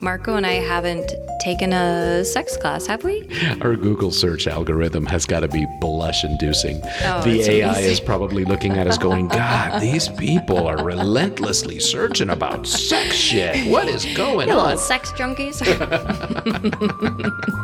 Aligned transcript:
Marco 0.00 0.36
and 0.36 0.46
I 0.46 0.52
haven't 0.54 1.12
taken 1.40 1.72
a 1.72 2.24
sex 2.24 2.56
class, 2.56 2.86
have 2.86 3.02
we? 3.02 3.28
Our 3.60 3.74
Google 3.74 4.12
search 4.12 4.46
algorithm 4.46 5.06
has 5.06 5.26
got 5.26 5.40
to 5.40 5.48
be 5.48 5.66
blush 5.80 6.24
inducing. 6.24 6.80
Oh, 7.02 7.22
the 7.24 7.42
AI 7.42 7.68
amazing. 7.70 7.90
is 7.90 8.00
probably 8.08 8.44
looking 8.44 8.72
at 8.72 8.86
us 8.86 8.96
going, 8.96 9.26
God, 9.28 9.80
these 9.80 10.08
people 10.08 10.68
are 10.68 10.84
relentlessly 10.84 11.80
searching 11.80 12.30
about 12.30 12.66
sex 12.66 13.14
shit. 13.14 13.68
What 13.70 13.88
is 13.88 14.04
going 14.16 14.50
on? 14.50 14.78
sex 14.78 15.10
junkies. 15.12 15.58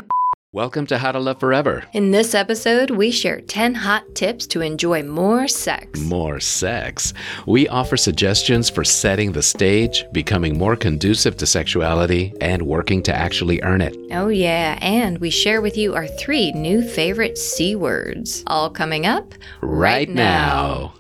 Welcome 0.55 0.87
to 0.87 0.99
How 0.99 1.11
to 1.11 1.19
Love 1.19 1.41
Forever. 1.41 1.83
In 1.95 2.13
this 2.13 2.33
episode, 2.33 2.93
we 2.93 3.11
share 3.11 3.41
10 3.41 3.75
hot 3.75 4.15
tips 4.15 4.47
to 4.47 4.61
enjoy 4.61 5.03
more 5.03 5.49
sex. 5.49 5.99
More 5.99 6.39
sex. 6.39 7.13
We 7.45 7.67
offer 7.67 7.97
suggestions 7.97 8.71
for 8.71 8.85
setting 8.85 9.33
the 9.33 9.43
stage, 9.43 10.05
becoming 10.13 10.57
more 10.57 10.77
conducive 10.77 11.37
to 11.39 11.47
sexuality, 11.47 12.33
and 12.41 12.63
working 12.63 13.03
to 13.03 13.13
actually 13.13 13.61
earn 13.65 13.81
it. 13.81 13.97
Oh, 14.13 14.29
yeah, 14.29 14.79
and 14.81 15.19
we 15.19 15.29
share 15.29 15.61
with 15.61 15.77
you 15.77 15.97
our 15.97 16.07
three 16.07 16.53
new 16.53 16.83
favorite 16.89 17.37
C 17.37 17.75
words. 17.75 18.45
All 18.47 18.71
coming 18.71 19.07
up 19.07 19.35
Right 19.61 20.09
now. 20.09 20.95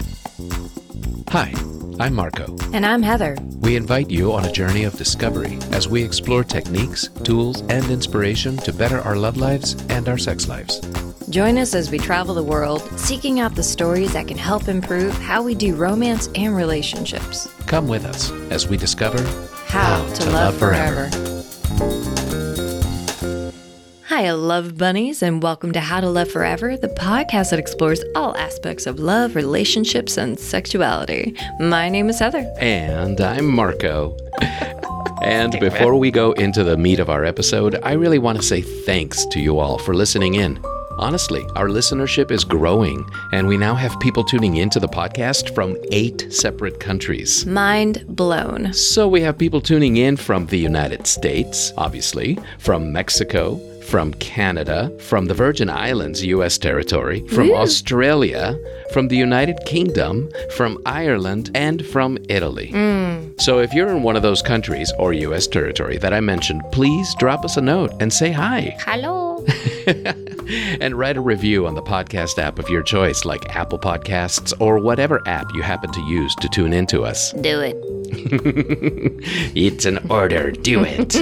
Hi, 1.28 1.54
I'm 2.00 2.14
Marco. 2.14 2.56
And 2.72 2.84
I'm 2.84 3.02
Heather. 3.02 3.36
We 3.60 3.76
invite 3.76 4.10
you 4.10 4.32
on 4.32 4.44
a 4.44 4.52
journey 4.52 4.82
of 4.84 4.96
discovery 4.96 5.58
as 5.70 5.86
we 5.86 6.02
explore 6.02 6.42
techniques, 6.42 7.08
tools, 7.22 7.60
and 7.68 7.88
inspiration 7.90 8.56
to 8.58 8.72
better 8.72 9.00
our 9.00 9.14
love 9.16 9.36
lives 9.36 9.74
and 9.88 10.08
our 10.08 10.18
sex 10.18 10.48
lives. 10.48 10.80
Join 11.30 11.56
us 11.56 11.74
as 11.74 11.90
we 11.90 11.98
travel 11.98 12.34
the 12.34 12.42
world, 12.42 12.82
seeking 12.98 13.38
out 13.38 13.54
the 13.54 13.62
stories 13.62 14.12
that 14.12 14.26
can 14.26 14.38
help 14.38 14.68
improve 14.68 15.16
how 15.18 15.42
we 15.42 15.54
do 15.54 15.74
romance 15.76 16.28
and 16.34 16.56
relationships. 16.56 17.46
Come 17.66 17.86
with 17.86 18.04
us 18.04 18.30
as 18.50 18.68
we 18.68 18.76
discover 18.76 19.22
How, 19.66 20.04
to, 20.14 20.30
love, 20.30 20.56
forever. 20.58 21.10
Hi, 24.16 24.30
love 24.30 24.78
bunnies, 24.78 25.24
and 25.24 25.42
welcome 25.42 25.72
to 25.72 25.80
How 25.80 26.00
to 26.00 26.08
Love 26.08 26.30
Forever, 26.30 26.76
the 26.76 26.86
podcast 26.86 27.50
that 27.50 27.58
explores 27.58 28.04
all 28.14 28.36
aspects 28.36 28.86
of 28.86 29.00
love, 29.00 29.34
relationships, 29.34 30.16
and 30.16 30.38
sexuality. 30.38 31.34
My 31.58 31.88
name 31.88 32.08
is 32.08 32.20
Heather. 32.20 32.48
And 32.60 33.20
I'm 33.20 33.46
Marco. 33.48 34.16
And 35.22 35.58
before 35.58 35.96
we 35.96 36.10
go 36.10 36.32
into 36.32 36.62
the 36.62 36.76
meat 36.76 37.00
of 37.00 37.08
our 37.08 37.24
episode, 37.24 37.80
I 37.82 37.92
really 37.94 38.18
want 38.18 38.38
to 38.38 38.44
say 38.44 38.60
thanks 38.60 39.24
to 39.26 39.40
you 39.40 39.58
all 39.58 39.78
for 39.78 39.94
listening 39.94 40.34
in. 40.34 40.62
Honestly, 40.98 41.44
our 41.56 41.68
listenership 41.68 42.30
is 42.30 42.44
growing, 42.44 43.04
and 43.32 43.48
we 43.48 43.56
now 43.56 43.74
have 43.74 43.98
people 43.98 44.22
tuning 44.22 44.56
into 44.56 44.78
the 44.78 44.88
podcast 44.88 45.52
from 45.54 45.76
eight 45.90 46.32
separate 46.32 46.78
countries. 46.78 47.44
Mind 47.46 48.04
blown. 48.06 48.72
So 48.74 49.08
we 49.08 49.22
have 49.22 49.36
people 49.36 49.60
tuning 49.60 49.96
in 49.96 50.16
from 50.16 50.46
the 50.46 50.58
United 50.58 51.06
States, 51.08 51.72
obviously, 51.76 52.38
from 52.58 52.92
Mexico, 52.92 53.60
from 53.84 54.14
Canada, 54.14 54.90
from 54.98 55.26
the 55.26 55.34
Virgin 55.34 55.70
Islands, 55.70 56.24
US 56.24 56.58
territory, 56.58 57.26
from 57.28 57.48
Woo. 57.48 57.56
Australia, 57.56 58.58
from 58.92 59.08
the 59.08 59.16
United 59.16 59.58
Kingdom, 59.66 60.30
from 60.50 60.78
Ireland, 60.86 61.50
and 61.54 61.84
from 61.86 62.18
Italy. 62.28 62.70
Mm. 62.72 63.40
So 63.40 63.60
if 63.60 63.72
you're 63.72 63.88
in 63.88 64.02
one 64.02 64.16
of 64.16 64.22
those 64.22 64.42
countries 64.42 64.92
or 64.98 65.12
US 65.12 65.46
territory 65.46 65.98
that 65.98 66.12
I 66.12 66.20
mentioned, 66.20 66.62
please 66.72 67.14
drop 67.16 67.44
us 67.44 67.56
a 67.56 67.60
note 67.60 67.92
and 68.00 68.12
say 68.12 68.32
hi. 68.32 68.76
Hello. 68.80 69.44
and 70.80 70.94
write 70.94 71.16
a 71.16 71.20
review 71.20 71.66
on 71.66 71.74
the 71.74 71.82
podcast 71.82 72.38
app 72.38 72.58
of 72.58 72.68
your 72.68 72.82
choice, 72.82 73.24
like 73.24 73.54
Apple 73.54 73.78
Podcasts 73.78 74.52
or 74.60 74.78
whatever 74.78 75.20
app 75.26 75.46
you 75.54 75.62
happen 75.62 75.92
to 75.92 76.00
use 76.02 76.34
to 76.36 76.48
tune 76.48 76.72
into 76.72 77.04
us. 77.04 77.32
Do 77.32 77.60
it. 77.60 77.93
it's 79.54 79.84
an 79.84 80.10
order. 80.10 80.50
Do 80.50 80.84
it. 80.84 81.16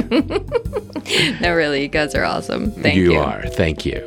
No, 1.41 1.53
really, 1.53 1.83
you 1.83 1.89
guys 1.89 2.15
are 2.15 2.25
awesome. 2.25 2.71
Thank 2.71 2.95
you. 2.95 3.13
you 3.13 3.19
are. 3.19 3.45
Thank 3.49 3.85
you. 3.85 3.99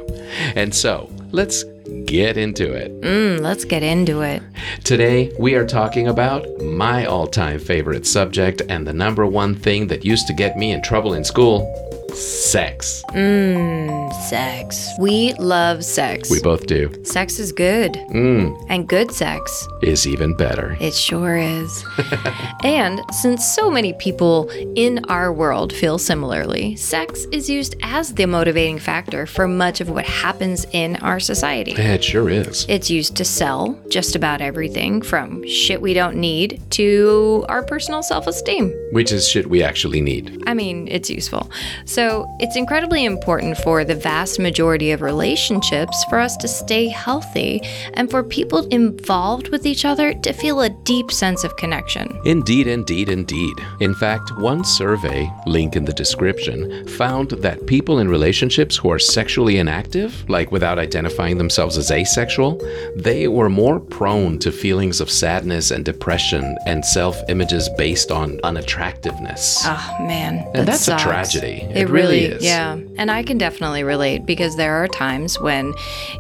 And 0.56 0.74
so 0.74 1.12
let's 1.32 1.66
get 2.06 2.38
into 2.38 2.72
it. 2.72 3.02
Mm, 3.02 3.42
let's 3.42 3.66
get 3.66 3.84
into 3.84 4.22
it. 4.22 4.42
Today, 4.84 5.32
we 5.38 5.56
are 5.56 5.66
talking 5.68 6.08
about 6.08 6.48
my 6.62 7.06
all 7.06 7.28
time 7.28 7.60
favorite 7.60 8.08
subject 8.08 8.62
and 8.70 8.88
the 8.88 8.94
number 8.94 9.26
one 9.26 9.56
thing 9.56 9.88
that 9.88 10.06
used 10.06 10.26
to 10.28 10.34
get 10.34 10.58
me 10.58 10.72
in 10.72 10.82
trouble 10.82 11.14
in 11.14 11.24
school 11.24 11.70
sex. 12.16 13.04
Mmm, 13.10 14.12
sex. 14.30 14.90
We 15.00 15.34
love 15.34 15.84
sex. 15.84 16.30
We 16.32 16.42
both 16.42 16.66
do. 16.68 16.92
sex 17.04 17.40
is 17.40 17.52
good. 17.52 17.94
Mm, 18.12 18.56
And 18.70 18.88
good 18.88 19.12
sex. 19.12 19.68
is 19.82 20.08
even 20.08 20.34
better. 20.36 20.78
It 20.80 20.94
sure 20.94 21.36
is. 21.38 21.86
and 22.64 23.02
since 23.12 23.46
so 23.46 23.70
many 23.70 23.94
people 23.94 24.50
in 24.76 25.04
our 25.10 25.32
world 25.32 25.74
feel 25.74 25.98
similarly, 25.98 26.76
sex 26.76 27.26
is 27.32 27.50
used 27.50 27.76
as 27.84 28.14
the 28.14 28.26
motivating 28.26 28.80
factor 28.80 29.26
for 29.26 29.48
much 29.48 29.82
of 29.82 29.90
what 29.90 30.06
happens 30.06 30.66
in 30.72 30.96
our 30.98 31.20
society. 31.20 31.72
It 31.74 32.04
sure 32.04 32.30
is. 32.30 32.66
It's 32.70 32.90
used 32.90 33.16
to 33.18 33.26
sell 33.26 33.78
just 33.90 34.16
about 34.16 34.42
everything 34.42 35.02
from 35.02 35.46
shit 35.48 35.82
we 35.82 35.94
don't 35.94 36.16
need 36.18 36.62
to 36.72 37.46
our 37.50 37.64
personal 37.64 38.02
self 38.04 38.28
esteem. 38.28 38.74
Which 38.92 39.12
is 39.12 39.28
shit 39.28 39.48
we 39.48 39.62
actually 39.64 40.02
need. 40.02 40.44
I 40.48 40.54
mean, 40.54 40.88
it's 40.88 41.10
useful. 41.10 41.50
So, 41.86 42.05
it's 42.40 42.56
incredibly 42.56 43.06
important 43.06 43.58
for 43.58 43.84
the 43.84 43.96
vast 43.96 44.40
majority 44.40 44.92
of 44.92 45.02
relationships 45.02 46.04
for 46.06 46.20
us 46.20 46.36
to 46.38 46.48
stay 46.48 46.88
healthy 46.88 47.62
and 47.94 48.12
for 48.12 48.24
people 48.24 48.68
involved 48.68 49.50
with 49.50 49.66
each 49.66 49.86
other 49.86 50.14
to 50.14 50.34
feel 50.34 50.62
a 50.62 50.70
deep 50.70 51.12
sense 51.12 51.44
of 51.44 51.56
connection. 51.58 52.20
Indeed, 52.26 52.68
indeed, 52.68 53.10
indeed. 53.10 53.56
In 53.80 53.96
fact, 53.96 54.38
one 54.38 54.64
survey, 54.64 55.32
link 55.46 55.76
in 55.76 55.86
the 55.86 55.94
description, 55.94 56.88
found 56.88 57.32
that 57.32 57.66
people 57.66 58.00
in 58.00 58.10
relationships 58.10 58.76
who 58.76 58.92
are 58.92 59.00
sexually 59.00 59.58
inactive, 59.58 60.30
like 60.30 60.52
without 60.52 60.78
identifying 60.80 61.38
themselves 61.38 61.78
as 61.78 61.92
asexual, 61.92 62.62
they 62.96 63.28
were 63.28 63.50
more 63.50 63.80
prone 63.80 64.38
to 64.40 64.52
feelings 64.52 65.02
of 65.02 65.10
sadness 65.10 65.72
and 65.72 65.86
depression 65.86 66.58
and 66.66 66.84
self 66.86 67.18
images 67.30 67.70
based 67.78 68.12
on 68.12 68.40
unattractiveness. 68.44 69.62
Oh 69.66 69.98
man, 70.02 70.40
And 70.54 70.56
that 70.56 70.66
that's 70.66 70.88
a 70.88 70.98
tragedy. 70.98 71.62
It, 71.70 71.78
It 71.78 71.90
really 71.90 71.95
is. 71.98 72.44
yeah. 72.44 72.78
And 72.98 73.10
I 73.12 73.24
can 73.24 73.38
definitely 73.38 73.84
relate 73.84 74.26
because 74.26 74.56
there 74.56 74.76
are 74.84 74.88
times 74.88 75.40
when, 75.40 75.74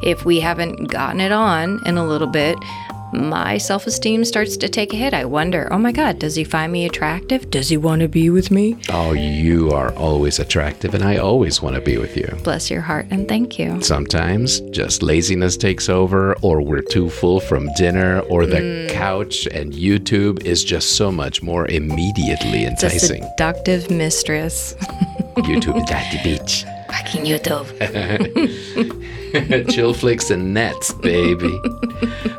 if 0.03 0.25
we 0.25 0.39
haven't 0.39 0.85
gotten 0.91 1.19
it 1.21 1.31
on 1.31 1.81
in 1.85 1.97
a 1.97 2.05
little 2.05 2.27
bit, 2.27 2.57
my 3.13 3.57
self 3.57 3.87
esteem 3.87 4.25
starts 4.25 4.57
to 4.57 4.67
take 4.67 4.91
a 4.91 4.97
hit. 4.97 5.13
I 5.13 5.23
wonder, 5.23 5.71
oh 5.71 5.77
my 5.77 5.93
God, 5.93 6.19
does 6.19 6.35
he 6.35 6.43
find 6.43 6.69
me 6.73 6.85
attractive? 6.85 7.49
Does 7.49 7.69
he 7.69 7.77
want 7.77 8.01
to 8.01 8.09
be 8.09 8.29
with 8.29 8.51
me? 8.51 8.75
Oh, 8.89 9.13
you 9.13 9.71
are 9.71 9.93
always 9.93 10.37
attractive, 10.39 10.93
and 10.93 11.03
I 11.03 11.15
always 11.17 11.61
want 11.61 11.75
to 11.75 11.81
be 11.81 11.97
with 11.97 12.17
you. 12.17 12.27
Bless 12.43 12.69
your 12.69 12.81
heart 12.81 13.05
and 13.11 13.25
thank 13.27 13.57
you. 13.57 13.81
Sometimes 13.81 14.59
just 14.71 15.01
laziness 15.01 15.55
takes 15.55 15.87
over, 15.87 16.33
or 16.41 16.61
we're 16.61 16.81
too 16.81 17.09
full 17.09 17.39
from 17.39 17.69
dinner, 17.77 18.19
or 18.21 18.45
the 18.45 18.57
Mm. 18.57 18.89
couch 18.89 19.47
and 19.47 19.71
YouTube 19.71 20.43
is 20.45 20.63
just 20.65 20.97
so 20.97 21.09
much 21.09 21.41
more 21.41 21.67
immediately 21.69 22.63
The 22.65 22.71
enticing. 22.71 23.23
seductive 23.23 23.89
mistress. 23.89 24.75
YouTube 25.35 25.85
the 25.85 26.21
beach. 26.23 26.65
Fucking 26.89 27.25
YouTube. 27.25 27.67
Chill 29.71 29.93
flicks 29.93 30.29
and 30.31 30.53
nets, 30.53 30.93
baby. 30.93 31.59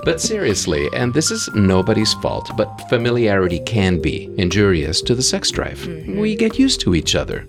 but 0.04 0.20
seriously, 0.20 0.88
and 0.94 1.12
this 1.12 1.30
is 1.30 1.48
nobody's 1.54 2.14
fault, 2.14 2.50
but 2.56 2.68
familiarity 2.88 3.60
can 3.60 4.00
be 4.00 4.32
injurious 4.38 5.02
to 5.02 5.14
the 5.14 5.22
sex 5.22 5.50
drive. 5.50 5.78
Mm-hmm. 5.78 6.18
We 6.18 6.34
get 6.36 6.58
used 6.58 6.80
to 6.82 6.94
each 6.94 7.14
other. 7.14 7.46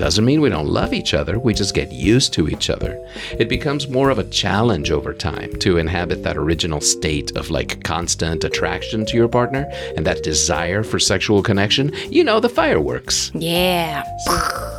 Doesn't 0.00 0.24
mean 0.24 0.40
we 0.40 0.48
don't 0.48 0.66
love 0.66 0.94
each 0.94 1.12
other, 1.12 1.38
we 1.38 1.52
just 1.52 1.74
get 1.74 1.92
used 1.92 2.32
to 2.32 2.48
each 2.48 2.70
other. 2.70 2.98
It 3.38 3.50
becomes 3.50 3.86
more 3.86 4.08
of 4.08 4.18
a 4.18 4.24
challenge 4.24 4.90
over 4.90 5.12
time 5.12 5.54
to 5.56 5.76
inhabit 5.76 6.22
that 6.22 6.38
original 6.38 6.80
state 6.80 7.36
of 7.36 7.50
like 7.50 7.84
constant 7.84 8.42
attraction 8.42 9.04
to 9.04 9.16
your 9.18 9.28
partner 9.28 9.70
and 9.98 10.06
that 10.06 10.22
desire 10.22 10.82
for 10.82 10.98
sexual 10.98 11.42
connection. 11.42 11.92
You 12.08 12.24
know, 12.24 12.40
the 12.40 12.48
fireworks. 12.48 13.30
Yeah. 13.34 14.02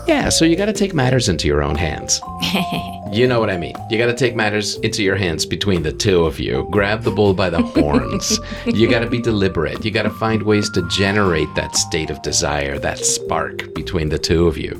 Yeah, 0.08 0.30
so 0.30 0.44
you 0.44 0.56
gotta 0.56 0.74
take 0.74 0.96
matters 0.96 1.30
into 1.30 1.48
your 1.48 1.62
own 1.62 1.76
hands. 1.76 2.20
You 3.12 3.28
know 3.28 3.42
what 3.42 3.50
I 3.50 3.58
mean. 3.58 3.76
You 3.90 3.98
gotta 3.98 4.14
take 4.14 4.38
matters 4.38 4.78
into 4.78 5.04
your 5.04 5.18
hands 5.18 5.46
between 5.46 5.84
the 5.84 5.92
two 5.92 6.24
of 6.24 6.40
you. 6.40 6.66
Grab 6.72 7.04
the 7.04 7.12
bull 7.12 7.34
by 7.34 7.50
the 7.50 7.62
horns. 7.76 8.40
you 8.66 8.90
gotta 8.90 9.10
be 9.10 9.22
deliberate. 9.22 9.84
You 9.84 9.92
gotta 9.92 10.10
find 10.12 10.42
ways 10.44 10.70
to 10.70 10.88
generate 10.88 11.54
that 11.56 11.76
state 11.76 12.10
of 12.10 12.22
desire, 12.22 12.80
that 12.80 13.00
spark 13.00 13.74
between 13.76 14.08
the 14.08 14.18
two 14.18 14.48
of 14.48 14.58
you. 14.58 14.72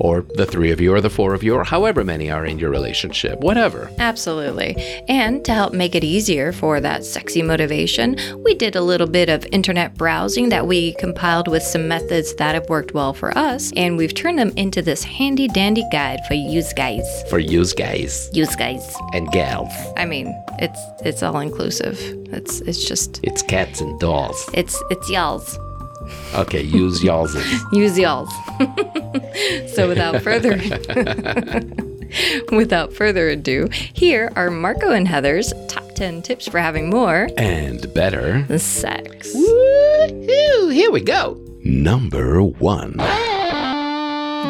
Or 0.00 0.22
the 0.34 0.46
three 0.46 0.70
of 0.70 0.80
you, 0.80 0.92
or 0.94 1.00
the 1.00 1.10
four 1.10 1.34
of 1.34 1.42
you, 1.42 1.54
or 1.54 1.64
however 1.64 2.04
many 2.04 2.30
are 2.30 2.44
in 2.44 2.58
your 2.58 2.70
relationship. 2.70 3.40
Whatever. 3.40 3.90
Absolutely. 3.98 4.76
And 5.08 5.44
to 5.44 5.52
help 5.52 5.72
make 5.72 5.94
it 5.94 6.04
easier 6.04 6.52
for 6.52 6.80
that 6.80 7.04
sexy 7.04 7.42
motivation, 7.42 8.16
we 8.44 8.54
did 8.54 8.76
a 8.76 8.80
little 8.82 9.06
bit 9.06 9.28
of 9.28 9.46
internet 9.52 9.94
browsing 9.94 10.48
that 10.50 10.66
we 10.66 10.94
compiled 10.94 11.48
with 11.48 11.62
some 11.62 11.88
methods 11.88 12.34
that 12.36 12.54
have 12.54 12.68
worked 12.68 12.94
well 12.94 13.12
for 13.14 13.36
us, 13.36 13.72
and 13.76 13.96
we've 13.96 14.14
turned 14.14 14.38
them 14.38 14.52
into 14.56 14.82
this 14.82 15.04
handy 15.04 15.48
dandy 15.48 15.84
guide 15.92 16.20
for 16.26 16.34
you 16.34 16.62
guys. 16.76 17.04
For 17.30 17.38
you 17.38 17.64
guys 17.66 18.30
You 18.32 18.46
guys. 18.56 18.94
and 19.12 19.30
gals. 19.32 19.72
I 19.96 20.04
mean, 20.04 20.26
it's 20.58 20.80
it's 21.04 21.22
all 21.22 21.38
inclusive. 21.40 21.98
It's 22.32 22.60
it's 22.62 22.84
just 22.88 23.20
It's 23.22 23.42
cats 23.42 23.80
and 23.80 23.98
dolls. 24.00 24.48
it's 24.54 24.82
it's 24.90 25.08
y'all's. 25.10 25.58
Okay, 26.34 26.62
use 26.62 27.02
y'all's. 27.02 27.34
Use 27.72 27.98
y'all's. 27.98 28.30
so 29.74 29.88
without 29.88 30.20
further 30.22 30.56
without 32.56 32.92
further 32.92 33.28
ado, 33.28 33.68
here 33.72 34.32
are 34.36 34.50
Marco 34.50 34.90
and 34.90 35.06
Heather's 35.08 35.52
top 35.68 35.92
10 35.94 36.22
tips 36.22 36.48
for 36.48 36.58
having 36.58 36.90
more 36.90 37.28
and 37.36 37.92
better. 37.94 38.44
sex. 38.58 39.32
Woo-hoo, 39.34 40.68
here 40.70 40.90
we 40.90 41.00
go. 41.00 41.40
Number 41.62 42.42
one. 42.42 42.96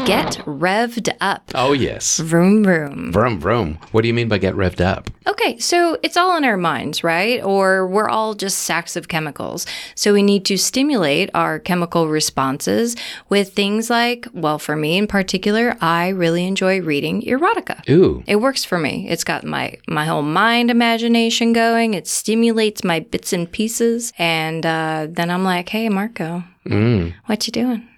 Get 0.07 0.35
revved 0.45 1.09
up. 1.21 1.51
Oh, 1.55 1.73
yes. 1.73 2.19
Vroom 2.19 2.63
vroom. 2.63 3.11
Vroom, 3.11 3.41
vroom. 3.41 3.79
What 3.93 4.03
do 4.03 4.09
you 4.09 4.13
mean 4.15 4.29
by 4.29 4.37
get 4.37 4.55
revved 4.55 4.83
up? 4.83 5.09
Okay, 5.27 5.59
so 5.59 5.99
it's 6.03 6.17
all 6.19 6.37
in 6.37 6.45
our 6.45 6.59
minds, 6.59 7.03
right? 7.03 7.43
Or 7.43 7.87
we're 7.87 8.09
all 8.11 8.35
just 8.35 8.59
sacks 8.59 8.97
of 8.97 9.09
chemicals. 9.09 9.67
So 9.95 10.13
we 10.13 10.23
need 10.23 10.45
to 10.47 10.59
stimulate 10.59 11.31
our 11.33 11.59
chemical 11.59 12.09
responses 12.09 12.97
with 13.31 13.55
things 13.55 13.89
like, 13.89 14.27
well, 14.35 14.59
for 14.59 14.77
me 14.77 14.99
in 14.99 15.07
particular, 15.07 15.75
I 15.81 16.09
really 16.09 16.47
enjoy 16.47 16.83
reading 16.83 17.23
erotica. 17.23 17.89
Ooh. 17.89 18.23
It 18.27 18.37
works 18.37 18.63
for 18.65 18.79
me. 18.79 19.07
It's 19.09 19.25
got 19.25 19.45
my 19.45 19.79
my 19.89 20.05
whole 20.05 20.23
mind 20.23 20.71
imagination 20.71 21.55
going. 21.55 21.95
It 21.95 22.07
stimulates 22.07 22.85
my 22.85 23.01
bits 23.01 23.33
and 23.33 23.51
pieces, 23.51 24.13
and 24.19 24.67
uh, 24.67 25.07
then 25.11 25.31
I'm 25.31 25.45
like, 25.45 25.71
"Hey, 25.71 25.89
Marco, 25.89 26.45
Mm. 26.67 27.15
what 27.27 27.47
you 27.47 27.53
doing?" 27.53 27.89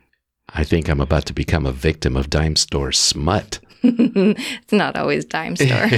I 0.57 0.65
think 0.65 0.89
I'm 0.89 1.03
about 1.03 1.27
to 1.27 1.35
become 1.35 1.67
a 1.67 1.73
victim 1.73 2.17
of 2.17 2.31
dime 2.31 2.57
store 2.57 2.91
smut. 2.91 3.61
It's 3.83 4.73
not 4.73 4.97
always 4.97 5.25
dime 5.27 5.55
store. 5.55 5.69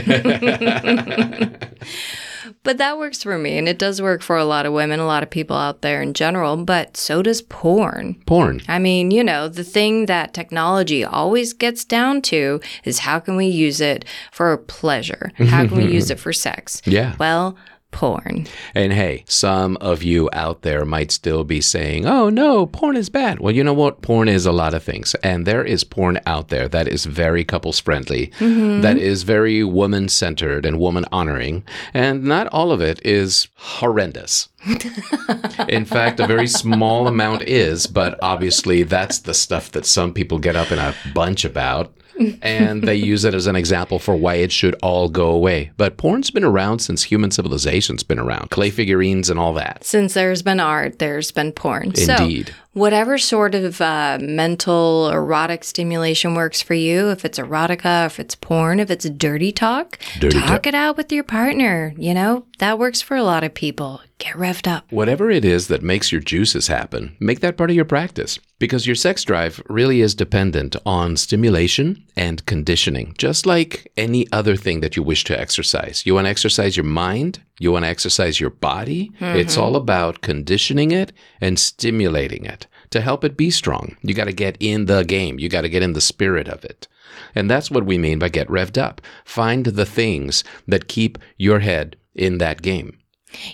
but 2.65 2.77
that 2.77 2.99
works 2.99 3.23
for 3.23 3.39
me, 3.39 3.57
and 3.57 3.69
it 3.69 3.79
does 3.79 4.03
work 4.03 4.21
for 4.21 4.37
a 4.37 4.45
lot 4.45 4.67
of 4.67 4.73
women, 4.73 5.01
a 5.01 5.07
lot 5.07 5.23
of 5.23 5.31
people 5.31 5.57
out 5.57 5.81
there 5.81 6.03
in 6.03 6.13
general. 6.13 6.57
But 6.57 6.97
so 6.97 7.23
does 7.23 7.41
porn. 7.41 8.21
Porn. 8.27 8.61
I 8.69 8.79
mean, 8.79 9.11
you 9.11 9.25
know, 9.25 9.49
the 9.49 9.65
thing 9.65 10.07
that 10.07 10.35
technology 10.35 11.03
always 11.05 11.53
gets 11.53 11.85
down 11.85 12.21
to 12.23 12.61
is 12.85 12.99
how 12.99 13.21
can 13.21 13.37
we 13.37 13.47
use 13.47 13.81
it 13.81 14.05
for 14.33 14.55
pleasure? 14.59 15.31
How 15.39 15.67
can 15.67 15.77
we 15.79 15.87
use 15.93 16.11
it 16.11 16.19
for 16.19 16.33
sex? 16.33 16.83
Yeah. 16.85 17.15
Well, 17.19 17.57
porn. 17.91 18.47
And 18.75 18.93
hey, 18.93 19.25
some 19.27 19.77
of 19.81 20.03
you 20.03 20.29
out 20.33 20.63
there 20.63 20.85
might 20.85 21.11
still 21.11 21.45
be 21.45 21.61
saying, 21.61 22.07
oh 22.07 22.29
no, 22.29 22.67
porn 22.67 22.97
is 22.97 23.09
bad. 23.09 23.41
Well, 23.41 23.55
you 23.55 23.65
know 23.65 23.73
what? 23.73 24.03
Porn 24.03 24.29
is 24.29 24.47
a 24.47 24.53
lot 24.53 24.75
of 24.75 24.83
things. 24.83 25.15
And 25.17 25.47
there 25.47 25.65
is 25.65 25.85
porn 25.85 26.21
out 26.27 26.49
there 26.49 26.69
that 26.69 26.89
is 26.89 27.07
very 27.07 27.45
couples 27.45 27.81
friendly, 27.81 28.29
mm-hmm. 28.39 28.83
that 28.83 28.99
is 28.99 29.23
very 29.23 29.65
woman 29.65 30.09
centered 30.09 30.65
and 30.65 30.79
woman 30.79 31.05
honoring. 31.11 31.65
And 31.95 32.25
not 32.25 32.47
all 32.49 32.73
of 32.73 32.81
it 32.81 33.05
is 33.05 33.49
horrendous. 33.55 34.49
in 35.69 35.85
fact, 35.85 36.21
a 36.21 36.27
very 36.27 36.47
small 36.47 37.07
amount 37.07 37.43
is, 37.43 37.87
but 37.87 38.19
obviously 38.23 38.83
that's 38.83 39.21
the 39.21 39.35
stuff 39.35 39.71
that 39.73 39.87
some 39.87 40.13
people 40.13 40.39
get 40.39 40.57
up 40.57 40.73
in 40.73 40.79
a 40.79 40.95
bunch 41.15 41.45
about. 41.45 41.93
And 42.43 42.83
they 42.83 42.95
use 42.95 43.25
it 43.25 43.35
as 43.35 43.47
an 43.47 43.57
example 43.57 43.99
for 43.99 44.17
why 44.17 44.35
it 44.35 44.53
should 44.53 44.75
all 44.83 45.09
go 45.09 45.31
away. 45.31 45.71
But 45.77 45.97
porn's 45.97 46.31
been 46.31 46.45
around 46.45 46.81
since 46.81 47.05
human 47.05 47.31
civilization's 47.31 48.03
been 48.03 48.19
around. 48.19 48.51
Clay 48.51 48.71
figurines 48.71 49.31
and 49.31 49.39
all 49.39 49.55
that. 49.55 49.85
Since 49.85 50.15
there's 50.15 50.43
been 50.43 50.61
art, 50.61 50.99
there's 50.99 51.31
been 51.31 51.53
porn. 51.53 51.93
Indeed. 51.97 52.49
So, 52.49 52.55
whatever 52.79 53.19
sort 53.19 53.55
of 53.55 53.81
uh, 53.81 54.19
mental 54.21 55.11
erotic 55.11 55.65
stimulation 55.65 56.35
works 56.35 56.63
for 56.63 56.75
you, 56.75 57.11
if 57.11 57.25
it's 57.25 57.39
erotica, 57.39 58.07
if 58.07 58.19
it's 58.21 58.35
porn, 58.35 58.81
if 58.81 58.91
it's 58.91 59.09
dirty 59.11 59.53
talk, 59.53 59.99
Dirty 60.21 60.39
talk 60.39 60.67
it 60.67 60.75
out 60.75 60.97
with 60.97 61.13
your 61.13 61.25
partner. 61.25 61.93
You 61.99 62.15
know, 62.15 62.47
that 62.59 62.79
works 62.79 63.03
for 63.03 63.17
a 63.17 63.23
lot 63.23 63.45
of 63.45 63.53
people. 63.55 64.01
Get 64.19 64.35
revved 64.35 64.67
up. 64.67 64.91
Whatever 64.91 65.31
it 65.31 65.45
is 65.45 65.69
that 65.69 65.83
makes 65.83 66.11
your 66.11 66.21
juices 66.21 66.67
happen, 66.67 67.17
make 67.21 67.39
that 67.39 67.57
part 67.57 67.71
of 67.71 67.77
your 67.77 67.85
practice. 67.85 68.41
Because 68.59 68.85
your 68.85 68.97
sex 68.97 69.23
drive 69.23 69.63
really 69.69 70.01
is 70.01 70.17
dependent 70.17 70.75
on 70.85 71.17
stimulation 71.17 72.05
and 72.17 72.45
conditioning, 72.45 73.15
just 73.17 73.47
like 73.47 73.93
any 73.97 74.27
other 74.33 74.57
thing 74.57 74.81
that 74.81 74.97
you 74.97 75.05
wish 75.05 75.23
to 75.25 75.39
exercise. 75.39 76.05
You 76.05 76.15
want 76.15 76.25
to 76.25 76.31
exercise 76.31 76.77
your 76.77 76.85
mind, 76.85 77.41
you 77.59 77.73
want 77.73 77.85
to 77.85 77.89
exercise 77.89 78.41
your 78.41 78.51
body. 78.51 79.13
It's 79.21 79.55
mm-hmm. 79.55 79.63
all 79.63 79.77
about 79.77 80.21
conditioning 80.21 80.91
it 80.91 81.13
and 81.41 81.59
stimulating 81.59 82.45
it 82.45 82.67
to 82.91 83.01
help 83.01 83.25
it 83.25 83.37
be 83.37 83.51
strong. 83.51 83.97
You 84.03 84.15
got 84.15 84.25
to 84.25 84.33
get 84.33 84.57
in 84.61 84.87
the 84.87 85.03
game, 85.05 85.39
you 85.39 85.49
got 85.49 85.63
to 85.63 85.69
get 85.69 85.83
in 85.83 85.93
the 85.93 86.01
spirit 86.01 86.49
of 86.49 86.65
it. 86.65 86.89
And 87.35 87.51
that's 87.51 87.71
what 87.71 87.85
we 87.85 87.99
mean 87.99 88.19
by 88.19 88.29
get 88.29 88.49
revved 88.49 88.79
up. 88.79 89.01
Find 89.25 89.67
the 89.67 89.87
things 89.87 90.45
that 90.67 90.89
keep 90.89 91.19
your 91.37 91.61
head 91.61 91.97
in 92.15 92.39
that 92.39 92.63
game. 92.63 92.99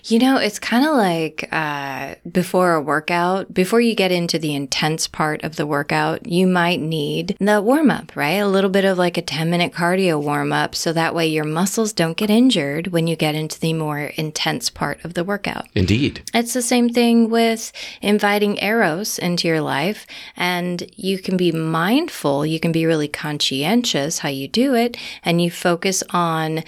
You 0.05 0.19
know, 0.19 0.37
it's 0.37 0.59
kind 0.59 0.87
of 0.87 0.95
like 0.97 1.49
uh, 1.51 2.15
before 2.31 2.75
a 2.75 2.81
workout, 2.81 3.53
before 3.53 3.81
you 3.81 3.95
get 3.95 4.13
into 4.13 4.39
the 4.39 4.55
intense 4.55 5.09
part 5.09 5.43
of 5.43 5.57
the 5.57 5.67
workout, 5.67 6.27
you 6.27 6.47
might 6.47 6.81
need 6.81 7.37
the 7.41 7.61
warm 7.61 7.91
up, 7.91 8.15
right? 8.15 8.35
A 8.35 8.49
little 8.49 8.71
bit 8.71 8.85
of 8.85 8.99
like 8.99 9.17
a 9.17 9.23
10 9.23 9.51
minute 9.51 9.73
cardio 9.73 10.23
warm 10.23 10.53
up 10.53 10.75
so 10.75 10.93
that 10.93 11.15
way 11.15 11.27
your 11.27 11.45
muscles 11.45 11.93
don't 11.93 12.17
get 12.17 12.31
injured 12.31 12.89
when 12.89 13.07
you 13.07 13.17
get 13.17 13.35
into 13.35 13.59
the 13.59 13.73
more 13.73 14.13
intense 14.17 14.71
part 14.71 15.05
of 15.05 15.15
the 15.15 15.25
workout. 15.25 15.67
Indeed. 15.75 16.23
It's 16.33 16.55
the 16.55 16.63
same 16.63 16.89
thing 16.89 17.29
with 17.29 17.73
inviting 18.01 18.59
Eros 18.63 19.19
into 19.19 19.49
your 19.49 19.61
life, 19.61 20.07
and 20.37 20.89
you 20.97 21.19
can 21.19 21.37
be 21.37 21.53
mindful, 21.53 22.47
you 22.47 22.61
can 22.61 22.73
be 22.73 22.87
really 22.87 23.09
conscientious 23.09 24.19
how 24.21 24.29
you 24.29 24.49
do 24.49 24.75
it, 24.75 24.97
and 25.25 25.41
you 25.41 25.51
focus 25.51 26.03
on 26.11 26.63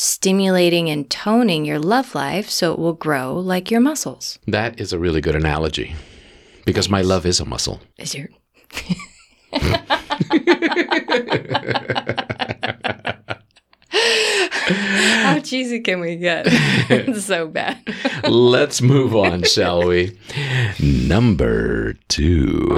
stimulating 0.00 0.88
and 0.88 1.10
toning 1.10 1.66
your 1.66 1.78
love 1.78 2.14
life 2.14 2.48
so 2.48 2.72
it 2.72 2.78
will 2.78 2.94
grow 2.94 3.34
like 3.34 3.70
your 3.70 3.80
muscles. 3.80 4.38
That 4.46 4.80
is 4.80 4.94
a 4.94 4.98
really 4.98 5.20
good 5.20 5.36
analogy 5.36 5.94
because 6.64 6.88
my 6.88 7.02
love 7.02 7.26
is 7.26 7.38
a 7.38 7.44
muscle. 7.44 7.82
Is 7.98 8.14
your 8.14 8.28
How 14.72 15.40
cheesy 15.40 15.80
can 15.80 16.00
we 16.00 16.16
get? 16.16 16.44
it's 16.48 17.24
so 17.24 17.48
bad. 17.48 17.78
Let's 18.24 18.80
move 18.80 19.14
on, 19.14 19.42
shall 19.42 19.86
we? 19.86 20.18
Number 20.80 21.94
two. 22.08 22.68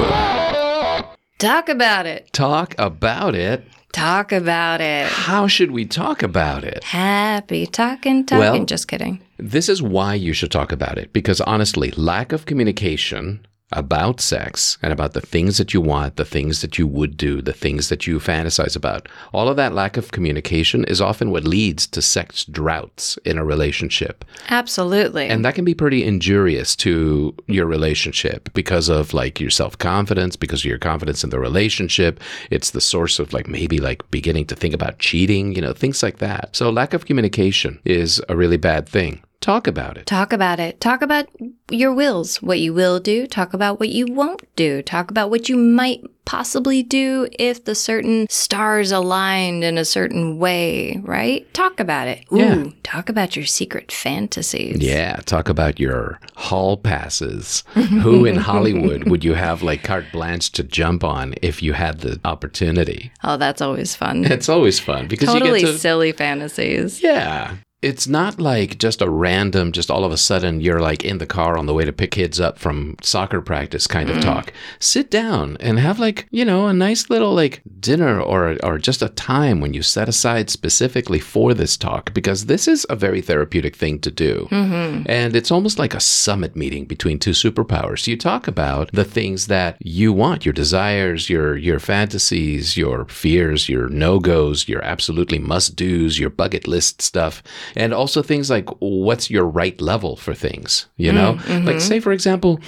Talk 1.39 1.69
about 1.69 2.07
it. 2.07 2.33
Talk 2.33 2.75
about 2.79 3.35
it. 3.35 3.65
Talk 3.93 4.33
about 4.33 4.81
it. 4.81 5.07
How 5.07 5.47
should 5.47 5.71
we 5.71 5.85
talk 5.85 6.23
about 6.23 6.65
it? 6.65 6.83
Happy 6.85 7.67
talking, 7.67 8.25
talking. 8.27 8.39
Well- 8.41 8.65
Just 8.65 8.89
kidding. 8.89 9.21
This 9.39 9.69
is 9.69 9.83
why 9.83 10.15
you 10.15 10.33
should 10.33 10.51
talk 10.51 10.73
about 10.73 10.99
it 10.99 11.13
because 11.13 11.41
honestly, 11.41 11.91
lack 11.93 12.33
of 12.33 12.47
communication 12.47 13.45
about 13.73 14.21
sex 14.21 14.79
and 14.83 14.93
about 14.93 15.13
the 15.13 15.21
things 15.21 15.59
that 15.59 15.75
you 15.75 15.81
want, 15.81 16.17
the 16.17 16.25
things 16.25 16.61
that 16.61 16.79
you 16.79 16.87
would 16.87 17.17
do, 17.17 17.43
the 17.43 17.53
things 17.53 17.89
that 17.89 18.07
you 18.07 18.19
fantasize 18.19 18.77
about, 18.77 19.09
all 19.33 19.49
of 19.49 19.57
that 19.57 19.75
lack 19.75 19.97
of 19.97 20.13
communication 20.13 20.85
is 20.85 21.01
often 21.01 21.31
what 21.31 21.45
leads 21.45 21.87
to 21.89 22.03
sex 22.03 22.45
droughts 22.45 23.19
in 23.25 23.39
a 23.39 23.45
relationship. 23.45 24.25
Absolutely. 24.49 25.29
And 25.29 25.45
that 25.45 25.55
can 25.55 25.65
be 25.65 25.75
pretty 25.75 26.05
injurious 26.05 26.77
to 26.77 27.35
your 27.47 27.67
relationship 27.67 28.53
because 28.55 28.89
of 28.89 29.15
like 29.15 29.41
your 29.41 29.51
self 29.51 29.79
confidence, 29.79 30.37
because 30.37 30.61
of 30.61 30.67
your 30.67 30.79
confidence 30.79 31.25
in 31.25 31.31
the 31.31 31.41
relationship. 31.41 32.21
It's 32.51 32.71
the 32.71 32.81
source 32.81 33.19
of 33.19 33.33
like 33.33 33.49
maybe 33.49 33.79
like 33.79 34.09
beginning 34.11 34.47
to 34.47 34.57
think 34.57 34.75
about 34.75 34.99
cheating, 34.99 35.55
you 35.55 35.61
know, 35.61 35.73
things 35.73 36.03
like 36.03 36.19
that. 36.19 36.51
So 36.53 36.71
lack 36.71 36.95
of 36.95 37.07
communication 37.07 37.81
is 37.85 38.23
a 38.29 38.37
really 38.37 38.57
bad 38.57 38.89
thing. 38.89 39.23
Talk 39.43 39.67
about 39.67 39.99
it. 39.99 40.07
Talk 40.07 40.33
about 40.33 40.59
it. 40.61 40.81
Talk 40.81 41.03
about 41.03 41.27
your 41.71 41.93
wills, 41.93 42.41
what 42.41 42.61
you 42.61 42.73
will 42.73 43.01
do. 43.01 43.27
Talk 43.27 43.53
about 43.53 43.81
what 43.81 43.89
you 43.91 44.07
won't 44.09 44.43
do. 44.57 44.83
Talk 44.83 45.11
about 45.11 45.31
what 45.31 45.49
you 45.49 45.57
might 45.57 46.01
possibly 46.25 46.85
do 46.85 47.29
if 47.39 47.65
the 47.65 47.75
certain 47.75 48.29
stars 48.31 48.93
aligned 48.93 49.65
in 49.65 49.77
a 49.77 49.85
certain 49.85 50.39
way, 50.39 50.97
right? 51.03 51.53
Talk 51.53 51.81
about 51.81 52.07
it. 52.07 52.25
Ooh, 52.33 52.37
Yeah. 52.39 52.65
talk 52.85 53.09
about 53.09 53.35
your 53.35 53.45
secret 53.45 53.91
fantasies. 53.91 54.79
Yeah, 54.79 55.17
talk 55.27 55.49
about 55.49 55.81
your 55.81 56.21
hall 56.37 56.77
passes. 56.77 57.65
Who 57.75 58.25
in 58.25 58.37
Hollywood 58.37 59.09
would 59.09 59.25
you 59.25 59.35
have 59.35 59.65
like 59.65 59.83
carte 59.83 60.13
blanche 60.13 60.53
to 60.53 60.63
jump 60.63 61.03
on 61.03 61.35
if 61.43 61.61
you 61.65 61.73
had 61.73 61.99
the 62.03 62.21
opportunity? 62.25 63.11
Oh, 63.25 63.37
that's 63.37 63.61
always 63.61 63.97
fun. 63.97 64.25
It's 64.25 64.49
always 64.49 64.79
fun 64.79 65.09
because 65.09 65.29
totally 65.29 65.61
you 65.61 65.67
get 65.67 65.73
to 65.73 65.79
silly 65.81 66.13
fantasies. 66.13 67.03
Yeah. 67.03 67.57
It's 67.83 68.07
not 68.07 68.41
like 68.41 68.79
just 68.79 69.03
a 69.03 69.11
random, 69.11 69.73
just 69.73 69.91
all 69.91 70.05
of 70.05 70.13
a 70.13 70.17
sudden 70.17 70.61
you're 70.61 70.81
like 70.81 71.05
in 71.05 71.19
the 71.19 71.27
car 71.27 71.59
on 71.59 71.67
the 71.67 71.75
way 71.75 71.85
to 71.85 71.93
pick 71.93 72.13
kids 72.13 72.41
up 72.41 72.59
from 72.59 72.97
soccer 73.03 73.41
practice 73.41 73.87
kind 73.87 74.11
of 74.11 74.19
mm. 74.19 74.23
talk. 74.23 74.53
Sit 74.79 75.11
down 75.11 75.57
and 75.61 75.79
have 75.79 75.99
like, 75.99 76.27
you 76.31 76.45
know, 76.45 76.67
a 76.67 76.73
nice 76.73 77.11
little 77.11 77.35
like 77.35 77.63
dinner 77.81 78.21
or, 78.21 78.57
or 78.63 78.79
just 78.79 79.03
a 79.03 79.09
time 79.09 79.61
when 79.61 79.75
you 79.75 79.83
set 79.83 80.09
aside 80.09 80.51
specifically 80.51 81.19
for 81.19 81.55
this 81.55 81.77
talk 81.77 82.15
because 82.15 82.47
this 82.47 82.69
is 82.69 82.87
a 82.89 82.97
very 82.97 83.21
therapeutic 83.21 83.75
thing 83.75 83.99
to 84.01 84.11
do. 84.11 84.49
Mm-hmm. 84.51 85.05
And 85.07 85.35
it's 85.35 85.51
almost 85.51 85.79
like 85.79 85.95
a 85.95 86.01
summit 86.01 86.55
meeting 86.55 86.85
between 86.85 87.19
two 87.19 87.31
superpowers. 87.31 88.07
You 88.07 88.17
talk 88.17 88.47
about 88.47 88.91
the 88.93 89.05
things 89.05 89.47
that 89.49 89.77
you 89.81 90.13
want, 90.13 90.45
your 90.45 90.53
desires, 90.53 91.29
your 91.29 91.57
your 91.57 91.79
fantasies, 91.79 92.77
your 92.77 93.07
fears, 93.07 93.69
your 93.69 93.89
no-goes, 93.89 94.69
your 94.69 94.83
absolutely 94.83 95.39
must-dos, 95.39 96.19
your 96.19 96.31
bucket 96.31 96.69
list 96.69 97.03
stuff, 97.03 97.43
and 97.77 97.93
also 97.95 98.23
things 98.23 98.51
like 98.51 98.69
what's 98.81 99.31
your 99.31 99.45
right 99.45 99.81
level 99.81 100.17
for 100.17 100.35
things, 100.35 100.87
you 100.97 101.13
know? 101.13 101.39
Like 101.49 101.81
say 101.81 102.01
for 102.01 102.13
example, 102.13 102.61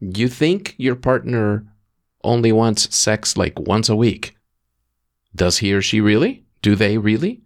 You 0.00 0.28
think 0.28 0.74
your 0.76 0.96
partner 0.96 1.64
only 2.22 2.52
wants 2.52 2.94
sex 2.94 3.36
like 3.36 3.58
once 3.58 3.88
a 3.88 3.96
week. 3.96 4.36
Does 5.34 5.58
he 5.58 5.72
or 5.72 5.82
she 5.82 6.00
really? 6.00 6.44
Do 6.62 6.74
they 6.76 6.98
really? 6.98 7.42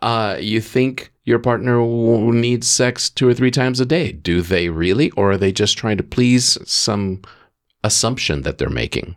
Uh, 0.00 0.36
you 0.40 0.60
think 0.60 1.12
your 1.24 1.38
partner 1.38 1.78
w- 1.78 2.32
needs 2.32 2.68
sex 2.68 3.10
two 3.10 3.28
or 3.28 3.34
three 3.34 3.50
times 3.50 3.80
a 3.80 3.86
day. 3.86 4.12
Do 4.12 4.42
they 4.42 4.68
really? 4.68 5.10
Or 5.12 5.32
are 5.32 5.36
they 5.38 5.52
just 5.52 5.76
trying 5.78 5.96
to 5.96 6.02
please 6.02 6.58
some 6.68 7.22
assumption 7.84 8.42
that 8.42 8.58
they're 8.58 8.68
making? 8.70 9.16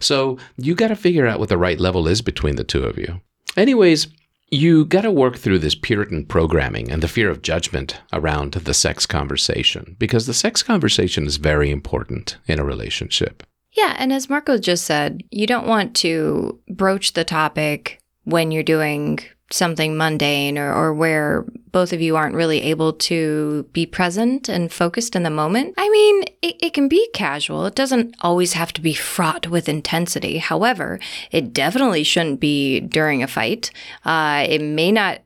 So 0.00 0.38
you 0.58 0.74
got 0.74 0.88
to 0.88 0.96
figure 0.96 1.26
out 1.26 1.40
what 1.40 1.48
the 1.48 1.58
right 1.58 1.80
level 1.80 2.06
is 2.06 2.22
between 2.22 2.56
the 2.56 2.64
two 2.64 2.84
of 2.84 2.98
you. 2.98 3.20
Anyways, 3.56 4.06
you 4.52 4.84
got 4.84 5.00
to 5.00 5.10
work 5.10 5.38
through 5.38 5.58
this 5.58 5.74
Puritan 5.74 6.26
programming 6.26 6.90
and 6.90 7.02
the 7.02 7.08
fear 7.08 7.30
of 7.30 7.40
judgment 7.40 7.98
around 8.12 8.52
the 8.52 8.74
sex 8.74 9.06
conversation 9.06 9.96
because 9.98 10.26
the 10.26 10.34
sex 10.34 10.62
conversation 10.62 11.26
is 11.26 11.38
very 11.38 11.70
important 11.70 12.36
in 12.46 12.58
a 12.58 12.64
relationship. 12.64 13.42
Yeah, 13.72 13.96
and 13.98 14.12
as 14.12 14.28
Marco 14.28 14.58
just 14.58 14.84
said, 14.84 15.22
you 15.30 15.46
don't 15.46 15.66
want 15.66 15.96
to 15.96 16.60
broach 16.68 17.14
the 17.14 17.24
topic 17.24 18.02
when 18.24 18.50
you're 18.50 18.62
doing 18.62 19.20
something 19.52 19.96
mundane 19.96 20.58
or, 20.58 20.72
or 20.72 20.92
where 20.94 21.44
both 21.70 21.92
of 21.92 22.00
you 22.00 22.16
aren't 22.16 22.34
really 22.34 22.62
able 22.62 22.92
to 22.92 23.64
be 23.72 23.86
present 23.86 24.48
and 24.48 24.72
focused 24.72 25.16
in 25.16 25.22
the 25.22 25.30
moment. 25.30 25.74
I 25.78 25.88
mean, 25.88 26.22
it, 26.42 26.56
it 26.62 26.74
can 26.74 26.88
be 26.88 27.08
casual. 27.14 27.66
It 27.66 27.74
doesn't 27.74 28.14
always 28.20 28.52
have 28.52 28.72
to 28.74 28.80
be 28.80 28.94
fraught 28.94 29.48
with 29.48 29.68
intensity. 29.68 30.38
However, 30.38 31.00
it 31.30 31.52
definitely 31.52 32.04
shouldn't 32.04 32.40
be 32.40 32.80
during 32.80 33.22
a 33.22 33.28
fight. 33.28 33.70
Uh, 34.04 34.44
it 34.48 34.60
may 34.60 34.92
not 34.92 35.20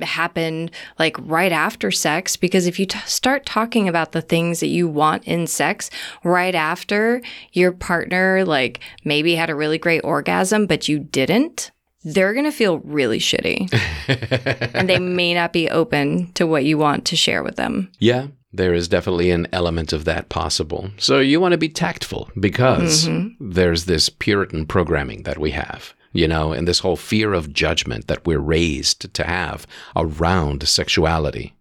happen 0.00 0.70
like 0.98 1.16
right 1.20 1.52
after 1.52 1.90
sex 1.90 2.36
because 2.36 2.66
if 2.66 2.78
you 2.78 2.86
t- 2.86 2.98
start 3.06 3.46
talking 3.46 3.88
about 3.88 4.12
the 4.12 4.22
things 4.22 4.60
that 4.60 4.68
you 4.68 4.88
want 4.88 5.24
in 5.24 5.46
sex 5.46 5.90
right 6.24 6.54
after 6.54 7.22
your 7.52 7.72
partner 7.72 8.44
like 8.44 8.80
maybe 9.04 9.34
had 9.34 9.50
a 9.50 9.54
really 9.54 9.78
great 9.78 10.00
orgasm 10.00 10.66
but 10.66 10.88
you 10.88 10.98
didn't 10.98 11.70
they're 12.04 12.32
going 12.32 12.44
to 12.44 12.52
feel 12.52 12.78
really 12.80 13.18
shitty 13.18 13.72
and 14.74 14.88
they 14.88 14.98
may 14.98 15.34
not 15.34 15.52
be 15.52 15.70
open 15.70 16.32
to 16.32 16.46
what 16.46 16.64
you 16.64 16.78
want 16.78 17.04
to 17.06 17.16
share 17.16 17.42
with 17.42 17.56
them. 17.56 17.90
Yeah, 17.98 18.28
there 18.52 18.74
is 18.74 18.88
definitely 18.88 19.30
an 19.30 19.48
element 19.52 19.92
of 19.92 20.04
that 20.04 20.28
possible. 20.28 20.90
So 20.98 21.20
you 21.20 21.40
want 21.40 21.52
to 21.52 21.58
be 21.58 21.68
tactful 21.68 22.30
because 22.38 23.06
mm-hmm. 23.06 23.50
there's 23.50 23.86
this 23.86 24.08
Puritan 24.08 24.66
programming 24.66 25.22
that 25.22 25.38
we 25.38 25.52
have, 25.52 25.94
you 26.12 26.28
know, 26.28 26.52
and 26.52 26.68
this 26.68 26.80
whole 26.80 26.96
fear 26.96 27.32
of 27.32 27.52
judgment 27.52 28.06
that 28.08 28.26
we're 28.26 28.38
raised 28.38 29.12
to 29.14 29.24
have 29.24 29.66
around 29.96 30.66
sexuality. 30.68 31.54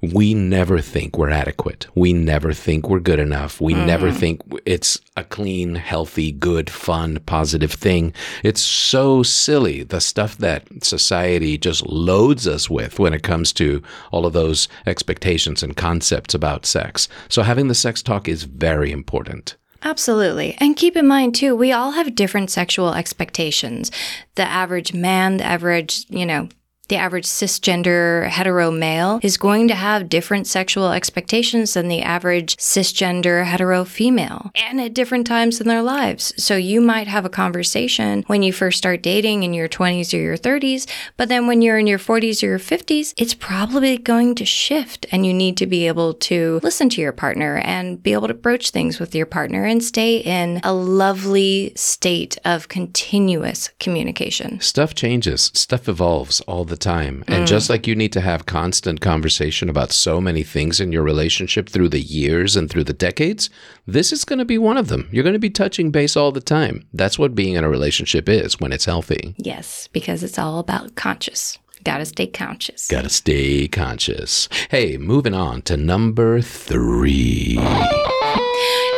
We 0.00 0.32
never 0.32 0.80
think 0.80 1.18
we're 1.18 1.28
adequate. 1.30 1.86
We 1.94 2.14
never 2.14 2.54
think 2.54 2.88
we're 2.88 3.00
good 3.00 3.18
enough. 3.18 3.60
We 3.60 3.74
never 3.74 4.10
mm. 4.10 4.16
think 4.16 4.40
it's 4.64 4.98
a 5.14 5.24
clean, 5.24 5.74
healthy, 5.74 6.32
good, 6.32 6.70
fun, 6.70 7.18
positive 7.26 7.72
thing. 7.72 8.14
It's 8.42 8.62
so 8.62 9.22
silly, 9.22 9.82
the 9.82 10.00
stuff 10.00 10.38
that 10.38 10.66
society 10.82 11.58
just 11.58 11.86
loads 11.86 12.46
us 12.46 12.70
with 12.70 12.98
when 12.98 13.12
it 13.12 13.22
comes 13.22 13.52
to 13.54 13.82
all 14.10 14.24
of 14.24 14.32
those 14.32 14.68
expectations 14.86 15.62
and 15.62 15.76
concepts 15.76 16.32
about 16.32 16.64
sex. 16.64 17.08
So 17.28 17.42
having 17.42 17.68
the 17.68 17.74
sex 17.74 18.02
talk 18.02 18.26
is 18.26 18.44
very 18.44 18.92
important. 18.92 19.56
Absolutely. 19.82 20.56
And 20.58 20.76
keep 20.76 20.96
in 20.96 21.06
mind, 21.06 21.34
too, 21.34 21.56
we 21.56 21.72
all 21.72 21.92
have 21.92 22.14
different 22.14 22.50
sexual 22.50 22.94
expectations. 22.94 23.90
The 24.34 24.42
average 24.42 24.92
man, 24.92 25.38
the 25.38 25.44
average, 25.44 26.04
you 26.10 26.26
know, 26.26 26.48
the 26.90 26.96
average 26.96 27.24
cisgender 27.24 28.26
hetero 28.28 28.70
male 28.70 29.20
is 29.22 29.36
going 29.36 29.68
to 29.68 29.74
have 29.74 30.08
different 30.08 30.46
sexual 30.46 30.90
expectations 30.90 31.74
than 31.74 31.86
the 31.86 32.02
average 32.02 32.56
cisgender 32.56 33.44
hetero 33.44 33.84
female 33.84 34.50
and 34.56 34.80
at 34.80 34.92
different 34.92 35.24
times 35.24 35.60
in 35.60 35.68
their 35.68 35.82
lives. 35.82 36.34
So 36.36 36.56
you 36.56 36.80
might 36.80 37.06
have 37.06 37.24
a 37.24 37.30
conversation 37.30 38.24
when 38.26 38.42
you 38.42 38.52
first 38.52 38.78
start 38.78 39.02
dating 39.02 39.44
in 39.44 39.54
your 39.54 39.68
20s 39.68 40.12
or 40.12 40.20
your 40.20 40.36
30s, 40.36 40.86
but 41.16 41.28
then 41.28 41.46
when 41.46 41.62
you're 41.62 41.78
in 41.78 41.86
your 41.86 41.98
40s 41.98 42.42
or 42.42 42.46
your 42.46 42.58
50s, 42.58 43.14
it's 43.16 43.34
probably 43.34 43.96
going 43.96 44.34
to 44.34 44.44
shift 44.44 45.06
and 45.12 45.24
you 45.24 45.32
need 45.32 45.56
to 45.58 45.66
be 45.68 45.86
able 45.86 46.14
to 46.14 46.58
listen 46.64 46.88
to 46.88 47.00
your 47.00 47.12
partner 47.12 47.58
and 47.58 48.02
be 48.02 48.12
able 48.12 48.26
to 48.26 48.34
broach 48.34 48.70
things 48.70 48.98
with 48.98 49.14
your 49.14 49.26
partner 49.26 49.64
and 49.64 49.84
stay 49.84 50.16
in 50.16 50.60
a 50.64 50.72
lovely 50.72 51.72
state 51.76 52.36
of 52.44 52.66
continuous 52.66 53.70
communication. 53.78 54.60
Stuff 54.60 54.92
changes, 54.92 55.52
stuff 55.54 55.88
evolves 55.88 56.40
all 56.42 56.64
the 56.64 56.79
time. 56.80 57.24
And 57.28 57.46
just 57.46 57.66
mm. 57.66 57.70
like 57.70 57.86
you 57.86 57.94
need 57.94 58.12
to 58.12 58.20
have 58.20 58.46
constant 58.46 59.00
conversation 59.00 59.68
about 59.68 59.92
so 59.92 60.20
many 60.20 60.42
things 60.42 60.80
in 60.80 60.92
your 60.92 61.02
relationship 61.02 61.68
through 61.68 61.90
the 61.90 62.00
years 62.00 62.56
and 62.56 62.68
through 62.68 62.84
the 62.84 62.92
decades, 62.92 63.50
this 63.86 64.12
is 64.12 64.24
going 64.24 64.38
to 64.38 64.44
be 64.44 64.58
one 64.58 64.76
of 64.76 64.88
them. 64.88 65.08
You're 65.12 65.24
going 65.24 65.34
to 65.34 65.38
be 65.38 65.50
touching 65.50 65.90
base 65.90 66.16
all 66.16 66.32
the 66.32 66.40
time. 66.40 66.86
That's 66.92 67.18
what 67.18 67.34
being 67.34 67.54
in 67.54 67.64
a 67.64 67.68
relationship 67.68 68.28
is 68.28 68.58
when 68.60 68.72
it's 68.72 68.86
healthy. 68.86 69.34
Yes, 69.36 69.88
because 69.92 70.22
it's 70.22 70.38
all 70.38 70.58
about 70.58 70.94
conscious. 70.94 71.58
Gotta 71.82 72.04
stay 72.04 72.26
conscious. 72.26 72.88
Gotta 72.88 73.08
stay 73.08 73.66
conscious. 73.66 74.50
Hey, 74.68 74.98
moving 74.98 75.32
on 75.32 75.62
to 75.62 75.78
number 75.78 76.42
three. 76.42 77.58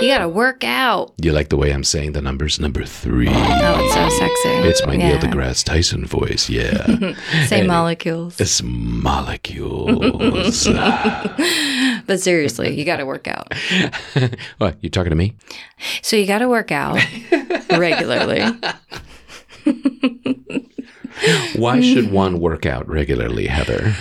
You 0.00 0.08
gotta 0.08 0.28
work 0.28 0.64
out. 0.64 1.12
You 1.22 1.32
like 1.32 1.48
the 1.48 1.56
way 1.56 1.72
I'm 1.72 1.84
saying 1.84 2.12
the 2.12 2.22
numbers? 2.22 2.58
Number 2.58 2.84
three. 2.84 3.28
Oh, 3.28 3.84
it's 3.84 3.94
so 3.94 4.08
sexy. 4.18 4.48
It's 4.68 4.84
my 4.86 4.96
Neil 4.96 5.18
deGrasse 5.18 5.64
Tyson 5.64 6.04
voice, 6.06 6.48
yeah. 6.50 7.14
Say 7.46 7.64
molecules. 7.66 8.40
it's 8.40 8.62
molecules. 8.62 10.68
But 12.04 12.18
seriously, 12.20 12.76
you 12.76 12.84
gotta 12.84 13.06
work 13.06 13.28
out. 13.28 13.54
what, 14.58 14.76
you 14.82 14.90
talking 14.90 15.10
to 15.10 15.16
me? 15.16 15.36
So 16.02 16.16
you 16.16 16.26
gotta 16.26 16.48
work 16.48 16.72
out 16.72 16.98
regularly. 17.70 18.42
Why 21.54 21.80
should 21.80 22.10
one 22.10 22.40
work 22.40 22.66
out 22.66 22.88
regularly, 22.88 23.46
Heather? 23.46 23.94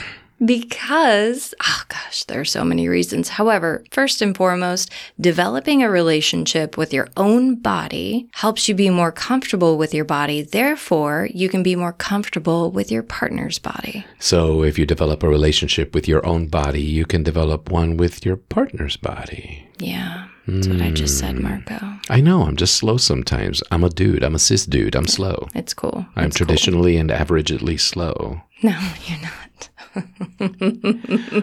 Because, 0.44 1.54
oh 1.62 1.84
gosh, 1.88 2.24
there 2.26 2.40
are 2.42 2.46
so 2.46 2.64
many 2.64 2.88
reasons. 2.88 3.30
However, 3.30 3.84
first 3.92 4.22
and 4.22 4.36
foremost, 4.36 4.92
developing 5.20 5.84
a 5.84 5.90
relationship 5.90 6.78
with 6.78 6.94
your 6.94 7.08
own 7.16 7.56
body 7.56 8.28
helps 8.34 8.68
you 8.68 8.76
be 8.76 8.90
more 8.90 9.12
comfortable 9.12 9.78
with 9.78 9.94
your 9.94 10.06
body. 10.06 10.42
Therefore, 10.42 11.30
you 11.34 11.48
can 11.48 11.64
be 11.64 11.76
more 11.76 11.94
comfortable 11.94 12.72
with 12.72 12.92
your 12.92 13.04
partner's 13.04 13.60
body. 13.60 14.06
So, 14.20 14.64
if 14.64 14.80
you 14.80 14.86
develop 14.86 15.24
a 15.24 15.30
relationship 15.30 15.94
with 15.94 16.08
your 16.08 16.26
own 16.26 16.48
body, 16.48 16.82
you 16.82 17.06
can 17.06 17.24
develop 17.24 17.70
one 17.72 17.98
with 17.98 18.26
your 18.26 18.36
partner's 18.38 18.98
body. 18.98 19.68
Yeah, 19.78 20.28
that's 20.48 20.68
what 20.68 20.82
I 20.82 20.92
just 20.92 21.18
said, 21.20 21.38
hmm. 21.38 21.44
Marco. 21.44 21.80
I 22.10 22.20
know, 22.22 22.44
I'm 22.44 22.56
just 22.56 22.76
slow 22.76 22.98
sometimes. 22.98 23.64
I'm 23.72 23.84
a 23.84 23.90
dude. 23.90 24.24
I'm 24.24 24.36
a 24.36 24.40
cis 24.40 24.66
dude. 24.66 24.96
I'm 24.96 25.08
slow. 25.08 25.48
It's 25.56 25.74
cool. 25.74 26.06
I'm 26.16 26.26
It's 26.26 26.38
cool. 26.38 26.46
traditionally 26.46 26.98
and 26.98 27.10
averagely 27.10 27.80
slow. 27.80 28.42
No, 28.64 28.78
you're 29.08 29.22
not. 29.22 29.70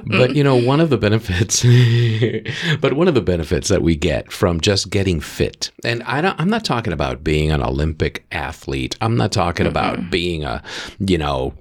But 0.07 0.35
you 0.35 0.43
know, 0.43 0.57
one 0.57 0.81
of 0.81 0.91
the 0.91 0.99
benefits, 0.99 1.63
but 2.81 2.95
one 2.95 3.09
of 3.09 3.15
the 3.15 3.23
benefits 3.23 3.69
that 3.69 3.83
we 3.83 3.97
get 3.97 4.33
from 4.33 4.61
just 4.61 4.91
getting 4.91 5.21
fit, 5.21 5.71
and 5.85 6.03
I 6.05 6.21
don't, 6.21 6.39
I'm 6.41 6.51
not 6.51 6.65
talking 6.65 6.93
about 6.93 7.23
being 7.23 7.51
an 7.51 7.63
Olympic 7.63 8.27
athlete. 8.33 8.97
I'm 9.01 9.17
not 9.17 9.33
talking 9.33 9.67
about 9.67 10.11
being 10.11 10.45
a, 10.45 10.63
you 10.99 11.19
know, 11.19 11.55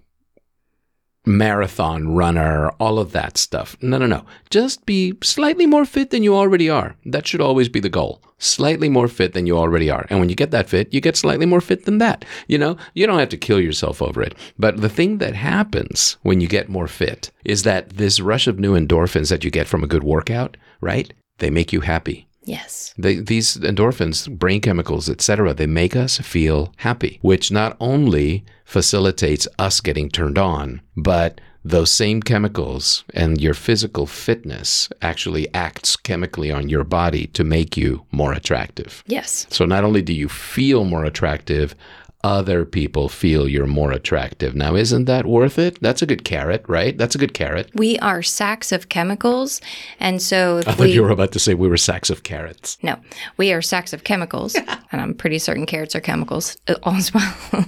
marathon 1.28 2.16
runner, 2.16 2.70
all 2.80 2.98
of 2.98 3.12
that 3.12 3.38
stuff. 3.38 3.76
No, 3.82 3.98
no, 3.98 4.08
no. 4.08 4.26
Just 4.50 4.86
be 4.86 5.14
slightly 5.22 5.68
more 5.68 5.86
fit 5.86 6.10
than 6.10 6.24
you 6.24 6.34
already 6.36 6.70
are. 6.70 6.96
That 7.06 7.28
should 7.28 7.42
always 7.42 7.70
be 7.70 7.80
the 7.80 7.90
goal. 7.90 8.22
Slightly 8.40 8.88
more 8.88 9.08
fit 9.08 9.34
than 9.34 9.46
you 9.46 9.58
already 9.58 9.90
are. 9.90 10.06
And 10.10 10.20
when 10.20 10.30
you 10.30 10.36
get 10.36 10.52
that 10.52 10.70
fit, 10.70 10.94
you 10.94 11.02
get 11.02 11.18
slightly 11.18 11.46
more 11.46 11.62
fit 11.62 11.86
than 11.86 11.98
that. 11.98 12.24
You 12.48 12.58
know, 12.58 12.78
you 12.94 13.06
don't 13.06 13.20
have 13.20 13.30
to 13.30 13.38
kill 13.38 13.60
yourself 13.60 14.02
over 14.02 14.22
it. 14.22 14.36
But 14.58 14.82
the 14.82 14.90
thing 14.90 15.18
that 15.18 15.36
happens 15.36 16.18
when 16.22 16.40
you 16.40 16.48
get 16.48 16.70
more 16.70 16.88
fit 16.88 17.32
is 17.44 17.64
that 17.64 17.90
this 17.92 18.20
rush 18.20 18.48
of 18.48 18.60
new 18.60 18.74
endorphins 18.78 19.30
that 19.30 19.44
you 19.44 19.52
get 19.52 19.68
from 19.68 19.84
a 19.84 19.88
good 19.88 20.04
workout, 20.04 20.56
right? 20.82 21.12
They 21.40 21.50
make 21.50 21.74
you 21.74 21.82
happy. 21.82 22.27
Yes. 22.48 22.94
They, 22.98 23.16
these 23.16 23.58
endorphins, 23.58 24.30
brain 24.30 24.62
chemicals, 24.62 25.10
etc., 25.10 25.54
they 25.54 25.68
make 25.68 25.96
us 25.96 26.18
feel 26.20 26.74
happy, 26.78 27.20
which 27.22 27.52
not 27.52 27.76
only 27.80 28.46
facilitates 28.64 29.48
us 29.60 29.82
getting 29.82 30.10
turned 30.10 30.38
on, 30.38 30.82
but 30.96 31.42
those 31.64 31.92
same 31.92 32.22
chemicals 32.22 33.04
and 33.14 33.42
your 33.42 33.54
physical 33.54 34.06
fitness 34.06 34.88
actually 35.02 35.54
acts 35.54 35.98
chemically 35.98 36.50
on 36.50 36.70
your 36.70 36.86
body 36.86 37.28
to 37.28 37.44
make 37.44 37.76
you 37.76 38.06
more 38.12 38.32
attractive. 38.32 39.04
Yes. 39.08 39.46
So 39.50 39.66
not 39.66 39.84
only 39.84 40.02
do 40.02 40.14
you 40.14 40.30
feel 40.30 40.86
more 40.86 41.04
attractive, 41.04 41.76
other 42.24 42.66
people 42.66 43.10
feel 43.10 43.48
you're 43.48 43.68
more 43.68 43.92
attractive. 43.92 44.56
Now, 44.56 44.76
isn't 44.76 45.06
that 45.06 45.26
worth 45.26 45.60
it? 45.60 45.80
That's 45.82 46.02
a 46.02 46.06
good 46.06 46.24
carrot, 46.24 46.64
right? 46.68 46.98
That's 46.98 47.16
a 47.16 47.18
good 47.18 47.34
carrot. 47.34 47.70
We 47.76 48.00
are 48.00 48.24
sacks 48.24 48.72
of 48.72 48.90
chemicals. 48.90 49.62
And 50.00 50.22
so 50.22 50.60
I 50.60 50.64
thought 50.64 50.80
we. 50.80 50.92
you 50.94 51.04
were 51.04 51.12
about 51.12 51.32
to 51.34 51.40
say 51.40 51.54
we 51.54 51.68
were 51.68 51.78
sacks 51.78 52.10
of 52.10 52.24
carrots. 52.24 52.78
No, 52.82 52.98
we 53.38 53.52
are 53.54 53.62
sacks 53.62 53.94
of 53.94 54.04
chemicals, 54.04 54.56
and 54.56 55.02
I'm 55.02 55.14
pretty 55.14 55.40
certain 55.40 55.66
carrots 55.66 55.96
are 55.96 56.02
chemicals 56.02 56.58
uh, 56.68 56.76
as 56.86 57.14
well. 57.14 57.66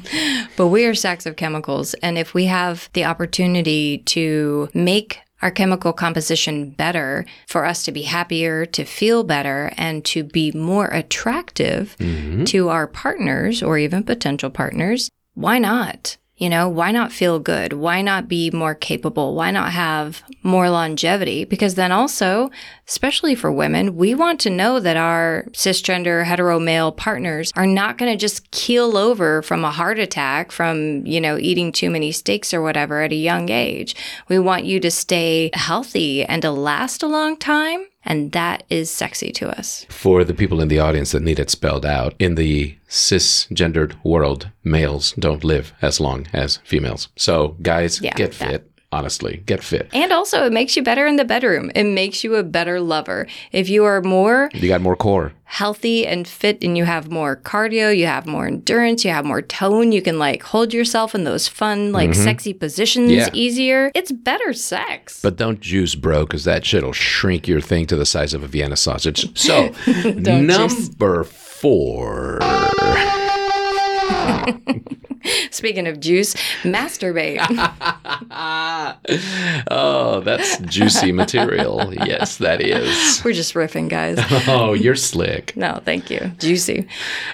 but 0.58 0.68
we 0.68 0.86
are 0.86 0.96
sacks 0.96 1.26
of 1.26 1.36
chemicals, 1.36 1.94
and 1.96 2.18
if 2.18 2.34
we 2.34 2.46
have 2.46 2.90
the 2.94 3.06
opportunity 3.06 4.00
to 4.08 4.70
make 4.74 5.20
our 5.42 5.52
chemical 5.52 5.94
composition 5.94 6.72
better, 6.72 7.26
for 7.48 7.66
us 7.66 7.84
to 7.84 7.92
be 7.92 8.04
happier, 8.04 8.66
to 8.66 8.84
feel 8.84 9.24
better, 9.24 9.72
and 9.78 10.04
to 10.06 10.24
be 10.24 10.52
more 10.52 10.88
attractive 10.88 11.96
mm-hmm. 12.00 12.44
to 12.46 12.70
our 12.70 12.88
partners 12.88 13.64
or 13.64 13.78
even 13.78 14.04
potential 14.04 14.50
partners, 14.50 15.10
why 15.34 15.60
not? 15.60 16.18
You 16.40 16.50
know, 16.50 16.70
why 16.70 16.92
not 16.92 17.12
feel 17.12 17.38
good? 17.38 17.74
Why 17.74 18.02
not 18.02 18.30
be 18.30 18.50
more 18.50 18.74
capable? 18.74 19.36
Why 19.36 19.52
not 19.52 19.74
have 19.74 20.24
more 20.42 20.70
longevity? 20.70 21.44
Because 21.44 21.76
then 21.76 21.92
also, 21.92 22.50
especially 22.88 23.36
for 23.36 23.52
women, 23.52 23.98
we 23.98 24.16
want 24.16 24.40
to 24.40 24.50
know 24.50 24.80
that 24.80 24.96
our 24.96 25.46
cisgender 25.52 26.24
hetero 26.24 26.58
male 26.58 26.94
partners 26.94 27.52
are 27.58 27.68
not 27.68 27.98
going 27.98 28.10
to 28.10 28.18
just 28.18 28.50
keel 28.52 28.96
over 28.96 29.42
from 29.42 29.66
a 29.66 29.72
heart 29.72 30.00
attack 30.00 30.54
from, 30.54 31.06
you 31.06 31.20
know, 31.20 31.38
eating 31.38 31.74
too 31.74 31.90
many 31.90 32.14
steaks 32.14 32.54
or 32.54 32.62
whatever 32.62 33.02
at 33.02 33.12
a 33.12 33.16
young 33.16 33.50
age. 33.50 33.94
We 34.30 34.40
want 34.40 34.64
you 34.64 34.80
to 34.80 34.90
stay 34.90 35.50
healthy 35.54 36.24
and 36.24 36.42
to 36.44 36.52
last 36.52 37.04
a 37.04 37.08
long 37.08 37.36
time. 37.36 37.86
And 38.10 38.32
that 38.32 38.64
is 38.70 38.90
sexy 38.90 39.32
to 39.34 39.58
us. 39.58 39.86
For 39.88 40.24
the 40.24 40.34
people 40.34 40.60
in 40.60 40.68
the 40.68 40.80
audience 40.80 41.12
that 41.12 41.22
need 41.22 41.40
it 41.40 41.52
spelled 41.52 41.86
out, 41.86 42.16
in 42.20 42.36
the 42.36 42.76
cisgendered 42.90 43.94
world, 44.04 44.50
males 44.64 45.14
don't 45.14 45.44
live 45.44 45.74
as 45.82 46.00
long 46.00 46.28
as 46.34 46.58
females. 46.64 47.10
So, 47.16 47.56
guys, 47.62 48.02
Yeah, 48.02 48.16
get 48.16 48.34
fit. 48.34 48.69
Honestly, 48.92 49.44
get 49.46 49.64
fit. 49.64 49.88
And 49.94 50.12
also, 50.12 50.48
it 50.48 50.52
makes 50.52 50.76
you 50.76 50.82
better 50.82 51.06
in 51.06 51.18
the 51.18 51.24
bedroom. 51.24 51.70
It 51.76 51.84
makes 51.84 52.24
you 52.24 52.34
a 52.36 52.42
better 52.44 52.82
lover. 52.82 53.28
If 53.52 53.70
you 53.70 53.86
are 53.86 54.02
more 54.02 54.50
You 54.52 54.68
got 54.68 54.82
more 54.82 54.96
core. 54.96 55.32
healthy 55.44 56.08
and 56.08 56.28
fit 56.28 56.64
and 56.64 56.76
you 56.76 56.86
have 56.86 57.12
more 57.12 57.36
cardio, 57.36 57.96
you 57.96 58.08
have 58.08 58.26
more 58.26 58.48
endurance, 58.48 59.06
you 59.06 59.12
have 59.12 59.26
more 59.26 59.44
tone, 59.44 59.92
you 59.92 60.02
can 60.02 60.18
like 60.18 60.42
hold 60.42 60.74
yourself 60.74 61.14
in 61.14 61.24
those 61.24 61.48
fun, 61.48 61.92
like 61.92 62.10
mm-hmm. 62.10 62.24
sexy 62.24 62.52
positions 62.52 63.12
Yeah. 63.12 63.30
easier. 63.32 63.92
It's 63.94 64.12
better 64.12 64.54
sex. 64.54 65.22
But 65.22 65.38
don't 65.38 65.60
juice, 65.60 65.94
bro, 65.94 66.26
because 66.26 66.46
that 66.46 66.66
shit'll 66.66 66.92
shrink 66.94 67.48
your 67.48 67.62
thing 67.62 67.86
to 67.88 67.96
the 67.96 68.08
size 68.08 68.34
of 68.34 68.42
a 68.42 68.48
Vienna 68.48 68.76
sausage. 68.76 69.30
So, 69.40 69.72
number 70.16 71.24
four. 71.24 72.40
Speaking 75.52 75.88
of 75.88 76.00
juice, 76.00 76.34
masturbate. 76.64 77.40
oh, 79.72 80.22
that's 80.22 80.58
juicy 80.60 81.12
material. 81.12 81.94
Yes, 81.94 82.38
that 82.38 82.62
is. 82.62 83.24
We're 83.24 83.34
just 83.34 83.54
riffing, 83.54 83.90
guys. 83.90 84.18
Oh, 84.48 84.74
you're 84.74 84.96
slick. 84.96 85.56
No, 85.56 85.82
thank 85.84 86.10
you. 86.10 86.32
Juicy. 86.40 86.88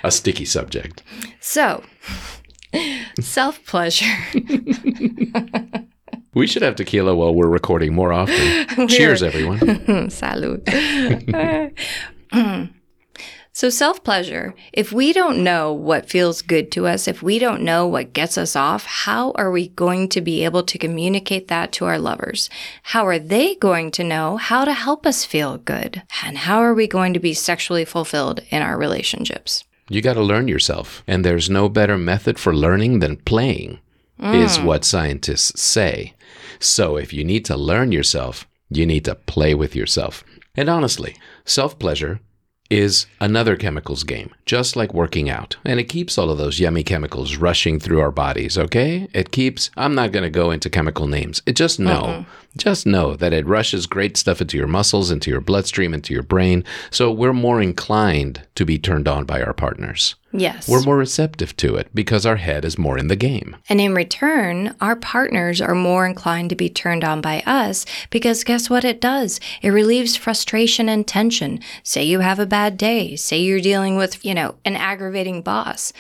A 0.04 0.12
sticky 0.12 0.46
subject. 0.46 1.04
So, 1.40 1.84
self 3.20 3.64
pleasure. 3.66 4.06
We 6.34 6.48
should 6.48 6.64
have 6.64 6.76
tequila 6.76 7.16
while 7.16 7.34
we're 7.34 7.48
recording 7.48 7.94
more 7.94 8.12
often. 8.12 8.88
Cheers, 8.90 9.24
everyone. 9.24 9.60
Salud. 10.10 10.64
Mm. 12.34 12.70
So, 13.56 13.70
self 13.70 14.04
pleasure, 14.04 14.54
if 14.74 14.92
we 14.92 15.14
don't 15.14 15.42
know 15.42 15.72
what 15.72 16.10
feels 16.10 16.42
good 16.42 16.74
to 16.74 16.88
us, 16.88 17.08
if 17.08 17.24
we 17.24 17.40
don't 17.40 17.62
know 17.62 17.88
what 17.88 18.12
gets 18.12 18.38
us 18.38 18.54
off, 18.54 18.84
how 18.84 19.32
are 19.36 19.50
we 19.50 19.70
going 19.70 20.10
to 20.10 20.20
be 20.20 20.44
able 20.44 20.62
to 20.64 20.78
communicate 20.78 21.48
that 21.48 21.72
to 21.72 21.86
our 21.86 21.98
lovers? 21.98 22.50
How 22.84 23.08
are 23.08 23.18
they 23.18 23.56
going 23.56 23.92
to 23.92 24.04
know 24.04 24.36
how 24.36 24.66
to 24.66 24.74
help 24.74 25.06
us 25.06 25.24
feel 25.24 25.58
good? 25.58 26.04
And 26.22 26.40
how 26.40 26.58
are 26.58 26.74
we 26.74 26.86
going 26.86 27.14
to 27.14 27.20
be 27.22 27.34
sexually 27.34 27.86
fulfilled 27.86 28.42
in 28.50 28.62
our 28.62 28.78
relationships? 28.78 29.64
You 29.88 30.02
got 30.02 30.16
to 30.16 30.22
learn 30.22 30.50
yourself. 30.50 31.02
And 31.08 31.24
there's 31.24 31.50
no 31.50 31.70
better 31.70 31.98
method 31.98 32.38
for 32.38 32.54
learning 32.54 33.00
than 33.00 33.16
playing, 33.16 33.80
is 34.20 34.58
mm. 34.58 34.66
what 34.66 34.84
scientists 34.84 35.62
say. 35.62 36.14
So 36.60 36.98
if 36.98 37.14
you 37.14 37.24
need 37.24 37.46
to 37.46 37.56
learn 37.56 37.94
yourself, 37.94 38.46
you 38.70 38.86
need 38.86 39.06
to 39.06 39.16
play 39.16 39.56
with 39.56 39.78
yourself. 39.78 40.26
And 40.58 40.68
honestly, 40.68 41.16
self 41.46 41.80
pleasure 41.80 42.20
is 42.70 43.06
another 43.22 43.56
chemicals 43.56 44.04
game, 44.04 44.34
just 44.46 44.76
like 44.76 44.94
working 44.94 45.30
out. 45.30 45.58
And 45.64 45.80
it 45.80 45.86
keeps 45.86 46.18
all 46.18 46.32
of 46.32 46.38
those 46.38 46.60
yummy 46.60 46.84
chemicals 46.84 47.38
rushing 47.38 47.80
through 47.80 48.00
our 48.00 48.12
bodies, 48.12 48.58
okay? 48.58 49.08
It 49.14 49.32
keeps, 49.32 49.70
I'm 49.78 49.96
not 49.96 50.12
going 50.12 50.24
to 50.24 50.30
go 50.30 50.52
into 50.52 50.70
chemical 50.70 51.08
names. 51.08 51.42
It 51.46 51.56
just 51.56 51.80
know, 51.80 52.04
mm-hmm. 52.04 52.30
Just 52.58 52.86
know 52.86 53.16
that 53.16 53.34
it 53.34 53.46
rushes 53.46 53.86
great 53.86 54.18
stuff 54.18 54.42
into 54.42 54.58
your 54.58 54.68
muscles, 54.68 55.12
into 55.12 55.30
your 55.30 55.42
bloodstream, 55.42 55.94
into 55.94 56.14
your 56.14 56.24
brain. 56.24 56.64
So 56.90 57.12
we're 57.12 57.34
more 57.34 57.62
inclined 57.62 58.42
to 58.56 58.66
be 58.66 58.80
turned 58.80 59.08
on 59.08 59.26
by 59.26 59.42
our 59.42 59.54
partners. 59.54 60.16
Yes. 60.32 60.68
We're 60.68 60.82
more 60.82 60.98
receptive 60.98 61.56
to 61.58 61.76
it 61.76 61.90
because 61.94 62.26
our 62.26 62.36
head 62.36 62.66
is 62.66 62.78
more 62.78 62.98
in 62.98 63.08
the 63.08 63.16
game. 63.16 63.56
And 63.70 63.80
in 63.80 63.96
return, 63.96 64.76
our 64.82 64.96
partners 64.96 65.62
are 65.62 65.76
more 65.76 66.06
inclined 66.06 66.50
to 66.50 66.56
be 66.56 66.70
turned 66.70 67.04
on 67.04 67.22
by 67.22 67.42
us 67.46 67.86
because 68.10 68.44
guess 68.44 68.70
what 68.70 68.84
it 68.84 69.00
does? 69.00 69.40
It 69.62 69.70
relieves 69.70 70.16
frustration 70.16 70.90
and 70.90 71.08
tension. 71.08 71.60
Say 71.84 72.04
you 72.04 72.20
have 72.20 72.40
a 72.40 72.46
bad 72.46 72.78
day. 72.78 73.16
Say 73.16 73.40
you're 73.40 73.62
dealing 73.62 73.96
with, 73.96 74.24
you 74.26 74.34
know, 74.34 74.56
an 74.66 74.76
aggravating 74.76 75.42
boss. 75.42 75.94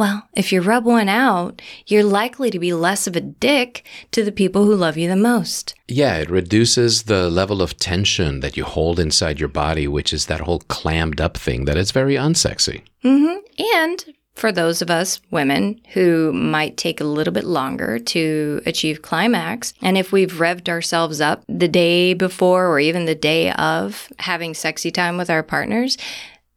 Well, 0.00 0.26
if 0.32 0.50
you 0.50 0.62
rub 0.62 0.86
one 0.86 1.10
out, 1.10 1.60
you're 1.86 2.02
likely 2.02 2.50
to 2.50 2.58
be 2.58 2.72
less 2.72 3.06
of 3.06 3.16
a 3.16 3.20
dick 3.20 3.84
to 4.12 4.24
the 4.24 4.32
people 4.32 4.64
who 4.64 4.74
love 4.74 4.96
you 4.96 5.06
the 5.06 5.14
most. 5.14 5.74
Yeah, 5.88 6.16
it 6.16 6.30
reduces 6.30 7.02
the 7.02 7.28
level 7.28 7.60
of 7.60 7.76
tension 7.76 8.40
that 8.40 8.56
you 8.56 8.64
hold 8.64 8.98
inside 8.98 9.38
your 9.38 9.50
body, 9.50 9.86
which 9.86 10.14
is 10.14 10.24
that 10.24 10.40
whole 10.40 10.60
clammed 10.60 11.20
up 11.20 11.36
thing 11.36 11.66
that 11.66 11.76
is 11.76 11.90
very 11.90 12.14
unsexy. 12.14 12.80
Mm-hmm. 13.04 13.40
And 13.76 14.14
for 14.34 14.50
those 14.50 14.80
of 14.80 14.90
us 14.90 15.20
women 15.30 15.78
who 15.92 16.32
might 16.32 16.78
take 16.78 17.02
a 17.02 17.04
little 17.04 17.34
bit 17.34 17.44
longer 17.44 17.98
to 17.98 18.62
achieve 18.64 19.02
climax, 19.02 19.74
and 19.82 19.98
if 19.98 20.12
we've 20.12 20.32
revved 20.32 20.70
ourselves 20.70 21.20
up 21.20 21.44
the 21.46 21.68
day 21.68 22.14
before 22.14 22.68
or 22.68 22.80
even 22.80 23.04
the 23.04 23.14
day 23.14 23.52
of 23.52 24.08
having 24.18 24.54
sexy 24.54 24.90
time 24.90 25.18
with 25.18 25.28
our 25.28 25.42
partners, 25.42 25.98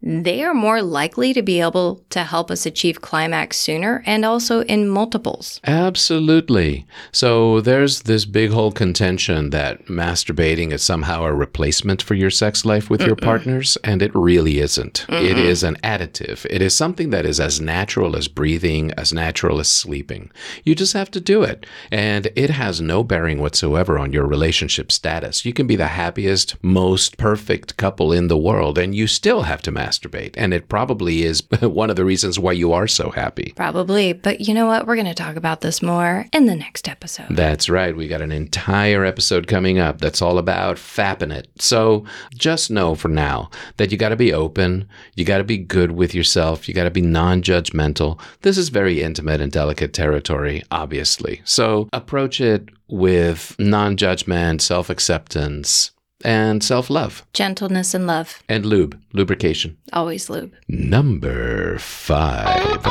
they 0.05 0.43
are 0.43 0.53
more 0.53 0.81
likely 0.81 1.33
to 1.33 1.41
be 1.41 1.61
able 1.61 2.03
to 2.09 2.23
help 2.23 2.51
us 2.51 2.65
achieve 2.65 2.99
climax 2.99 3.55
sooner 3.55 4.03
and 4.05 4.25
also 4.25 4.63
in 4.63 4.89
multiples. 4.89 5.61
Absolutely. 5.63 6.85
So 7.13 7.61
there's 7.61 8.01
this 8.01 8.25
big 8.25 8.51
whole 8.51 8.73
contention 8.73 9.51
that 9.51 9.85
masturbating 9.85 10.73
is 10.73 10.83
somehow 10.83 11.23
a 11.23 11.33
replacement 11.33 12.01
for 12.01 12.15
your 12.15 12.29
sex 12.29 12.65
life 12.65 12.89
with 12.89 13.01
your 13.01 13.15
partners, 13.15 13.77
and 13.83 14.01
it 14.01 14.11
really 14.13 14.59
isn't. 14.59 15.05
It 15.07 15.37
is 15.37 15.63
an 15.63 15.77
additive. 15.83 16.45
It 16.49 16.61
is 16.61 16.75
something 16.75 17.11
that 17.11 17.25
is 17.25 17.39
as 17.39 17.61
natural 17.61 18.17
as 18.17 18.27
breathing, 18.27 18.91
as 18.97 19.13
natural 19.13 19.59
as 19.61 19.69
sleeping. 19.69 20.31
You 20.65 20.75
just 20.75 20.93
have 20.93 21.11
to 21.11 21.21
do 21.21 21.43
it, 21.43 21.65
and 21.91 22.27
it 22.35 22.49
has 22.49 22.81
no 22.81 23.03
bearing 23.03 23.39
whatsoever 23.39 23.97
on 23.97 24.11
your 24.11 24.25
relationship 24.25 24.91
status. 24.91 25.45
You 25.45 25.53
can 25.53 25.65
be 25.65 25.77
the 25.77 25.87
happiest, 25.87 26.61
most 26.61 27.17
perfect 27.17 27.77
couple 27.77 28.11
in 28.11 28.27
the 28.27 28.37
world, 28.37 28.77
and 28.77 28.93
you 28.93 29.07
still 29.07 29.43
have 29.43 29.61
to 29.61 29.71
masturbate, 29.71 29.92
and 30.35 30.53
it 30.53 30.69
probably 30.69 31.23
is 31.23 31.43
one 31.61 31.89
of 31.89 31.95
the 31.95 32.05
reasons 32.05 32.39
why 32.39 32.51
you 32.51 32.73
are 32.73 32.87
so 32.87 33.11
happy. 33.11 33.53
Probably, 33.55 34.13
but 34.13 34.41
you 34.41 34.53
know 34.53 34.65
what? 34.65 34.87
We're 34.87 34.95
going 34.95 35.05
to 35.07 35.13
talk 35.13 35.35
about 35.35 35.61
this 35.61 35.81
more 35.81 36.25
in 36.31 36.45
the 36.45 36.55
next 36.55 36.87
episode. 36.87 37.27
That's 37.29 37.69
right. 37.69 37.95
We 37.95 38.07
got 38.07 38.21
an 38.21 38.31
entire 38.31 39.05
episode 39.05 39.47
coming 39.47 39.79
up 39.79 39.99
that's 39.99 40.21
all 40.21 40.37
about 40.37 40.77
fapping 40.77 41.33
it. 41.33 41.49
So 41.59 42.05
just 42.35 42.71
know 42.71 42.95
for 42.95 43.07
now 43.07 43.49
that 43.77 43.91
you 43.91 43.97
got 43.97 44.09
to 44.09 44.15
be 44.15 44.33
open. 44.33 44.87
You 45.15 45.25
got 45.25 45.37
to 45.39 45.43
be 45.43 45.57
good 45.57 45.91
with 45.91 46.13
yourself. 46.13 46.67
You 46.67 46.73
got 46.73 46.83
to 46.85 46.91
be 46.91 47.01
non 47.01 47.41
judgmental. 47.41 48.19
This 48.41 48.57
is 48.57 48.69
very 48.69 49.01
intimate 49.01 49.41
and 49.41 49.51
delicate 49.51 49.93
territory, 49.93 50.63
obviously. 50.71 51.41
So 51.45 51.89
approach 51.93 52.41
it 52.41 52.69
with 52.87 53.55
non 53.59 53.97
judgment, 53.97 54.61
self 54.61 54.89
acceptance, 54.89 55.91
and 56.23 56.63
self 56.63 56.89
love. 56.89 57.23
Gentleness 57.33 57.93
and 57.93 58.07
love, 58.07 58.41
And 58.49 58.65
lube, 58.65 58.99
lubrication. 59.13 59.77
always 59.91 60.29
lube. 60.29 60.53
Number 60.67 61.77
five. 61.79 62.81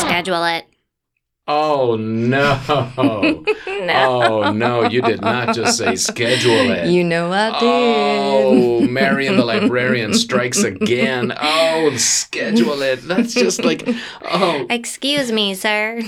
Schedule 0.00 0.44
it. 0.44 0.64
Oh 1.48 1.96
no. 1.96 3.42
Oh 3.88 4.52
no, 4.52 4.88
you 4.88 5.02
did 5.02 5.20
not 5.20 5.54
just 5.54 5.78
say 5.78 5.96
schedule 5.96 6.70
it. 6.70 6.88
You 6.88 7.02
know 7.02 7.32
I 7.32 7.50
did. 7.58 7.62
Oh, 7.62 8.80
Marian 8.88 9.36
the 9.36 9.44
librarian 9.44 10.14
strikes 10.14 10.62
again. 10.62 11.32
Oh, 11.40 11.92
schedule 11.96 12.80
it. 12.82 13.02
That's 13.02 13.34
just 13.34 13.64
like, 13.64 13.88
oh, 14.22 14.66
Excuse 14.70 15.32
me, 15.32 15.54
sir. 15.54 16.00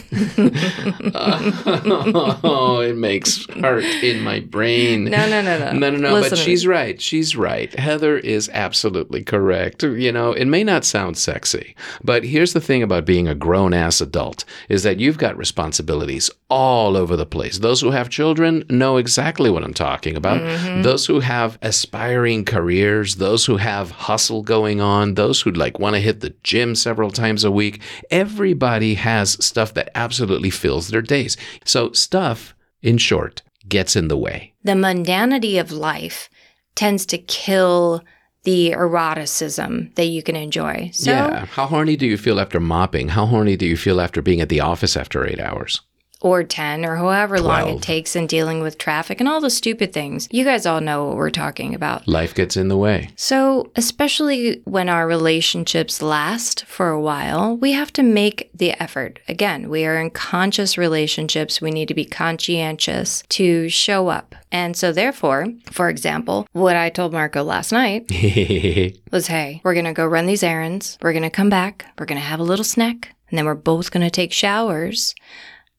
oh, 2.44 2.80
it 2.80 2.96
makes 2.96 3.46
hurt 3.46 3.84
in 3.84 4.22
my 4.22 4.40
brain. 4.40 5.04
No, 5.04 5.28
no, 5.28 5.42
no, 5.42 5.58
no. 5.58 5.72
No, 5.72 5.90
no, 5.90 5.98
no. 5.98 6.14
Listen 6.14 6.30
but 6.30 6.38
she's 6.38 6.66
right. 6.66 7.00
She's 7.00 7.36
right. 7.36 7.76
Heather 7.78 8.16
is 8.18 8.48
absolutely 8.52 9.24
correct. 9.24 9.82
You 9.82 10.12
know, 10.12 10.32
it 10.32 10.46
may 10.46 10.62
not 10.64 10.84
sound 10.84 11.18
sexy, 11.18 11.74
but 12.02 12.24
here's 12.24 12.52
the 12.52 12.60
thing 12.60 12.82
about 12.82 13.04
being 13.04 13.26
a 13.26 13.34
grown 13.34 13.74
ass 13.74 14.00
adult 14.00 14.44
is 14.68 14.82
that 14.84 15.00
you've 15.00 15.18
got 15.18 15.33
responsibilities 15.36 16.30
all 16.48 16.96
over 16.96 17.16
the 17.16 17.26
place. 17.26 17.58
Those 17.58 17.80
who 17.80 17.90
have 17.90 18.08
children 18.08 18.64
know 18.68 18.96
exactly 18.96 19.50
what 19.50 19.64
I'm 19.64 19.74
talking 19.74 20.16
about. 20.16 20.40
Mm-hmm. 20.40 20.82
Those 20.82 21.06
who 21.06 21.20
have 21.20 21.58
aspiring 21.62 22.44
careers, 22.44 23.16
those 23.16 23.46
who 23.46 23.56
have 23.56 23.90
hustle 23.90 24.42
going 24.42 24.80
on, 24.80 25.14
those 25.14 25.40
who 25.40 25.50
like 25.50 25.78
want 25.78 25.94
to 25.94 26.00
hit 26.00 26.20
the 26.20 26.34
gym 26.42 26.74
several 26.74 27.10
times 27.10 27.44
a 27.44 27.50
week, 27.50 27.80
everybody 28.10 28.94
has 28.94 29.44
stuff 29.44 29.74
that 29.74 29.90
absolutely 29.94 30.50
fills 30.50 30.88
their 30.88 31.02
days. 31.02 31.36
So 31.64 31.92
stuff 31.92 32.54
in 32.82 32.98
short, 32.98 33.42
gets 33.68 33.96
in 33.96 34.08
the 34.08 34.16
way. 34.16 34.52
The 34.62 34.72
mundanity 34.72 35.58
of 35.58 35.72
life 35.72 36.28
tends 36.74 37.06
to 37.06 37.18
kill 37.18 38.02
the 38.44 38.72
eroticism 38.72 39.90
that 39.96 40.06
you 40.06 40.22
can 40.22 40.36
enjoy. 40.36 40.90
So, 40.92 41.10
yeah. 41.10 41.46
How 41.46 41.66
horny 41.66 41.96
do 41.96 42.06
you 42.06 42.16
feel 42.16 42.38
after 42.38 42.60
mopping? 42.60 43.08
How 43.08 43.26
horny 43.26 43.56
do 43.56 43.66
you 43.66 43.76
feel 43.76 44.00
after 44.00 44.22
being 44.22 44.40
at 44.40 44.48
the 44.48 44.60
office 44.60 44.96
after 44.96 45.26
eight 45.26 45.40
hours? 45.40 45.80
Or 46.24 46.42
10 46.42 46.86
or 46.86 46.96
however 46.96 47.38
long 47.38 47.68
it 47.68 47.82
takes 47.82 48.16
in 48.16 48.26
dealing 48.26 48.62
with 48.62 48.78
traffic 48.78 49.20
and 49.20 49.28
all 49.28 49.42
the 49.42 49.50
stupid 49.50 49.92
things. 49.92 50.26
You 50.30 50.42
guys 50.42 50.64
all 50.64 50.80
know 50.80 51.04
what 51.04 51.16
we're 51.16 51.28
talking 51.28 51.74
about. 51.74 52.08
Life 52.08 52.34
gets 52.34 52.56
in 52.56 52.68
the 52.68 52.78
way. 52.78 53.10
So, 53.14 53.70
especially 53.76 54.62
when 54.64 54.88
our 54.88 55.06
relationships 55.06 56.00
last 56.00 56.64
for 56.64 56.88
a 56.88 57.00
while, 57.00 57.58
we 57.58 57.72
have 57.72 57.92
to 57.92 58.02
make 58.02 58.50
the 58.54 58.70
effort. 58.82 59.20
Again, 59.28 59.68
we 59.68 59.84
are 59.84 60.00
in 60.00 60.10
conscious 60.10 60.78
relationships. 60.78 61.60
We 61.60 61.70
need 61.70 61.88
to 61.88 61.94
be 61.94 62.06
conscientious 62.06 63.22
to 63.28 63.68
show 63.68 64.08
up. 64.08 64.34
And 64.50 64.74
so, 64.78 64.92
therefore, 64.92 65.48
for 65.70 65.90
example, 65.90 66.46
what 66.52 66.74
I 66.74 66.88
told 66.88 67.12
Marco 67.12 67.42
last 67.42 67.70
night 67.70 68.10
was 69.12 69.26
hey, 69.26 69.60
we're 69.62 69.74
going 69.74 69.84
to 69.84 69.92
go 69.92 70.06
run 70.06 70.24
these 70.24 70.42
errands. 70.42 70.96
We're 71.02 71.12
going 71.12 71.22
to 71.22 71.28
come 71.28 71.50
back. 71.50 71.84
We're 71.98 72.06
going 72.06 72.20
to 72.20 72.26
have 72.26 72.40
a 72.40 72.44
little 72.44 72.64
snack. 72.64 73.10
And 73.28 73.38
then 73.38 73.46
we're 73.46 73.54
both 73.54 73.90
going 73.90 74.04
to 74.04 74.10
take 74.10 74.32
showers. 74.32 75.14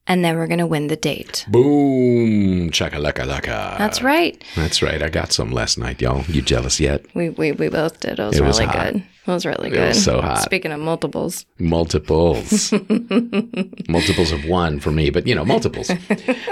And 0.08 0.24
then 0.24 0.36
we're 0.36 0.46
going 0.46 0.60
to 0.60 0.66
win 0.66 0.86
the 0.86 0.96
date. 0.96 1.44
Boom. 1.48 2.70
Chakalaka 2.70 3.24
laka. 3.26 3.76
That's 3.78 4.02
right. 4.02 4.42
That's 4.54 4.80
right. 4.80 5.02
I 5.02 5.08
got 5.08 5.32
some 5.32 5.50
last 5.50 5.78
night, 5.78 6.00
y'all. 6.00 6.22
You 6.28 6.42
jealous 6.42 6.78
yet? 6.78 7.04
We, 7.14 7.30
we, 7.30 7.52
we 7.52 7.68
both 7.68 7.98
did. 8.00 8.18
It 8.18 8.22
was 8.22 8.38
It 8.38 8.42
really 8.42 8.66
good. 8.66 9.02
It 9.26 9.30
was 9.32 9.44
really 9.44 9.68
It 9.68 9.72
good. 9.72 9.88
was 9.88 10.04
so 10.04 10.20
hot. 10.20 10.42
Speaking 10.42 10.70
of 10.72 10.78
multiples. 10.80 11.44
Multiples. 11.58 12.72
multiples 13.88 14.32
of 14.32 14.44
one 14.44 14.78
for 14.78 14.90
me, 14.90 15.10
but 15.10 15.26
you 15.26 15.34
know, 15.34 15.44
multiples. 15.44 15.90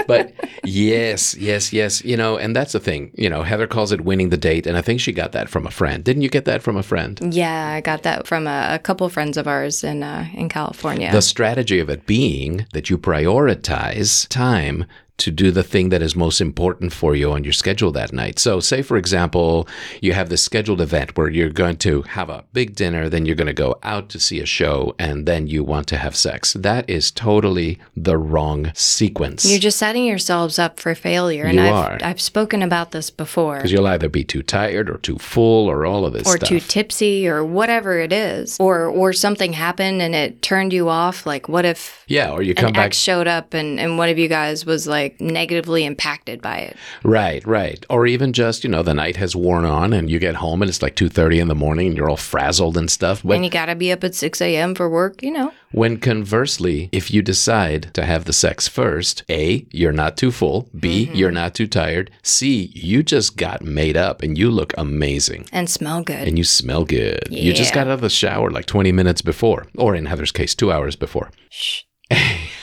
but 0.06 0.32
yes, 0.64 1.36
yes, 1.36 1.72
yes. 1.72 2.04
You 2.04 2.16
know, 2.16 2.36
and 2.36 2.54
that's 2.56 2.72
the 2.72 2.80
thing. 2.80 3.12
You 3.14 3.30
know, 3.30 3.42
Heather 3.42 3.66
calls 3.66 3.92
it 3.92 4.00
winning 4.02 4.30
the 4.30 4.36
date, 4.36 4.66
and 4.66 4.76
I 4.76 4.82
think 4.82 5.00
she 5.00 5.12
got 5.12 5.32
that 5.32 5.48
from 5.48 5.66
a 5.66 5.70
friend. 5.70 6.02
Didn't 6.02 6.22
you 6.22 6.28
get 6.28 6.44
that 6.46 6.62
from 6.62 6.76
a 6.76 6.82
friend? 6.82 7.20
Yeah, 7.32 7.68
I 7.68 7.80
got 7.80 8.02
that 8.02 8.26
from 8.26 8.46
a, 8.46 8.68
a 8.74 8.78
couple 8.78 9.08
friends 9.08 9.36
of 9.36 9.46
ours 9.46 9.84
in 9.84 10.02
uh, 10.02 10.26
in 10.34 10.48
California. 10.48 11.12
The 11.12 11.22
strategy 11.22 11.78
of 11.78 11.88
it 11.88 12.06
being 12.06 12.66
that 12.72 12.90
you 12.90 12.98
prioritize 12.98 14.26
time 14.28 14.84
to 15.16 15.30
do 15.30 15.50
the 15.52 15.62
thing 15.62 15.90
that 15.90 16.02
is 16.02 16.16
most 16.16 16.40
important 16.40 16.92
for 16.92 17.14
you 17.14 17.30
on 17.32 17.44
your 17.44 17.52
schedule 17.52 17.92
that 17.92 18.12
night. 18.12 18.38
So, 18.38 18.58
say 18.60 18.82
for 18.82 18.96
example, 18.96 19.68
you 20.00 20.12
have 20.12 20.28
this 20.28 20.42
scheduled 20.42 20.80
event 20.80 21.16
where 21.16 21.30
you're 21.30 21.50
going 21.50 21.76
to 21.78 22.02
have 22.02 22.28
a 22.28 22.44
big 22.52 22.74
dinner, 22.74 23.08
then 23.08 23.24
you're 23.24 23.36
going 23.36 23.46
to 23.46 23.52
go 23.52 23.76
out 23.82 24.08
to 24.10 24.18
see 24.18 24.40
a 24.40 24.46
show, 24.46 24.94
and 24.98 25.24
then 25.26 25.46
you 25.46 25.62
want 25.62 25.86
to 25.88 25.96
have 25.98 26.16
sex. 26.16 26.52
That 26.54 26.88
is 26.90 27.10
totally 27.12 27.78
the 27.96 28.18
wrong 28.18 28.72
sequence. 28.74 29.44
You're 29.48 29.60
just 29.60 29.78
setting 29.78 30.04
yourselves 30.04 30.58
up 30.58 30.80
for 30.80 30.94
failure. 30.96 31.44
And 31.44 31.58
You 31.58 31.62
I've, 31.64 31.72
are. 31.74 31.98
I've 32.02 32.20
spoken 32.20 32.62
about 32.62 32.90
this 32.90 33.10
before. 33.10 33.56
Because 33.58 33.70
you'll 33.72 33.86
either 33.86 34.08
be 34.08 34.24
too 34.24 34.42
tired 34.42 34.90
or 34.90 34.98
too 34.98 35.18
full 35.18 35.68
or 35.68 35.86
all 35.86 36.04
of 36.04 36.12
this 36.12 36.26
Or 36.26 36.36
stuff. 36.36 36.48
too 36.48 36.60
tipsy 36.60 37.28
or 37.28 37.44
whatever 37.44 37.98
it 38.00 38.12
is. 38.12 38.56
Or 38.58 38.86
or 38.86 39.12
something 39.12 39.52
happened 39.52 40.02
and 40.02 40.14
it 40.14 40.42
turned 40.42 40.72
you 40.72 40.88
off. 40.88 41.24
Like 41.26 41.48
what 41.48 41.64
if 41.64 42.04
yeah, 42.08 42.30
or 42.30 42.42
you 42.42 42.54
come 42.54 42.68
an 42.68 42.72
back. 42.74 42.86
ex 42.86 42.96
showed 42.98 43.28
up 43.28 43.54
and, 43.54 43.78
and 43.78 43.96
one 43.98 44.08
of 44.08 44.18
you 44.18 44.28
guys 44.28 44.66
was 44.66 44.86
like 44.86 45.03
negatively 45.20 45.84
impacted 45.84 46.40
by 46.42 46.58
it. 46.58 46.76
Right, 47.02 47.44
right. 47.46 47.84
Or 47.90 48.06
even 48.06 48.32
just, 48.32 48.64
you 48.64 48.70
know, 48.70 48.82
the 48.82 48.94
night 48.94 49.16
has 49.16 49.34
worn 49.36 49.64
on 49.64 49.92
and 49.92 50.10
you 50.10 50.18
get 50.18 50.36
home 50.36 50.62
and 50.62 50.68
it's 50.68 50.82
like 50.82 50.96
2.30 50.96 51.40
in 51.40 51.48
the 51.48 51.54
morning 51.54 51.88
and 51.88 51.96
you're 51.96 52.10
all 52.10 52.16
frazzled 52.16 52.76
and 52.76 52.90
stuff. 52.90 53.22
But 53.22 53.34
and 53.34 53.44
you 53.44 53.50
gotta 53.50 53.74
be 53.74 53.92
up 53.92 54.04
at 54.04 54.14
six 54.14 54.40
AM 54.40 54.74
for 54.74 54.88
work, 54.88 55.22
you 55.22 55.30
know. 55.30 55.52
when 55.72 55.98
conversely, 55.98 56.88
if 56.92 57.12
you 57.12 57.22
decide 57.22 57.92
to 57.94 58.04
have 58.04 58.24
the 58.24 58.32
sex 58.32 58.68
first, 58.68 59.24
A, 59.28 59.66
you're 59.70 59.92
not 59.92 60.16
too 60.16 60.30
full. 60.30 60.68
B, 60.78 61.06
Mm-hmm. 61.06 61.14
you're 61.16 61.30
not 61.30 61.54
too 61.54 61.66
tired. 61.66 62.10
C, 62.22 62.70
you 62.74 63.02
just 63.02 63.36
got 63.36 63.62
made 63.62 63.96
up 63.96 64.22
and 64.22 64.38
you 64.38 64.50
look 64.50 64.72
amazing. 64.78 65.46
And 65.52 65.68
smell 65.68 66.02
good. 66.02 66.26
And 66.28 66.38
you 66.38 66.44
smell 66.44 66.84
good. 66.84 67.28
You 67.30 67.52
just 67.52 67.74
got 67.74 67.86
out 67.88 67.94
of 67.94 68.00
the 68.00 68.08
shower 68.10 68.50
like 68.50 68.66
20 68.66 68.92
minutes 68.92 69.22
before, 69.22 69.66
or 69.76 69.94
in 69.94 70.06
Heather's 70.06 70.32
case, 70.32 70.54
two 70.54 70.70
hours 70.72 70.96
before. 70.96 71.30
Shh. 71.50 71.82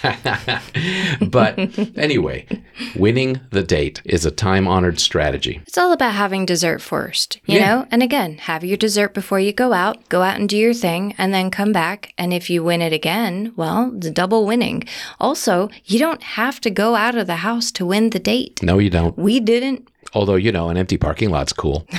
but 1.22 1.58
anyway, 1.98 2.46
winning 2.96 3.40
the 3.52 3.64
date 3.64 4.02
is 4.06 4.26
a 4.26 4.32
time 4.32 4.68
honored 4.68 5.00
strategy. 5.00 5.62
It's 5.68 5.78
all 5.78 5.92
about 5.92 6.14
having 6.14 6.46
dessert 6.46 6.82
first, 6.82 7.40
you 7.46 7.58
Yeah. 7.60 7.66
know? 7.76 7.88
And 7.92 8.02
again, 8.04 8.38
have 8.40 8.64
your 8.64 8.78
dessert 8.78 9.14
before 9.14 9.40
you 9.40 9.54
go 9.54 9.74
out, 9.74 10.08
go 10.10 10.22
out 10.24 10.40
and 10.40 10.48
do 10.50 10.58
your 10.58 10.74
thing, 10.74 11.14
and 11.18 11.34
then 11.34 11.52
come 11.52 11.72
back. 11.72 12.14
And 12.18 12.34
if 12.34 12.50
you 12.50 12.64
win 12.64 12.82
it 12.82 12.94
again, 12.94 13.54
well, 13.56 13.92
it's 13.96 14.10
double 14.12 14.46
winning. 14.46 14.84
Also, 15.20 15.70
you 15.86 16.00
don't 16.00 16.24
have 16.24 16.60
to 16.62 16.70
go 16.70 16.96
out 16.96 17.16
of 17.16 17.28
the 17.28 17.38
house 17.38 17.72
to 17.74 17.86
win 17.86 18.10
the 18.12 18.20
date. 18.20 18.62
No, 18.64 18.80
you 18.80 18.90
don't. 18.90 19.18
We 19.18 19.40
didn't. 19.40 19.88
Although, 20.14 20.36
you 20.36 20.52
know, 20.52 20.70
an 20.70 20.78
empty 20.78 20.98
parking 20.98 21.30
lot's 21.30 21.54
cool. 21.54 21.88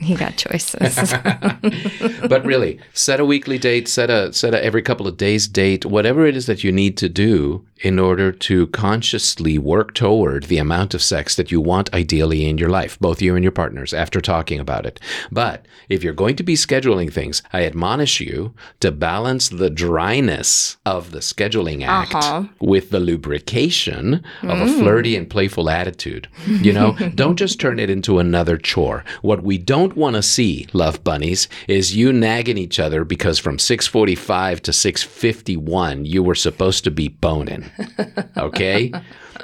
You 0.00 0.18
got 0.18 0.36
choices. 0.36 1.14
but 2.28 2.44
really, 2.44 2.78
set 2.92 3.20
a 3.20 3.24
weekly 3.24 3.56
date, 3.58 3.88
set 3.88 4.10
a 4.10 4.32
set 4.34 4.52
a 4.52 4.62
every 4.62 4.82
couple 4.82 5.06
of 5.06 5.16
days 5.16 5.48
date, 5.48 5.86
whatever 5.86 6.26
it 6.26 6.36
is 6.36 6.44
that 6.46 6.62
you 6.62 6.70
need 6.72 6.98
to 6.98 7.08
do 7.08 7.64
in 7.80 7.98
order 7.98 8.30
to 8.32 8.66
consciously 8.68 9.56
work 9.58 9.94
toward 9.94 10.44
the 10.44 10.58
amount 10.58 10.92
of 10.94 11.02
sex 11.02 11.36
that 11.36 11.50
you 11.50 11.60
want 11.60 11.92
ideally 11.94 12.46
in 12.46 12.58
your 12.58 12.68
life, 12.70 12.98
both 12.98 13.20
you 13.22 13.34
and 13.34 13.42
your 13.42 13.52
partners, 13.52 13.92
after 13.94 14.20
talking 14.20 14.60
about 14.60 14.84
it. 14.86 15.00
But 15.32 15.64
if 15.88 16.02
you're 16.04 16.12
going 16.14 16.36
to 16.36 16.42
be 16.42 16.54
scheduling 16.54 17.12
things, 17.12 17.42
I 17.52 17.64
admonish 17.64 18.20
you 18.20 18.54
to 18.80 18.90
balance 18.92 19.48
the 19.48 19.70
dryness 19.70 20.76
of 20.86 21.10
the 21.12 21.18
scheduling 21.20 21.82
act 21.86 22.14
Uh-huh. 22.14 22.44
with 22.60 22.90
the 22.90 23.00
lubrication 23.00 24.22
of 24.42 24.60
a 24.60 24.66
flirty 24.68 25.16
and 25.16 25.28
playful 25.28 25.68
attitude. 25.70 26.28
You 26.46 26.72
know, 26.72 26.92
don't 27.24 27.36
just 27.36 27.58
turn 27.58 27.78
it 27.78 27.88
into 27.88 28.18
another 28.18 28.58
chore. 28.58 29.02
What 29.22 29.42
we 29.42 29.56
don't 29.56 29.96
want 29.96 30.14
to 30.14 30.22
see, 30.22 30.66
love 30.74 31.02
bunnies, 31.02 31.48
is 31.66 31.96
you 31.96 32.12
nagging 32.12 32.58
each 32.58 32.78
other 32.78 33.02
because 33.02 33.38
from 33.38 33.56
6:45 33.56 34.60
to 34.60 34.72
6:51 34.72 36.04
you 36.04 36.22
were 36.22 36.34
supposed 36.34 36.84
to 36.84 36.90
be 36.90 37.08
boning. 37.08 37.64
Okay? 38.36 38.92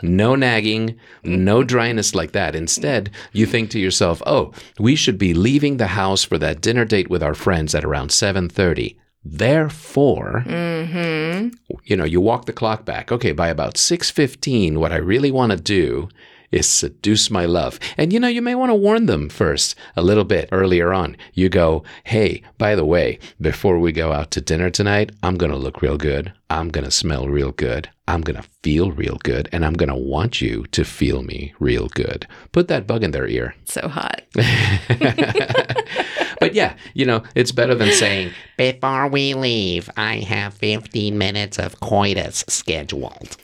No 0.03 0.35
nagging, 0.35 0.99
no 1.23 1.63
dryness 1.63 2.15
like 2.15 2.33
that. 2.33 2.55
Instead, 2.55 3.11
you 3.33 3.47
think 3.47 3.71
to 3.71 3.79
yourself, 3.79 4.23
"Oh, 4.27 4.53
we 4.79 4.95
should 4.95 5.17
be 5.17 5.33
leaving 5.33 5.77
the 5.77 5.95
house 6.03 6.23
for 6.25 6.39
that 6.39 6.61
dinner 6.61 6.85
date 6.85 7.09
with 7.09 7.23
our 7.23 7.35
friends 7.35 7.75
at 7.75 7.85
around 7.85 8.11
7:30." 8.11 8.97
Therefore, 9.25 10.45
mm-hmm. 10.47 11.49
you 11.85 11.97
know, 11.97 12.05
you 12.05 12.21
walk 12.21 12.45
the 12.45 12.53
clock 12.61 12.85
back. 12.85 13.11
Okay, 13.11 13.33
by 13.33 13.49
about 13.49 13.75
6:15, 13.77 14.79
what 14.79 14.93
I 14.93 14.97
really 14.97 15.31
want 15.31 15.53
to 15.53 15.59
do 15.81 16.09
is 16.51 16.69
seduce 16.69 17.31
my 17.31 17.45
love. 17.45 17.79
And 17.97 18.13
you 18.13 18.21
know, 18.21 18.29
you 18.29 18.43
may 18.43 18.55
want 18.55 18.71
to 18.71 18.75
warn 18.75 19.07
them 19.07 19.29
first 19.29 19.75
a 19.97 20.03
little 20.03 20.25
bit 20.25 20.49
earlier 20.53 20.93
on. 20.93 21.17
You 21.33 21.49
go, 21.49 21.85
"Hey, 22.05 22.43
by 22.59 22.75
the 22.75 22.85
way, 22.85 23.19
before 23.41 23.79
we 23.79 23.93
go 23.93 24.13
out 24.13 24.31
to 24.33 24.41
dinner 24.41 24.71
tonight, 24.71 25.13
I'm 25.23 25.37
going 25.37 25.53
to 25.53 25.59
look 25.59 25.83
real 25.83 25.97
good. 25.97 26.33
I'm 26.49 26.69
going 26.69 26.85
to 26.85 26.91
smell 26.91 27.29
real 27.29 27.53
good. 27.53 27.89
I'm 28.09 28.23
going 28.23 28.41
to 28.41 28.49
feel 28.63 28.93
real 28.93 29.19
good, 29.23 29.49
and 29.53 29.65
I'm 29.65 29.75
going 29.75 29.89
to 29.89 29.95
want 29.95 30.41
you 30.41 30.67
to 30.73 30.85
feel 30.85 31.23
me 31.23 31.55
real 31.59 31.89
good." 31.89 32.27
Put 32.53 32.69
that 32.69 32.87
bug 32.87 33.03
in 33.05 33.11
their 33.13 33.27
ear. 33.27 33.55
so 33.65 33.89
hot. 33.89 34.23
But 36.41 36.55
yeah, 36.55 36.75
you 36.95 37.05
know, 37.05 37.23
it's 37.35 37.53
better 37.53 37.75
than 37.75 37.93
saying, 37.93 38.33
Before 38.57 39.09
we 39.09 39.35
leave, 39.35 39.91
I 39.99 40.21
have 40.21 40.55
15 40.55 41.19
minutes 41.19 41.59
of 41.59 41.79
coitus 41.81 42.45
scheduled. 42.49 43.37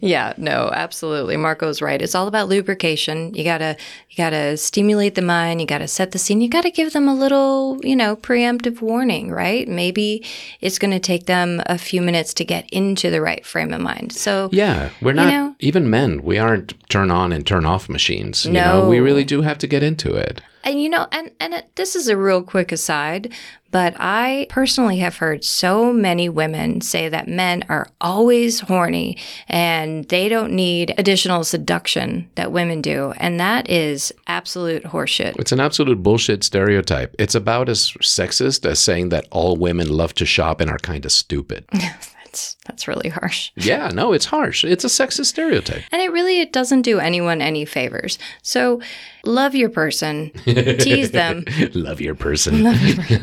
Yeah, 0.00 0.34
no, 0.36 0.68
absolutely. 0.72 1.36
Marco's 1.36 1.80
right. 1.80 2.02
It's 2.02 2.16
all 2.16 2.26
about 2.26 2.48
lubrication. 2.48 3.32
You 3.34 3.44
gotta 3.44 3.76
you 4.08 4.16
gotta 4.16 4.56
stimulate 4.56 5.14
the 5.14 5.22
mind, 5.22 5.60
you 5.60 5.66
gotta 5.66 5.86
set 5.86 6.10
the 6.10 6.18
scene, 6.18 6.40
you 6.40 6.48
gotta 6.48 6.70
give 6.70 6.92
them 6.92 7.06
a 7.08 7.14
little, 7.14 7.78
you 7.84 7.94
know, 7.94 8.16
preemptive 8.16 8.80
warning, 8.80 9.30
right? 9.30 9.68
Maybe 9.68 10.26
it's 10.60 10.78
gonna 10.80 10.98
take 10.98 11.26
them 11.26 11.62
a 11.66 11.78
few 11.78 12.02
minutes 12.02 12.34
to 12.34 12.44
get 12.44 12.68
into 12.70 13.10
the 13.10 13.20
right 13.20 13.46
frame 13.46 13.72
of 13.72 13.80
mind. 13.80 14.12
So 14.12 14.48
Yeah, 14.50 14.59
we're 15.00 15.12
not 15.12 15.28
know? 15.28 15.54
even 15.60 15.90
men. 15.90 16.22
We 16.22 16.38
aren't 16.38 16.74
turn 16.88 17.10
on 17.10 17.32
and 17.32 17.46
turn 17.46 17.64
off 17.64 17.88
machines. 17.88 18.44
You 18.44 18.52
know, 18.52 18.88
we 18.88 19.00
really 19.00 19.24
do 19.24 19.42
have 19.42 19.58
to 19.58 19.66
get 19.66 19.82
into 19.82 20.14
it. 20.14 20.40
And 20.62 20.82
you 20.82 20.90
know, 20.90 21.06
and 21.10 21.30
and 21.40 21.54
it, 21.54 21.74
this 21.76 21.96
is 21.96 22.08
a 22.08 22.16
real 22.16 22.42
quick 22.42 22.70
aside, 22.70 23.32
but 23.70 23.94
I 23.98 24.46
personally 24.50 24.98
have 24.98 25.16
heard 25.16 25.42
so 25.42 25.90
many 25.90 26.28
women 26.28 26.82
say 26.82 27.08
that 27.08 27.28
men 27.28 27.64
are 27.70 27.88
always 27.98 28.60
horny 28.60 29.16
and 29.48 30.04
they 30.08 30.28
don't 30.28 30.52
need 30.52 30.94
additional 30.98 31.44
seduction 31.44 32.28
that 32.34 32.52
women 32.52 32.82
do, 32.82 33.14
and 33.16 33.40
that 33.40 33.70
is 33.70 34.12
absolute 34.26 34.84
horseshit. 34.84 35.38
It's 35.38 35.52
an 35.52 35.60
absolute 35.60 36.02
bullshit 36.02 36.44
stereotype. 36.44 37.14
It's 37.18 37.34
about 37.34 37.70
as 37.70 37.92
sexist 38.02 38.66
as 38.66 38.78
saying 38.80 39.08
that 39.10 39.26
all 39.30 39.56
women 39.56 39.88
love 39.88 40.14
to 40.16 40.26
shop 40.26 40.60
and 40.60 40.70
are 40.70 40.78
kind 40.78 41.06
of 41.06 41.12
stupid. 41.12 41.64
That's 41.72 42.56
that's 42.70 42.86
really 42.86 43.08
harsh. 43.08 43.50
yeah, 43.56 43.88
no, 43.88 44.12
it's 44.12 44.26
harsh. 44.26 44.64
It's 44.64 44.84
a 44.84 44.86
sexist 44.86 45.26
stereotype. 45.26 45.82
And 45.90 46.00
it 46.00 46.12
really 46.12 46.40
it 46.40 46.52
doesn't 46.52 46.82
do 46.82 47.00
anyone 47.00 47.42
any 47.42 47.64
favors. 47.64 48.16
So 48.42 48.80
love 49.24 49.56
your 49.56 49.70
person, 49.70 50.30
tease 50.44 51.10
them. 51.10 51.44
Love 51.74 52.00
your 52.00 52.14
person. 52.14 52.62
Love 52.62 52.76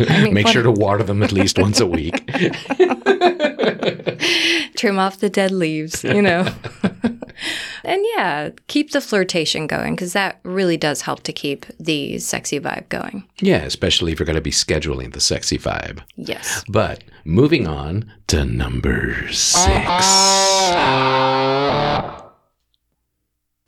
I 0.09 0.23
mean, 0.23 0.33
Make 0.33 0.47
sure 0.47 0.63
to 0.63 0.71
water 0.71 1.03
them 1.03 1.23
at 1.23 1.31
least 1.31 1.57
once 1.57 1.79
a 1.79 1.87
week. 1.87 2.27
trim 4.75 4.99
off 4.99 5.19
the 5.19 5.29
dead 5.29 5.51
leaves, 5.51 6.03
you 6.03 6.21
know. 6.21 6.47
And 7.83 8.03
yeah, 8.15 8.49
keep 8.67 8.91
the 8.91 8.99
flirtation 8.99 9.67
going 9.67 9.95
because 9.95 10.11
that 10.13 10.39
really 10.43 10.75
does 10.75 11.03
help 11.03 11.23
to 11.23 11.31
keep 11.31 11.65
the 11.79 12.19
sexy 12.19 12.59
vibe 12.59 12.89
going. 12.89 13.23
Yeah, 13.39 13.63
especially 13.63 14.11
if 14.11 14.19
you're 14.19 14.25
going 14.25 14.35
to 14.35 14.41
be 14.41 14.51
scheduling 14.51 15.13
the 15.13 15.21
sexy 15.21 15.57
vibe. 15.57 16.01
Yes. 16.15 16.65
But 16.67 17.03
moving 17.23 17.65
on 17.65 18.11
to 18.27 18.43
number 18.43 19.31
six. 19.37 20.05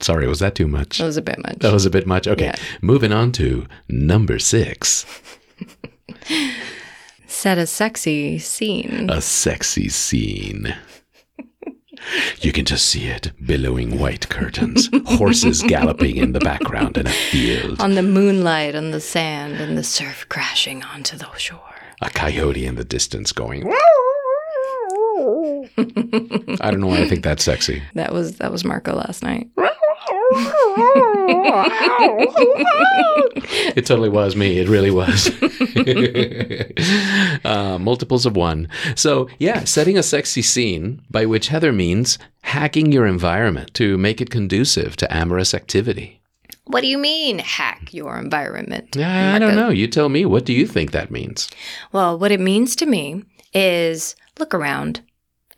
Sorry, 0.01 0.27
was 0.27 0.39
that 0.39 0.55
too 0.55 0.67
much? 0.67 0.97
That 0.97 1.05
was 1.05 1.17
a 1.17 1.21
bit 1.21 1.37
much. 1.39 1.59
That 1.59 1.73
was 1.73 1.85
a 1.85 1.89
bit 1.89 2.07
much. 2.07 2.27
Okay, 2.27 2.45
Yeah. 2.45 2.55
moving 2.81 3.11
on 3.11 3.31
to 3.33 3.65
number 3.89 4.39
six. 4.39 5.05
Set 7.27 7.57
a 7.57 7.67
sexy 7.67 8.39
scene. 8.39 9.09
A 9.09 9.21
sexy 9.21 9.89
scene. 9.89 10.73
You 12.41 12.53
can 12.53 12.63
just 12.65 12.85
see 12.85 13.05
it 13.07 13.33
billowing 13.45 13.99
white 13.99 14.29
curtains, 14.29 14.89
horses 15.05 15.61
galloping 15.63 16.15
in 16.15 16.31
the 16.31 16.39
background 16.39 16.97
in 16.97 17.05
a 17.05 17.09
field, 17.11 17.81
on 17.81 17.95
the 17.95 18.01
moonlight, 18.01 18.73
on 18.73 18.91
the 18.91 19.01
sand, 19.01 19.55
and 19.59 19.77
the 19.77 19.83
surf 19.83 20.25
crashing 20.29 20.81
onto 20.83 21.17
the 21.17 21.27
shore. 21.35 21.59
a 22.01 22.09
coyote 22.09 22.65
in 22.65 22.75
the 22.75 22.85
distance 22.85 23.33
going. 23.33 23.69
I 26.61 26.71
don't 26.71 26.79
know 26.79 26.87
why 26.87 27.01
I 27.01 27.09
think 27.09 27.23
that's 27.23 27.43
sexy. 27.43 27.81
That 27.95 28.13
was 28.13 28.37
that 28.37 28.51
was 28.51 28.63
Marco 28.63 28.95
last 28.95 29.23
night. 29.23 29.49
It 33.75 33.85
totally 33.85 34.09
was 34.09 34.35
me. 34.35 34.59
It 34.59 34.67
really 34.67 34.91
was. 34.91 35.27
uh, 37.45 37.77
multiples 37.79 38.25
of 38.25 38.35
one. 38.35 38.67
So, 38.95 39.29
yeah, 39.39 39.63
setting 39.63 39.97
a 39.97 40.03
sexy 40.03 40.41
scene, 40.41 41.01
by 41.09 41.25
which 41.25 41.47
Heather 41.47 41.71
means 41.71 42.17
hacking 42.41 42.91
your 42.91 43.05
environment 43.05 43.73
to 43.75 43.97
make 43.97 44.21
it 44.21 44.29
conducive 44.29 44.95
to 44.97 45.13
amorous 45.13 45.53
activity. 45.53 46.21
What 46.65 46.81
do 46.81 46.87
you 46.87 46.97
mean 46.97 47.39
hack 47.39 47.93
your 47.93 48.17
environment? 48.17 48.95
Yeah, 48.95 49.33
I 49.33 49.39
don't 49.39 49.55
know. 49.55 49.69
You 49.69 49.87
tell 49.87 50.09
me. 50.09 50.25
What 50.25 50.45
do 50.45 50.53
you 50.53 50.67
think 50.67 50.91
that 50.91 51.09
means? 51.09 51.49
Well, 51.91 52.19
what 52.19 52.31
it 52.31 52.39
means 52.39 52.75
to 52.77 52.85
me 52.85 53.23
is 53.53 54.15
look 54.37 54.53
around. 54.53 55.01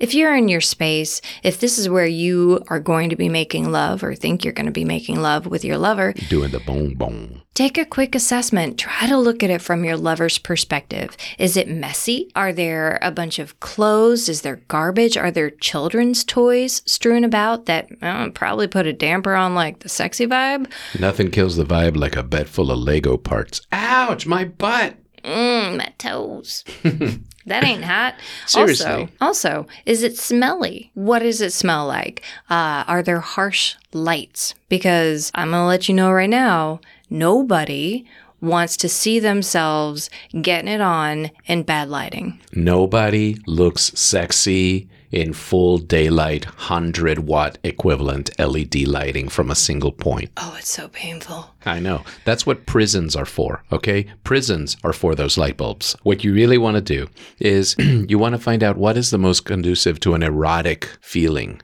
If 0.02 0.16
you're 0.16 0.36
in 0.36 0.48
your 0.50 0.62
space, 0.62 1.22
if 1.44 1.60
this 1.60 1.78
is 1.78 1.88
where 1.88 2.08
you 2.08 2.64
are 2.70 2.80
going 2.80 3.12
to 3.12 3.16
be 3.16 3.30
making 3.30 3.72
love 3.72 4.04
or 4.04 4.16
think 4.16 4.44
you're 4.44 4.52
going 4.52 4.66
to 4.66 4.72
be 4.72 4.84
making 4.84 5.22
love 5.22 5.46
with 5.46 5.64
your 5.64 5.78
lover, 5.78 6.14
Doing 6.28 6.50
the 6.52 6.60
boom 6.60 6.96
boom. 6.96 7.44
take 7.54 7.78
a 7.78 7.86
quick 7.86 8.16
assessment. 8.16 8.80
Try 8.80 9.06
to 9.08 9.16
look 9.18 9.44
at 9.44 9.52
it 9.52 9.62
from 9.62 9.86
your 9.86 9.96
lover's 9.98 10.40
perspective. 10.40 11.16
Is 11.38 11.56
it 11.56 11.70
messy? 11.70 12.32
Are 12.36 12.52
there 12.52 12.98
a 13.04 13.12
bunch 13.12 13.38
of 13.38 13.60
clothes? 13.60 14.28
Is 14.28 14.42
there 14.42 14.62
garbage? 14.68 15.18
Are 15.18 15.30
there 15.30 15.52
children's 15.52 16.24
toys 16.24 16.82
strewn 16.88 17.24
about 17.24 17.68
that 17.68 17.88
uh, 18.02 18.30
probably 18.32 18.68
put 18.68 18.88
a 18.88 18.94
damper 18.94 19.36
on 19.36 19.54
like 19.54 19.80
the 19.82 19.90
sexy 19.90 20.26
vibe? 20.26 20.66
Nothing 21.00 21.30
kills 21.30 21.58
the 21.58 21.64
vibe 21.66 21.96
like 21.96 22.16
a 22.16 22.24
bed 22.24 22.50
full 22.50 22.72
of 22.72 22.80
Lego 22.80 23.18
parts. 23.18 23.62
Ouch, 23.72 24.26
my 24.26 24.46
butt. 24.46 24.96
Mmm, 25.24 25.78
my 25.78 25.94
toes. 25.98 26.64
that 27.46 27.64
ain't 27.64 27.84
hot. 27.84 28.16
Seriously. 28.46 28.86
Also, 28.86 29.10
also, 29.22 29.68
is 29.86 30.04
it 30.04 30.18
smelly? 30.18 30.92
What 30.94 31.20
does 31.20 31.42
it 31.42 31.54
smell 31.54 31.88
like? 31.88 32.24
Uh, 32.50 32.84
are 32.88 33.04
there 33.04 33.20
harsh 33.20 33.76
lights? 33.94 34.54
Because 34.70 35.32
I'm 35.36 35.52
going 35.52 35.62
to 35.62 35.68
let 35.68 35.88
you 35.88 35.96
know 35.96 36.12
right 36.12 36.30
now 36.30 36.82
nobody 37.10 38.06
wants 38.42 38.76
to 38.78 38.90
see 38.90 39.20
themselves 39.20 40.10
getting 40.42 40.68
it 40.68 40.82
on 40.82 41.30
in 41.46 41.64
bad 41.64 41.90
lighting. 41.90 42.40
Nobody 42.54 43.38
looks 43.46 43.92
sexy 43.94 44.90
in 45.12 45.34
full 45.34 45.78
daylight, 45.78 46.45
100 46.45 47.19
watt 47.19 47.58
equivalent 47.63 48.30
LED 48.39 48.88
lighting 48.88 49.30
from 49.30 49.52
a 49.52 49.56
single 49.56 49.91
point. 49.91 50.32
Oh, 50.38 50.56
it's 50.58 50.69
so 50.69 50.88
painful. 50.88 51.52
I 51.65 51.80
know. 51.80 52.04
That's 52.26 52.45
what 52.45 52.65
prisons 52.65 53.15
are 53.15 53.26
for, 53.26 53.63
okay? 53.71 54.08
Prisons 54.24 54.78
are 54.84 54.93
for 54.93 55.13
those 55.13 55.38
light 55.38 55.58
bulbs. 55.58 55.95
What 56.04 56.24
you 56.24 56.34
really 56.34 56.58
want 56.58 56.76
to 56.76 56.82
do 56.82 57.08
is 57.39 57.76
you 57.80 58.17
want 58.17 58.34
to 58.34 58.41
find 58.41 58.63
out 58.63 58.78
what 58.78 58.97
is 58.97 59.12
the 59.12 59.17
most 59.17 59.45
conducive 59.45 60.00
to 60.02 60.13
an 60.13 60.24
erotic 60.24 60.89
feeling 61.02 61.62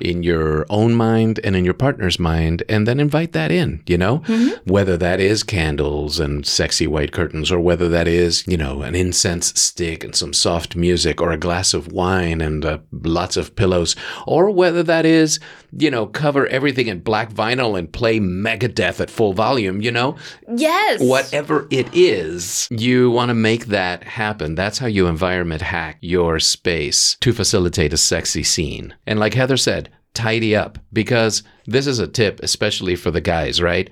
in 0.00 0.22
your 0.22 0.66
own 0.68 0.94
mind 0.94 1.38
and 1.44 1.54
in 1.54 1.64
your 1.64 1.74
partner's 1.74 2.18
mind, 2.18 2.62
and 2.68 2.86
then 2.86 2.98
invite 2.98 3.32
that 3.32 3.50
in, 3.52 3.82
you 3.86 3.98
know? 3.98 4.16
Whether 4.64 4.96
that 4.96 5.20
is 5.20 5.42
candles 5.42 6.18
and 6.18 6.46
sexy 6.46 6.86
white 6.86 7.12
curtains, 7.12 7.52
or 7.52 7.60
whether 7.60 7.88
that 7.88 8.08
is, 8.08 8.44
you 8.46 8.56
know, 8.56 8.82
an 8.82 8.94
incense 8.94 9.58
stick 9.60 10.02
and 10.02 10.14
some 10.14 10.32
soft 10.32 10.74
music, 10.74 11.20
or 11.20 11.30
a 11.30 11.36
glass 11.36 11.72
of 11.74 11.92
wine 11.92 12.40
and 12.40 12.64
uh, 12.64 12.78
lots 12.92 13.36
of 13.36 13.56
pillows, 13.56 13.96
or 14.26 14.50
whether 14.50 14.82
that 14.82 15.04
is, 15.04 15.40
you 15.76 15.90
know, 15.90 16.06
cover 16.06 16.46
everything 16.46 16.86
in 16.86 17.00
black 17.00 17.32
vinyl 17.32 17.78
and 17.78 17.92
play 17.92 18.18
Megadeth 18.18 19.00
at 19.00 19.10
full 19.10 19.32
volume, 19.32 19.80
you 19.80 19.90
know? 19.90 20.16
Yes. 20.54 21.00
Whatever 21.00 21.66
it 21.70 21.88
is, 21.92 22.68
you 22.70 23.10
want 23.10 23.30
to 23.30 23.34
make 23.34 23.66
that 23.66 24.04
happen. 24.04 24.54
That's 24.54 24.78
how 24.78 24.86
you 24.86 25.06
environment 25.06 25.62
hack 25.62 25.98
your 26.00 26.38
space 26.38 27.16
to 27.20 27.32
facilitate 27.32 27.92
a 27.92 27.98
sexy 27.98 28.42
scene. 28.42 28.94
And 29.06 29.18
like 29.18 29.34
Heather 29.34 29.56
said, 29.56 29.90
tidy 30.14 30.56
up 30.56 30.78
because 30.92 31.42
this 31.66 31.86
is 31.86 31.98
a 31.98 32.06
tip, 32.06 32.40
especially 32.42 32.96
for 32.96 33.10
the 33.10 33.20
guys, 33.20 33.60
right? 33.60 33.90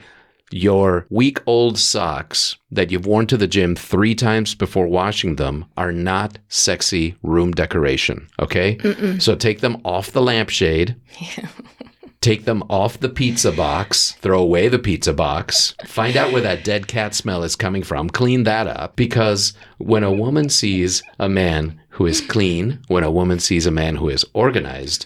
Your 0.51 1.07
week 1.11 1.41
old 1.47 1.79
socks 1.79 2.57
that 2.71 2.91
you've 2.91 3.07
worn 3.07 3.27
to 3.29 3.37
the 3.37 3.47
gym 3.49 3.75
three 3.75 4.15
times 4.15 4.55
before 4.55 4.87
washing 4.87 5.37
them 5.37 5.65
are 5.77 5.93
not 5.93 6.39
sexy 6.49 7.17
room 7.23 7.53
decoration. 7.53 8.29
Okay. 8.39 8.79
So 9.19 9.35
take 9.35 9.61
them 9.61 9.81
off 9.85 10.13
the 10.13 10.23
lampshade. 10.23 10.97
Take 12.21 12.47
them 12.47 12.63
off 12.71 13.01
the 13.01 13.11
pizza 13.11 13.53
box, 13.53 14.13
throw 14.13 14.41
away 14.41 14.69
the 14.69 14.79
pizza 14.79 15.13
box, 15.13 15.75
find 15.85 16.17
out 16.17 16.33
where 16.33 16.41
that 16.41 16.65
dead 16.65 16.87
cat 16.87 17.15
smell 17.15 17.45
is 17.45 17.55
coming 17.55 17.83
from, 17.83 18.09
clean 18.09 18.45
that 18.45 18.67
up. 18.67 18.97
Because 18.97 19.53
when 19.77 20.03
a 20.03 20.11
woman 20.11 20.49
sees 20.49 21.03
a 21.21 21.29
man 21.29 21.79
who 21.91 22.07
is 22.07 22.23
clean, 22.23 22.81
when 22.89 23.05
a 23.05 23.11
woman 23.11 23.41
sees 23.41 23.67
a 23.67 23.71
man 23.71 23.97
who 23.97 24.09
is 24.09 24.25
organized, 24.33 25.05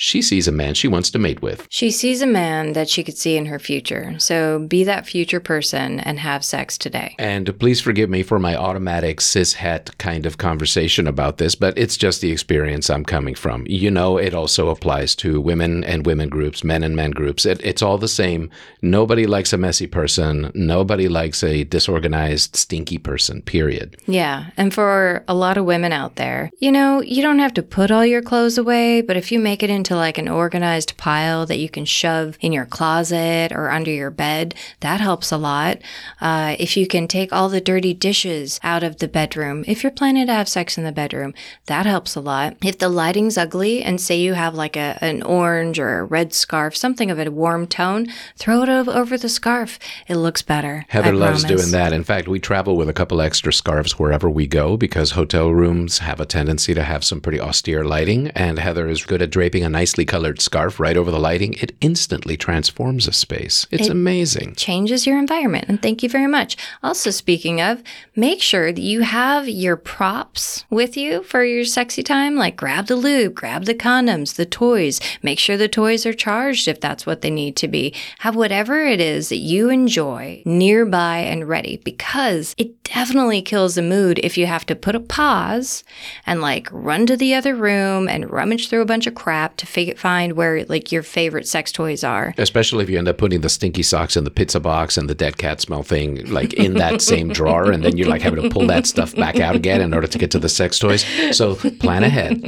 she 0.00 0.22
sees 0.22 0.48
a 0.48 0.52
man 0.52 0.72
she 0.72 0.88
wants 0.88 1.10
to 1.10 1.18
mate 1.18 1.42
with. 1.42 1.66
She 1.68 1.90
sees 1.90 2.22
a 2.22 2.26
man 2.26 2.72
that 2.72 2.88
she 2.88 3.04
could 3.04 3.18
see 3.18 3.36
in 3.36 3.44
her 3.44 3.58
future. 3.58 4.14
So 4.18 4.60
be 4.60 4.82
that 4.84 5.06
future 5.06 5.40
person 5.40 6.00
and 6.00 6.18
have 6.18 6.42
sex 6.42 6.78
today. 6.78 7.14
And 7.18 7.58
please 7.58 7.82
forgive 7.82 8.08
me 8.08 8.22
for 8.22 8.38
my 8.38 8.56
automatic 8.56 9.20
cis 9.20 9.52
het 9.52 9.98
kind 9.98 10.24
of 10.24 10.38
conversation 10.38 11.06
about 11.06 11.36
this, 11.36 11.54
but 11.54 11.76
it's 11.76 11.98
just 11.98 12.22
the 12.22 12.32
experience 12.32 12.88
I'm 12.88 13.04
coming 13.04 13.34
from. 13.34 13.66
You 13.66 13.90
know, 13.90 14.16
it 14.16 14.32
also 14.32 14.70
applies 14.70 15.14
to 15.16 15.38
women 15.38 15.84
and 15.84 16.06
women 16.06 16.30
groups, 16.30 16.64
men 16.64 16.82
and 16.82 16.96
men 16.96 17.10
groups. 17.10 17.44
It, 17.44 17.60
it's 17.62 17.82
all 17.82 17.98
the 17.98 18.08
same. 18.08 18.48
Nobody 18.80 19.26
likes 19.26 19.52
a 19.52 19.58
messy 19.58 19.86
person. 19.86 20.50
Nobody 20.54 21.08
likes 21.08 21.44
a 21.44 21.64
disorganized, 21.64 22.56
stinky 22.56 22.96
person, 22.96 23.42
period. 23.42 23.98
Yeah. 24.06 24.46
And 24.56 24.72
for 24.72 25.24
a 25.28 25.34
lot 25.34 25.58
of 25.58 25.66
women 25.66 25.92
out 25.92 26.16
there, 26.16 26.50
you 26.58 26.72
know, 26.72 27.02
you 27.02 27.20
don't 27.20 27.38
have 27.38 27.52
to 27.54 27.62
put 27.62 27.90
all 27.90 28.06
your 28.06 28.22
clothes 28.22 28.56
away, 28.56 29.02
but 29.02 29.18
if 29.18 29.30
you 29.30 29.38
make 29.38 29.62
it 29.62 29.68
into 29.68 29.89
like 29.96 30.18
an 30.18 30.28
organized 30.28 30.96
pile 30.96 31.46
that 31.46 31.58
you 31.58 31.68
can 31.68 31.84
shove 31.84 32.36
in 32.40 32.52
your 32.52 32.66
closet 32.66 33.52
or 33.52 33.70
under 33.70 33.90
your 33.90 34.10
bed, 34.10 34.54
that 34.80 35.00
helps 35.00 35.32
a 35.32 35.36
lot. 35.36 35.78
Uh, 36.20 36.56
if 36.58 36.76
you 36.76 36.86
can 36.86 37.08
take 37.08 37.32
all 37.32 37.48
the 37.48 37.60
dirty 37.60 37.94
dishes 37.94 38.60
out 38.62 38.82
of 38.82 38.98
the 38.98 39.08
bedroom, 39.08 39.64
if 39.66 39.82
you're 39.82 39.90
planning 39.92 40.26
to 40.26 40.32
have 40.32 40.48
sex 40.48 40.76
in 40.76 40.84
the 40.84 40.92
bedroom, 40.92 41.34
that 41.66 41.86
helps 41.86 42.14
a 42.14 42.20
lot. 42.20 42.56
If 42.62 42.78
the 42.78 42.88
lighting's 42.88 43.38
ugly 43.38 43.82
and 43.82 44.00
say 44.00 44.18
you 44.20 44.34
have 44.34 44.54
like 44.54 44.76
a, 44.76 44.98
an 45.00 45.22
orange 45.22 45.78
or 45.78 46.00
a 46.00 46.04
red 46.04 46.32
scarf, 46.34 46.76
something 46.76 47.10
of 47.10 47.18
a 47.18 47.30
warm 47.30 47.66
tone, 47.66 48.06
throw 48.36 48.62
it 48.62 48.68
over 48.68 49.16
the 49.16 49.28
scarf. 49.28 49.78
It 50.08 50.16
looks 50.16 50.42
better. 50.42 50.84
Heather 50.88 51.08
I 51.08 51.12
loves 51.12 51.42
promise. 51.44 51.62
doing 51.62 51.72
that. 51.72 51.92
In 51.92 52.04
fact, 52.04 52.28
we 52.28 52.38
travel 52.38 52.76
with 52.76 52.88
a 52.88 52.92
couple 52.92 53.20
extra 53.20 53.52
scarves 53.52 53.98
wherever 53.98 54.28
we 54.28 54.46
go 54.46 54.76
because 54.76 55.12
hotel 55.12 55.50
rooms 55.50 55.98
have 55.98 56.20
a 56.20 56.26
tendency 56.26 56.74
to 56.74 56.82
have 56.82 57.04
some 57.04 57.20
pretty 57.20 57.40
austere 57.40 57.84
lighting. 57.84 58.28
And 58.28 58.58
Heather 58.58 58.88
is 58.88 59.04
good 59.04 59.22
at 59.22 59.30
draping 59.30 59.64
a 59.64 59.70
nicely 59.80 60.04
colored 60.04 60.42
scarf 60.42 60.78
right 60.78 60.98
over 60.98 61.10
the 61.10 61.18
lighting. 61.18 61.54
It 61.54 61.74
instantly 61.80 62.36
transforms 62.36 63.08
a 63.08 63.12
space. 63.12 63.66
It's 63.70 63.88
amazing. 63.88 64.54
changes 64.56 65.06
your 65.06 65.18
environment. 65.18 65.64
And 65.68 65.80
thank 65.80 66.02
you 66.02 66.08
very 66.10 66.26
much. 66.26 66.58
Also, 66.82 67.10
speaking 67.10 67.62
of, 67.62 67.82
make 68.14 68.42
sure 68.42 68.72
that 68.72 68.82
you 68.82 69.00
have 69.00 69.48
your 69.48 69.78
props 69.78 70.66
with 70.68 70.98
you 70.98 71.22
for 71.22 71.42
your 71.44 71.64
sexy 71.64 72.02
time. 72.02 72.36
Like 72.36 72.56
grab 72.56 72.88
the 72.88 72.96
lube, 72.96 73.34
grab 73.34 73.64
the 73.64 73.74
condoms, 73.74 74.34
the 74.34 74.44
toys. 74.44 75.00
Make 75.22 75.38
sure 75.38 75.56
the 75.56 75.66
toys 75.66 76.04
are 76.04 76.12
charged 76.12 76.68
if 76.68 76.78
that's 76.78 77.06
what 77.06 77.22
they 77.22 77.30
need 77.30 77.56
to 77.56 77.66
be. 77.66 77.94
Have 78.18 78.36
whatever 78.36 78.84
it 78.84 79.00
is 79.00 79.30
that 79.30 79.36
you 79.36 79.70
enjoy 79.70 80.42
nearby 80.44 81.20
and 81.20 81.48
ready 81.48 81.80
because 81.82 82.54
it 82.58 82.80
definitely 82.84 83.40
kills 83.40 83.76
the 83.76 83.82
mood 83.82 84.18
if 84.22 84.36
you 84.36 84.46
have 84.46 84.66
to 84.66 84.74
put 84.74 84.94
a 84.96 85.00
pause 85.00 85.84
and 86.26 86.42
like 86.42 86.68
run 86.70 87.06
to 87.06 87.16
the 87.16 87.32
other 87.32 87.54
room 87.54 88.08
and 88.08 88.30
rummage 88.30 88.68
through 88.68 88.82
a 88.82 88.92
bunch 88.92 89.06
of 89.06 89.14
crap 89.14 89.56
to 89.60 89.94
find 89.94 90.32
where 90.34 90.64
like 90.64 90.92
your 90.92 91.02
favorite 91.02 91.46
sex 91.48 91.72
toys 91.72 92.02
are. 92.04 92.34
Especially 92.38 92.82
if 92.82 92.90
you 92.90 92.98
end 92.98 93.08
up 93.08 93.18
putting 93.18 93.40
the 93.40 93.48
stinky 93.48 93.82
socks 93.82 94.16
in 94.16 94.24
the 94.24 94.30
pizza 94.30 94.60
box 94.60 94.96
and 94.98 95.08
the 95.08 95.14
dead 95.14 95.38
cat 95.38 95.60
smell 95.60 95.82
thing 95.82 96.26
like 96.30 96.52
in 96.54 96.74
that 96.74 97.00
same 97.00 97.28
drawer, 97.28 97.70
and 97.70 97.84
then 97.84 97.96
you're 97.96 98.08
like 98.08 98.22
having 98.22 98.42
to 98.42 98.50
pull 98.50 98.66
that 98.66 98.86
stuff 98.86 99.14
back 99.14 99.38
out 99.40 99.54
again 99.56 99.80
in 99.80 99.94
order 99.94 100.06
to 100.06 100.18
get 100.18 100.30
to 100.32 100.38
the 100.38 100.48
sex 100.48 100.78
toys. 100.78 101.04
So 101.36 101.54
plan 101.54 102.02
ahead. 102.04 102.40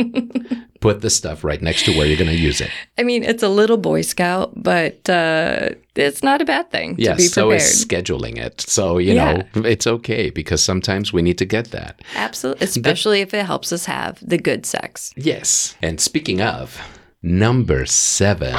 put 0.80 1.00
the 1.00 1.10
stuff 1.10 1.44
right 1.44 1.62
next 1.62 1.84
to 1.84 1.96
where 1.96 2.06
you're 2.08 2.16
going 2.18 2.28
to 2.28 2.36
use 2.36 2.60
it. 2.60 2.68
I 2.98 3.04
mean, 3.04 3.22
it's 3.22 3.44
a 3.44 3.48
little 3.48 3.76
Boy 3.76 4.02
Scout, 4.02 4.50
but 4.60 5.08
uh, 5.08 5.68
it's 5.94 6.24
not 6.24 6.42
a 6.42 6.44
bad 6.44 6.72
thing 6.72 6.96
to 6.96 7.02
Yes, 7.02 7.16
be 7.18 7.22
so 7.28 7.50
prepared. 7.50 7.60
is 7.70 7.84
scheduling 7.86 8.36
it. 8.36 8.60
So, 8.62 8.98
you 8.98 9.14
Yeah. 9.14 9.44
know, 9.54 9.62
it's 9.64 9.86
okay 9.86 10.30
because 10.30 10.60
sometimes 10.62 11.12
we 11.12 11.22
need 11.22 11.38
to 11.38 11.44
get 11.44 11.70
that. 11.70 12.02
Absolutely, 12.16 12.64
especially 12.64 13.20
if 13.20 13.32
it 13.32 13.46
helps 13.46 13.72
us 13.72 13.84
have 13.84 14.18
the 14.26 14.38
good 14.38 14.66
sex. 14.66 15.14
Yes. 15.16 15.76
And 15.82 16.00
speaking 16.00 16.40
of, 16.40 16.76
number 17.22 17.86
seven, 17.86 18.54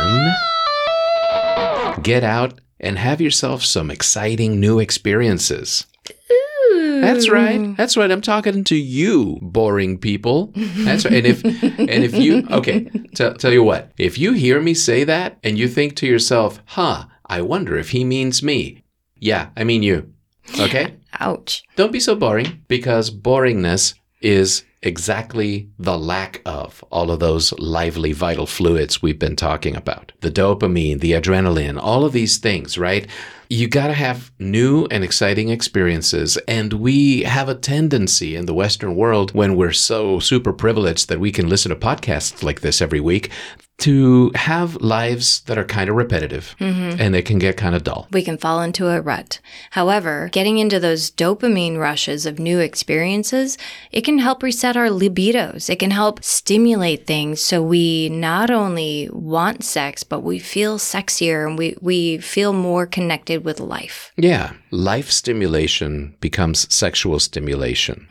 get 2.01 2.23
out 2.23 2.59
and 2.79 2.97
have 2.97 3.21
yourself 3.21 3.63
some 3.63 3.91
exciting 3.91 4.59
new 4.59 4.79
experiences. 4.79 5.85
That's 6.71 7.29
right. 7.29 7.75
That's 7.75 7.97
right. 7.97 8.09
I'm 8.09 8.21
talking 8.21 8.63
to 8.65 8.75
you, 8.75 9.37
boring 9.41 9.97
people. 9.97 10.51
That's 10.55 11.03
right. 11.03 11.13
And 11.13 11.27
if 11.27 11.43
and 11.43 11.89
if 11.89 12.15
you 12.15 12.47
okay, 12.49 12.89
tell 13.13 13.33
tell 13.33 13.51
you 13.51 13.63
what. 13.63 13.91
If 13.97 14.17
you 14.17 14.33
hear 14.33 14.61
me 14.61 14.73
say 14.73 15.03
that 15.03 15.37
and 15.43 15.57
you 15.57 15.67
think 15.67 15.95
to 15.97 16.07
yourself, 16.07 16.61
"Huh, 16.65 17.05
I 17.25 17.41
wonder 17.41 17.77
if 17.77 17.89
he 17.89 18.05
means 18.05 18.41
me." 18.41 18.83
Yeah, 19.19 19.49
I 19.57 19.63
mean 19.63 19.83
you. 19.83 20.13
Okay? 20.59 20.95
Ouch. 21.19 21.63
Don't 21.75 21.91
be 21.91 21.99
so 21.99 22.15
boring 22.15 22.63
because 22.67 23.09
boringness 23.09 23.95
is 24.21 24.63
exactly 24.83 25.69
the 25.79 25.97
lack 25.97 26.41
of 26.45 26.83
all 26.91 27.11
of 27.11 27.19
those 27.19 27.51
lively 27.59 28.13
vital 28.13 28.45
fluids 28.45 29.01
we've 29.01 29.19
been 29.19 29.35
talking 29.35 29.75
about. 29.75 30.11
The 30.21 30.31
dopamine, 30.31 30.99
the 30.99 31.13
adrenaline, 31.13 31.79
all 31.81 32.05
of 32.05 32.13
these 32.13 32.37
things, 32.37 32.77
right? 32.77 33.07
You 33.49 33.67
got 33.67 33.87
to 33.87 33.93
have 33.93 34.31
new 34.39 34.87
and 34.91 35.03
exciting 35.03 35.49
experiences. 35.49 36.37
And 36.47 36.73
we 36.73 37.23
have 37.23 37.49
a 37.49 37.55
tendency 37.55 38.35
in 38.35 38.45
the 38.45 38.53
Western 38.53 38.95
world 38.95 39.33
when 39.33 39.55
we're 39.55 39.73
so 39.73 40.19
super 40.19 40.53
privileged 40.53 41.09
that 41.09 41.19
we 41.19 41.31
can 41.31 41.49
listen 41.49 41.69
to 41.69 41.75
podcasts 41.75 42.43
like 42.43 42.61
this 42.61 42.81
every 42.81 42.99
week 42.99 43.31
to 43.79 44.31
have 44.35 44.75
lives 44.77 45.41
that 45.41 45.57
are 45.57 45.65
kind 45.65 45.89
of 45.89 45.95
repetitive 45.95 46.55
mm-hmm. 46.59 47.01
and 47.01 47.13
they 47.13 47.21
can 47.21 47.39
get 47.39 47.57
kind 47.57 47.75
of 47.75 47.83
dull. 47.83 48.07
We 48.11 48.21
can 48.21 48.37
fall 48.37 48.61
into 48.61 48.89
a 48.89 49.01
rut. 49.01 49.39
However, 49.71 50.29
getting 50.31 50.57
into 50.57 50.79
those 50.79 51.11
dopamine 51.11 51.77
rushes 51.77 52.25
of 52.25 52.39
new 52.39 52.59
experiences, 52.59 53.57
it 53.91 54.01
can 54.01 54.19
help 54.19 54.43
reset 54.43 54.77
our 54.77 54.87
libidos. 54.87 55.69
It 55.69 55.79
can 55.79 55.91
help 55.91 56.23
stimulate 56.23 57.07
things 57.07 57.41
so 57.41 57.61
we 57.61 58.09
not 58.09 58.51
only 58.51 59.09
want 59.11 59.63
sex, 59.63 60.03
but 60.03 60.21
we 60.21 60.39
feel 60.39 60.77
sexier 60.77 61.47
and 61.47 61.57
we, 61.57 61.75
we 61.81 62.19
feel 62.19 62.53
more 62.53 62.85
connected 62.85 63.43
with 63.43 63.59
life. 63.59 64.13
Yeah, 64.15 64.53
life 64.73 65.11
stimulation 65.11 66.15
becomes 66.19 66.73
sexual 66.73 67.19
stimulation. 67.19 68.07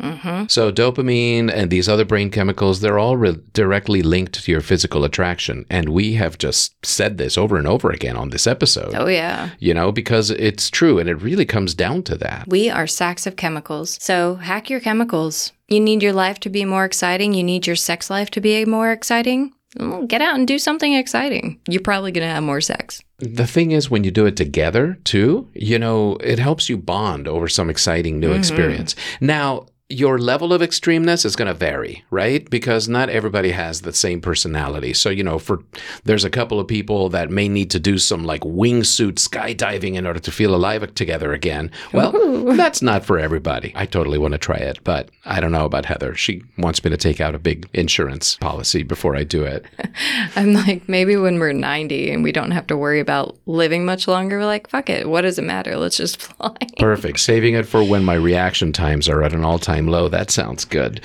So, 0.48 0.70
dopamine 0.72 1.50
and 1.52 1.70
these 1.70 1.88
other 1.88 2.04
brain 2.04 2.30
chemicals, 2.30 2.80
they're 2.80 2.98
all 2.98 3.16
re- 3.16 3.40
directly 3.52 4.02
linked 4.02 4.44
to 4.44 4.52
your 4.52 4.60
physical 4.60 5.04
attraction. 5.04 5.66
And 5.68 5.88
we 5.88 6.14
have 6.14 6.38
just 6.38 6.74
said 6.86 7.18
this 7.18 7.36
over 7.36 7.56
and 7.56 7.66
over 7.66 7.90
again 7.90 8.16
on 8.16 8.30
this 8.30 8.46
episode, 8.46 8.94
Oh, 8.94 9.08
yeah. 9.08 9.50
you 9.58 9.74
know, 9.74 9.90
because 9.92 10.30
it's 10.30 10.70
true 10.70 10.98
and 10.98 11.08
it 11.08 11.16
really 11.16 11.44
comes 11.44 11.74
down 11.74 12.02
to 12.04 12.16
that. 12.18 12.46
We 12.48 12.70
are 12.70 12.86
sacks 12.86 13.26
of 13.26 13.36
chemicals. 13.36 13.98
So 14.00 14.36
hack 14.36 14.70
your 14.70 14.80
chemicals. 14.80 15.52
You 15.68 15.80
need 15.80 16.02
your 16.02 16.12
life 16.12 16.38
to 16.40 16.50
be 16.50 16.64
more 16.64 16.84
exciting. 16.84 17.34
You 17.34 17.42
need 17.42 17.66
your 17.66 17.76
sex 17.76 18.10
life 18.10 18.30
to 18.32 18.40
be 18.40 18.64
more 18.64 18.92
exciting. 18.92 19.52
Well, 19.78 20.06
get 20.06 20.20
out 20.20 20.34
and 20.34 20.46
do 20.46 20.58
something 20.58 20.92
exciting. 20.92 21.58
You're 21.66 21.82
probably 21.82 22.12
going 22.12 22.26
to 22.26 22.32
have 22.32 22.42
more 22.42 22.60
sex. 22.60 23.02
The 23.18 23.46
thing 23.46 23.70
is, 23.70 23.90
when 23.90 24.04
you 24.04 24.10
do 24.10 24.26
it 24.26 24.36
together 24.36 24.98
too, 25.04 25.48
you 25.54 25.78
know, 25.78 26.16
it 26.16 26.38
helps 26.38 26.68
you 26.68 26.76
bond 26.76 27.28
over 27.28 27.48
some 27.48 27.70
exciting 27.70 28.20
new 28.20 28.28
mm-hmm. 28.28 28.38
experience. 28.38 28.94
Now, 29.20 29.66
your 29.92 30.18
level 30.18 30.52
of 30.52 30.62
extremeness 30.62 31.24
is 31.24 31.36
going 31.36 31.48
to 31.48 31.54
vary, 31.54 32.04
right? 32.10 32.48
Because 32.48 32.88
not 32.88 33.10
everybody 33.10 33.50
has 33.50 33.82
the 33.82 33.92
same 33.92 34.20
personality. 34.20 34.94
So, 34.94 35.10
you 35.10 35.22
know, 35.22 35.38
for 35.38 35.62
there's 36.04 36.24
a 36.24 36.30
couple 36.30 36.58
of 36.58 36.66
people 36.66 37.08
that 37.10 37.30
may 37.30 37.48
need 37.48 37.70
to 37.72 37.80
do 37.80 37.98
some 37.98 38.24
like 38.24 38.40
wingsuit 38.40 39.14
skydiving 39.14 39.94
in 39.94 40.06
order 40.06 40.20
to 40.20 40.30
feel 40.30 40.54
alive 40.54 40.94
together 40.94 41.32
again. 41.32 41.70
Well, 41.92 42.12
that's 42.56 42.82
not 42.82 43.04
for 43.04 43.18
everybody. 43.18 43.72
I 43.74 43.86
totally 43.86 44.18
want 44.18 44.32
to 44.32 44.38
try 44.38 44.56
it, 44.56 44.78
but 44.82 45.10
I 45.24 45.40
don't 45.40 45.52
know 45.52 45.66
about 45.66 45.84
Heather. 45.84 46.14
She 46.14 46.42
wants 46.56 46.82
me 46.82 46.90
to 46.90 46.96
take 46.96 47.20
out 47.20 47.34
a 47.34 47.38
big 47.38 47.68
insurance 47.74 48.36
policy 48.36 48.82
before 48.82 49.14
I 49.14 49.24
do 49.24 49.44
it. 49.44 49.66
I'm 50.36 50.54
like, 50.54 50.88
maybe 50.88 51.16
when 51.16 51.38
we're 51.38 51.52
90 51.52 52.10
and 52.10 52.24
we 52.24 52.32
don't 52.32 52.50
have 52.50 52.66
to 52.68 52.76
worry 52.76 53.00
about 53.00 53.36
living 53.46 53.84
much 53.84 54.08
longer, 54.08 54.38
we're 54.38 54.46
like, 54.46 54.68
fuck 54.68 54.88
it. 54.88 55.08
What 55.08 55.22
does 55.22 55.38
it 55.38 55.42
matter? 55.42 55.76
Let's 55.76 55.98
just 55.98 56.20
fly. 56.22 56.56
Perfect. 56.78 57.20
Saving 57.20 57.54
it 57.54 57.66
for 57.66 57.84
when 57.84 58.04
my 58.04 58.14
reaction 58.14 58.72
times 58.72 59.08
are 59.08 59.22
at 59.22 59.34
an 59.34 59.44
all-time 59.82 60.02
low. 60.02 60.08
That 60.08 60.30
sounds 60.30 60.64
good. 60.64 61.00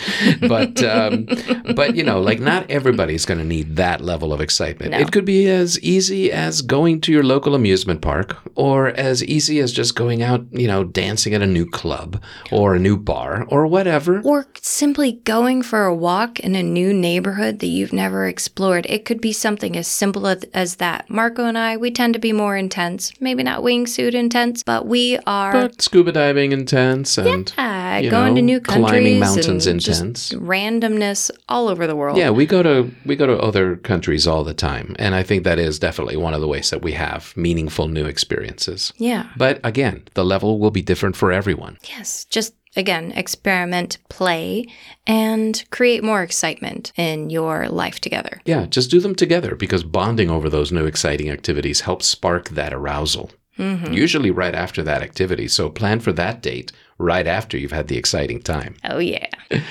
But 0.47 0.83
um, 0.83 1.27
but 1.75 1.95
you 1.95 2.03
know, 2.03 2.21
like 2.21 2.39
not 2.39 2.69
everybody's 2.69 3.25
going 3.25 3.39
to 3.39 3.45
need 3.45 3.75
that 3.75 4.01
level 4.01 4.33
of 4.33 4.41
excitement. 4.41 4.91
No. 4.91 4.99
It 4.99 5.11
could 5.11 5.25
be 5.25 5.47
as 5.49 5.79
easy 5.81 6.31
as 6.31 6.61
going 6.61 7.01
to 7.01 7.11
your 7.11 7.23
local 7.23 7.55
amusement 7.55 8.01
park, 8.01 8.37
or 8.55 8.89
as 8.89 9.23
easy 9.23 9.59
as 9.59 9.71
just 9.71 9.95
going 9.95 10.21
out, 10.21 10.45
you 10.51 10.67
know, 10.67 10.83
dancing 10.83 11.33
at 11.33 11.41
a 11.41 11.47
new 11.47 11.65
club 11.65 12.21
or 12.51 12.75
a 12.75 12.79
new 12.79 12.97
bar 12.97 13.45
or 13.49 13.67
whatever. 13.67 14.21
Or 14.23 14.47
simply 14.61 15.13
going 15.23 15.63
for 15.63 15.85
a 15.85 15.95
walk 15.95 16.39
in 16.39 16.55
a 16.55 16.63
new 16.63 16.93
neighborhood 16.93 17.59
that 17.59 17.67
you've 17.67 17.93
never 17.93 18.27
explored. 18.27 18.85
It 18.87 19.05
could 19.05 19.21
be 19.21 19.33
something 19.33 19.75
as 19.75 19.87
simple 19.87 20.27
as, 20.27 20.43
as 20.53 20.75
that. 20.77 21.09
Marco 21.09 21.45
and 21.45 21.57
I, 21.57 21.77
we 21.77 21.91
tend 21.91 22.13
to 22.13 22.19
be 22.19 22.33
more 22.33 22.57
intense. 22.57 23.11
Maybe 23.19 23.43
not 23.43 23.61
wingsuit 23.61 24.13
intense, 24.13 24.63
but 24.63 24.85
we 24.85 25.17
are 25.25 25.51
But 25.51 25.81
scuba 25.81 26.11
diving 26.11 26.51
intense 26.51 27.17
and 27.17 27.53
yeah, 27.57 27.76
you 27.97 28.09
going 28.09 28.35
to 28.35 28.41
new 28.41 28.59
countries, 28.59 28.89
climbing 28.89 29.19
mountains 29.19 29.67
and 29.67 29.81
intense. 29.81 30.31
randomness 30.33 31.31
all 31.49 31.67
over 31.67 31.87
the 31.87 31.95
world. 31.95 32.17
Yeah, 32.17 32.29
we 32.29 32.45
go 32.45 32.63
to 32.63 32.91
we 33.05 33.15
go 33.15 33.25
to 33.25 33.37
other 33.37 33.77
countries 33.77 34.27
all 34.27 34.43
the 34.43 34.53
time, 34.53 34.95
and 34.99 35.15
I 35.15 35.23
think 35.23 35.43
that 35.43 35.59
is 35.59 35.79
definitely 35.79 36.17
one 36.17 36.33
of 36.33 36.41
the 36.41 36.47
ways 36.47 36.69
that 36.69 36.81
we 36.81 36.93
have 36.93 37.35
meaningful 37.35 37.87
new 37.87 38.05
experiences. 38.05 38.93
Yeah. 38.97 39.29
But 39.37 39.59
again, 39.63 40.07
the 40.13 40.25
level 40.25 40.59
will 40.59 40.71
be 40.71 40.81
different 40.81 41.15
for 41.15 41.31
everyone. 41.31 41.77
Yes. 41.83 42.25
Just 42.25 42.53
again, 42.75 43.11
experiment, 43.13 43.97
play, 44.09 44.65
and 45.05 45.63
create 45.71 46.03
more 46.03 46.21
excitement 46.21 46.93
in 46.95 47.29
your 47.29 47.67
life 47.67 47.99
together. 47.99 48.41
Yeah, 48.45 48.67
just 48.67 48.91
do 48.91 48.99
them 48.99 49.15
together 49.15 49.55
because 49.55 49.83
bonding 49.83 50.29
over 50.29 50.49
those 50.49 50.71
new 50.71 50.85
exciting 50.85 51.29
activities 51.29 51.81
helps 51.81 52.05
spark 52.05 52.49
that 52.49 52.73
arousal. 52.73 53.31
Mm-hmm. 53.57 53.91
Usually 53.91 54.29
right 54.29 54.53
after 54.53 54.83
that 54.83 55.01
activity. 55.01 55.47
So 55.47 55.69
plan 55.69 55.99
for 55.99 56.11
that 56.13 56.41
date 56.41 56.71
right 56.97 57.27
after 57.27 57.57
you've 57.57 57.71
had 57.71 57.87
the 57.87 57.97
exciting 57.97 58.41
time. 58.41 58.75
Oh, 58.83 58.99
yeah. 58.99 59.27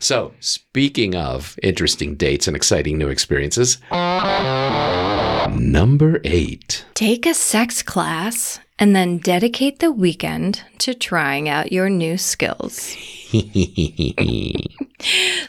So, 0.00 0.32
speaking 0.40 1.14
of 1.14 1.56
interesting 1.62 2.16
dates 2.16 2.48
and 2.48 2.56
exciting 2.56 2.98
new 2.98 3.08
experiences, 3.08 3.78
number 5.50 6.20
eight. 6.24 6.84
Take 6.94 7.26
a 7.26 7.34
sex 7.34 7.80
class 7.80 8.58
and 8.78 8.96
then 8.96 9.18
dedicate 9.18 9.78
the 9.78 9.92
weekend 9.92 10.62
to 10.78 10.94
trying 10.94 11.48
out 11.48 11.70
your 11.72 11.88
new 11.88 12.18
skills. 12.18 12.96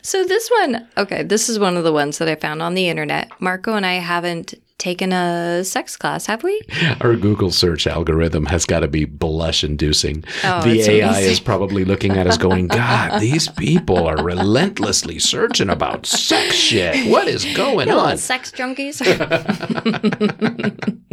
So, 0.02 0.24
this 0.26 0.50
one, 0.60 0.88
okay, 0.98 1.24
this 1.24 1.48
is 1.48 1.60
one 1.60 1.78
of 1.78 1.86
the 1.86 1.94
ones 1.94 2.18
that 2.18 2.28
I 2.28 2.36
found 2.36 2.62
on 2.62 2.74
the 2.74 2.90
internet. 2.90 3.32
Marco 3.40 3.76
and 3.76 3.86
I 3.86 3.94
haven't 3.94 4.54
taken 4.78 5.14
a 5.14 5.64
sex 5.64 5.96
class, 5.96 6.26
have 6.26 6.44
we? 6.44 6.62
Our 7.02 7.16
Google 7.16 7.52
search 7.52 7.88
algorithm 7.88 8.46
has 8.48 8.66
got 8.66 8.82
to 8.82 8.88
be 8.88 9.06
blush 9.06 9.64
inducing. 9.64 10.24
Oh, 10.44 10.62
the 10.62 10.82
AI 10.82 11.08
amazing. 11.10 11.32
is 11.32 11.40
probably 11.40 11.86
looking 11.86 12.12
at 12.18 12.28
us 12.28 12.38
going, 12.38 12.68
God, 12.76 13.20
these 13.20 13.48
people 13.48 14.06
are 14.06 14.22
relentlessly 14.22 15.20
searching 15.20 15.70
about 15.70 16.06
sex 16.06 16.56
shit. 16.56 17.10
What 17.10 17.28
is 17.28 17.46
going 17.56 17.88
Little 17.88 18.02
on? 18.02 18.18
sex 18.18 18.52
junkies. 18.52 19.02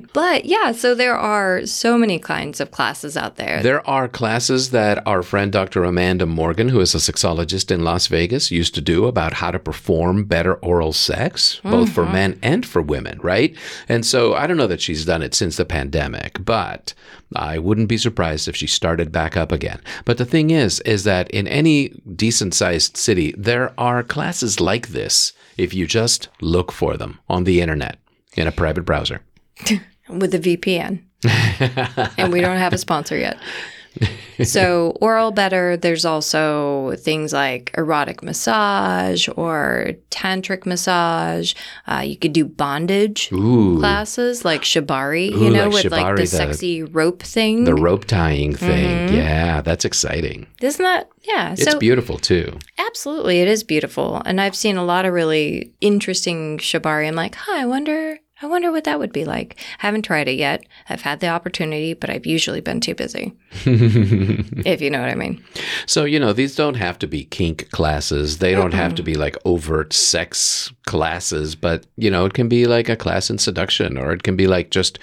but 0.13 0.45
yeah, 0.45 0.73
so 0.73 0.95
there 0.95 1.17
are 1.17 1.65
so 1.65 1.97
many 1.97 2.19
kinds 2.19 2.61
of 2.61 2.71
classes 2.71 3.17
out 3.17 3.37
there. 3.37 3.63
There 3.63 3.89
are 3.89 4.09
classes 4.09 4.71
that 4.71 5.07
our 5.07 5.23
friend 5.23 5.53
Dr. 5.53 5.85
Amanda 5.85 6.27
Morgan, 6.27 6.69
who 6.71 6.81
is 6.81 6.95
a 6.95 6.99
sexologist 6.99 7.71
in 7.71 7.85
Las 7.85 8.09
Vegas, 8.09 8.51
used 8.51 8.75
to 8.75 8.81
do 8.81 9.07
about 9.07 9.35
how 9.35 9.51
to 9.51 9.59
perform 9.59 10.25
better 10.25 10.55
oral 10.55 10.93
sex, 10.93 11.61
both 11.63 11.93
for 11.93 12.03
mm-hmm. 12.05 12.13
men 12.13 12.39
and 12.43 12.67
for 12.67 12.83
women, 12.83 13.19
right? 13.23 13.52
And 13.89 14.05
so 14.05 14.35
I 14.35 14.47
don't 14.47 14.57
know 14.57 14.67
that 14.67 14.81
she's 14.81 15.05
done 15.05 15.23
it 15.23 15.35
since 15.35 15.57
the 15.57 15.65
pandemic, 15.65 16.45
but 16.45 16.95
I 17.35 17.59
wouldn't 17.59 17.89
be 17.89 17.99
surprised 17.99 18.49
if 18.49 18.57
she 18.57 18.67
started 18.67 19.13
back 19.13 19.37
up 19.37 19.53
again. 19.53 19.81
But 20.05 20.19
the 20.19 20.25
thing 20.25 20.51
is, 20.51 20.81
is 20.81 21.05
that 21.05 21.31
in 21.31 21.47
any 21.47 21.91
decent 22.15 22.55
sized 22.55 22.97
city, 22.97 23.35
there 23.37 23.73
are 23.79 24.03
classes 24.03 24.61
like 24.61 24.89
this 24.89 25.33
if 25.57 25.75
you 25.75 25.87
just 25.87 26.29
look 26.41 26.73
for 26.73 26.97
them 26.97 27.19
on 27.29 27.45
the 27.45 27.61
internet 27.61 27.99
in 28.35 28.47
a 28.47 28.53
private 28.53 28.85
browser. 28.85 29.23
with 30.09 30.35
a 30.35 30.39
VPN. 30.39 31.03
and 32.19 32.33
we 32.33 32.41
don't 32.41 32.59
have 32.59 32.73
a 32.73 32.79
sponsor 32.79 33.17
yet. 33.17 33.39
so, 34.45 34.97
oral 35.01 35.31
better, 35.31 35.77
there's 35.77 36.05
also 36.05 36.95
things 36.97 37.33
like 37.33 37.73
erotic 37.77 38.23
massage 38.23 39.29
or 39.37 39.93
tantric 40.11 40.67
massage. 40.67 41.55
Uh, 41.87 42.03
you 42.05 42.17
could 42.17 42.33
do 42.33 42.45
bondage 42.45 43.31
Ooh. 43.33 43.79
classes 43.79 44.45
like 44.45 44.63
shibari, 44.63 45.31
Ooh, 45.33 45.45
you 45.45 45.51
know, 45.51 45.69
like 45.69 45.85
with 45.85 45.93
like 45.93 46.17
the 46.17 46.23
the- 46.23 46.27
sexy 46.27 46.83
rope 46.83 47.23
thing. 47.23 47.65
The 47.65 47.75
rope 47.75 48.05
tying 48.07 48.55
thing. 48.55 49.09
Mhm. 49.09 49.13
Yeah, 49.17 49.61
that's 49.61 49.85
exciting. 49.85 50.47
Isn't 50.61 50.83
that? 50.83 51.09
Yeah. 51.23 51.53
It's 51.53 51.71
so, 51.71 51.79
beautiful 51.79 52.19
too. 52.19 52.59
absolutely, 52.79 53.41
it 53.41 53.49
is 53.49 53.63
beautiful. 53.65 54.21
And 54.27 54.41
I've 54.41 54.57
seen 54.57 54.77
a 54.77 54.85
lot 54.85 55.05
of 55.07 55.13
really 55.15 55.73
interesting 55.81 56.59
shibari. 56.59 57.07
I'm 57.09 57.15
like, 57.15 57.35
huh, 57.35 57.53
I 57.57 57.67
wonder. 57.67 58.19
I 58.43 58.47
wonder 58.47 58.73
what 58.73 58.85
that 58.85 58.99
would 58.99 59.13
be 59.13 59.25
like. 59.25 59.57
I 59.81 59.87
haven't 59.87 60.03
tried 60.03 60.27
it 60.27 60.33
yet. 60.33 60.67
I've 60.89 61.03
had 61.03 61.21
the 61.21 61.29
opportunity, 61.29 61.95
but 61.95 62.11
I've 62.11 62.27
usually 62.27 62.61
been 62.61 62.81
too 62.81 62.95
busy, 62.95 63.33
if 63.65 64.81
you 64.81 64.91
know 64.91 65.01
what 65.01 65.11
I 65.11 65.15
mean. 65.15 65.43
So, 65.87 66.05
you 66.05 66.19
know, 66.19 66.33
these 66.33 66.57
don't 66.57 66.75
have 66.75 66.99
to 67.01 67.07
be 67.07 67.25
kink 67.25 67.71
classes. 67.71 68.39
They 68.39 68.53
don't 68.53 68.75
have 68.75 68.97
to 68.97 69.03
be 69.03 69.15
like 69.15 69.37
overt 69.45 69.93
sex 69.93 70.73
classes, 70.87 71.55
but, 71.55 71.87
you 71.97 72.11
know, 72.11 72.25
it 72.25 72.35
can 72.35 72.49
be 72.49 72.67
like 72.67 72.89
a 72.89 72.97
class 72.97 73.31
in 73.31 73.39
seduction 73.39 73.97
or 73.97 74.13
it 74.13 74.25
can 74.25 74.37
be 74.37 74.49
like 74.49 74.71
just 74.71 74.99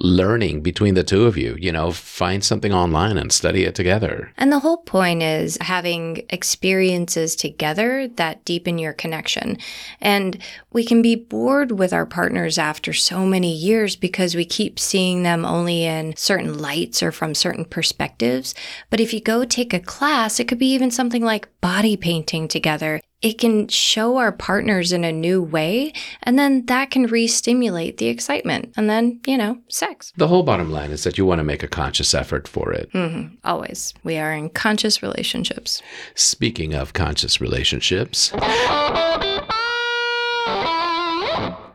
learning 0.00 0.62
between 0.62 0.94
the 0.94 1.04
two 1.04 1.26
of 1.26 1.36
you. 1.36 1.56
You 1.58 1.70
know, 1.70 1.92
find 1.92 2.42
something 2.42 2.72
online 2.72 3.18
and 3.18 3.30
study 3.30 3.64
it 3.64 3.74
together. 3.74 4.32
And 4.36 4.50
the 4.50 4.58
whole 4.58 4.78
point 4.78 5.22
is 5.22 5.58
having 5.60 6.24
experiences 6.30 7.36
together 7.36 8.08
that 8.16 8.44
deepen 8.44 8.78
your 8.78 8.94
connection. 8.94 9.58
And 10.00 10.38
we 10.72 10.84
can 10.84 11.02
be 11.02 11.14
bored 11.14 11.72
with 11.72 11.92
our 11.92 12.06
partners 12.06 12.58
after 12.58 12.92
so 12.92 13.26
many 13.26 13.54
years 13.54 13.94
because 13.94 14.34
we 14.34 14.44
keep 14.44 14.78
seeing 14.78 15.22
them 15.22 15.44
only 15.44 15.84
in 15.84 16.16
certain 16.16 16.58
lights 16.58 17.02
or 17.02 17.12
from 17.12 17.34
certain 17.34 17.64
perspectives. 17.64 18.54
But 18.88 19.00
if 19.00 19.12
you 19.12 19.20
go 19.20 19.44
take 19.44 19.74
a 19.74 19.80
class, 19.80 20.40
it 20.40 20.48
could 20.48 20.58
be 20.58 20.72
even 20.72 20.90
something 20.90 21.22
like 21.22 21.48
body 21.60 21.96
painting 21.96 22.48
together. 22.48 23.00
It 23.22 23.34
can 23.38 23.68
show 23.68 24.16
our 24.16 24.32
partners 24.32 24.92
in 24.92 25.04
a 25.04 25.12
new 25.12 25.42
way, 25.42 25.92
and 26.22 26.38
then 26.38 26.64
that 26.66 26.90
can 26.90 27.06
re 27.06 27.26
stimulate 27.26 27.98
the 27.98 28.06
excitement. 28.06 28.72
And 28.78 28.88
then, 28.88 29.20
you 29.26 29.36
know, 29.36 29.58
sex. 29.68 30.10
The 30.16 30.28
whole 30.28 30.42
bottom 30.42 30.70
line 30.72 30.90
is 30.90 31.04
that 31.04 31.18
you 31.18 31.26
want 31.26 31.38
to 31.40 31.44
make 31.44 31.62
a 31.62 31.68
conscious 31.68 32.14
effort 32.14 32.48
for 32.48 32.72
it. 32.72 32.88
hmm 32.92 33.26
Always. 33.44 33.92
We 34.04 34.16
are 34.16 34.32
in 34.32 34.48
conscious 34.48 35.02
relationships. 35.02 35.82
Speaking 36.14 36.72
of 36.74 36.94
conscious 36.94 37.42
relationships, 37.42 38.32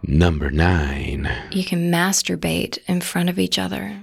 number 0.04 0.50
nine. 0.50 1.30
You 1.52 1.64
can 1.64 1.91
masturbate 1.91 2.80
in 2.88 3.02
front 3.02 3.30
of 3.30 3.38
each 3.38 3.60
other. 3.60 4.00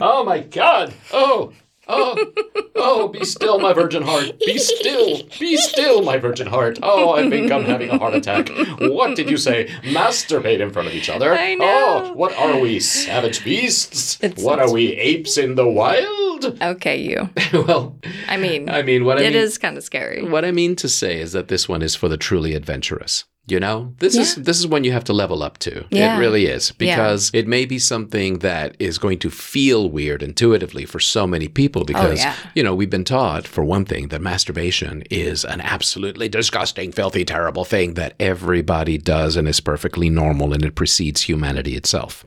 Oh 0.00 0.24
my 0.24 0.40
God! 0.40 0.94
Oh, 1.12 1.52
oh, 1.88 2.32
oh! 2.74 3.08
Be 3.08 3.24
still, 3.24 3.58
my 3.58 3.72
virgin 3.72 4.02
heart. 4.02 4.38
Be 4.40 4.58
still. 4.58 5.22
Be 5.38 5.56
still, 5.56 6.02
my 6.02 6.18
virgin 6.18 6.46
heart. 6.46 6.78
Oh, 6.82 7.12
I 7.14 7.28
think 7.30 7.50
I'm 7.52 7.64
having 7.64 7.90
a 7.90 7.98
heart 7.98 8.14
attack. 8.14 8.48
What 8.80 9.16
did 9.16 9.30
you 9.30 9.36
say? 9.36 9.66
Masturbate 9.82 10.60
in 10.60 10.70
front 10.70 10.88
of 10.88 10.94
each 10.94 11.08
other? 11.08 11.32
I 11.32 11.54
know. 11.54 11.66
Oh, 11.66 12.12
what 12.14 12.34
are 12.36 12.58
we, 12.58 12.80
savage 12.80 13.44
beasts? 13.44 14.18
It's- 14.22 14.42
what 14.42 14.58
are 14.58 14.70
we, 14.72 14.92
apes 14.96 15.36
in 15.38 15.54
the 15.54 15.68
wild? 15.68 16.60
Okay, 16.62 17.00
you. 17.00 17.30
well, 17.52 17.98
I 18.28 18.36
mean, 18.36 18.68
I 18.68 18.82
mean, 18.82 19.04
what 19.04 19.18
I 19.18 19.22
it 19.22 19.32
mean, 19.32 19.42
is 19.42 19.56
kind 19.58 19.76
of 19.76 19.84
scary. 19.84 20.22
What 20.22 20.44
I 20.44 20.50
mean 20.52 20.76
to 20.76 20.88
say 20.88 21.18
is 21.20 21.32
that 21.32 21.48
this 21.48 21.68
one 21.68 21.82
is 21.82 21.94
for 21.94 22.08
the 22.08 22.16
truly 22.18 22.54
adventurous. 22.54 23.24
You 23.48 23.60
know, 23.60 23.94
this 24.00 24.16
is 24.16 24.34
this 24.34 24.58
is 24.58 24.66
when 24.66 24.82
you 24.82 24.90
have 24.90 25.04
to 25.04 25.12
level 25.12 25.44
up 25.44 25.58
to. 25.58 25.84
Yeah. 25.90 26.16
It 26.16 26.18
really 26.18 26.46
is 26.46 26.72
because 26.72 27.30
it 27.32 27.46
may 27.46 27.64
be 27.64 27.78
something 27.78 28.40
that 28.40 28.74
is 28.80 28.98
going 28.98 29.20
to 29.20 29.30
feel 29.30 29.88
weird 29.88 30.20
intuitively 30.20 30.84
for 30.84 30.98
so 30.98 31.28
many 31.28 31.46
people 31.46 31.82
oh, 31.82 31.84
because 31.84 32.18
Oh, 32.18 32.22
yeah. 32.24 32.34
you 32.56 32.64
know 32.64 32.74
we've 32.74 32.90
been 32.90 33.04
taught 33.04 33.46
for 33.46 33.62
one 33.62 33.84
thing 33.84 34.08
that 34.08 34.20
masturbation 34.20 35.04
is 35.10 35.44
an 35.44 35.60
absolutely 35.60 36.28
disgusting, 36.28 36.90
filthy, 36.90 37.24
terrible 37.24 37.64
thing 37.64 37.94
that 37.94 38.14
everybody 38.18 38.98
does 38.98 39.36
and 39.36 39.46
is 39.46 39.60
perfectly 39.60 40.10
normal 40.10 40.52
and 40.52 40.64
it 40.64 40.74
precedes 40.74 41.22
humanity 41.22 41.76
itself. 41.76 42.24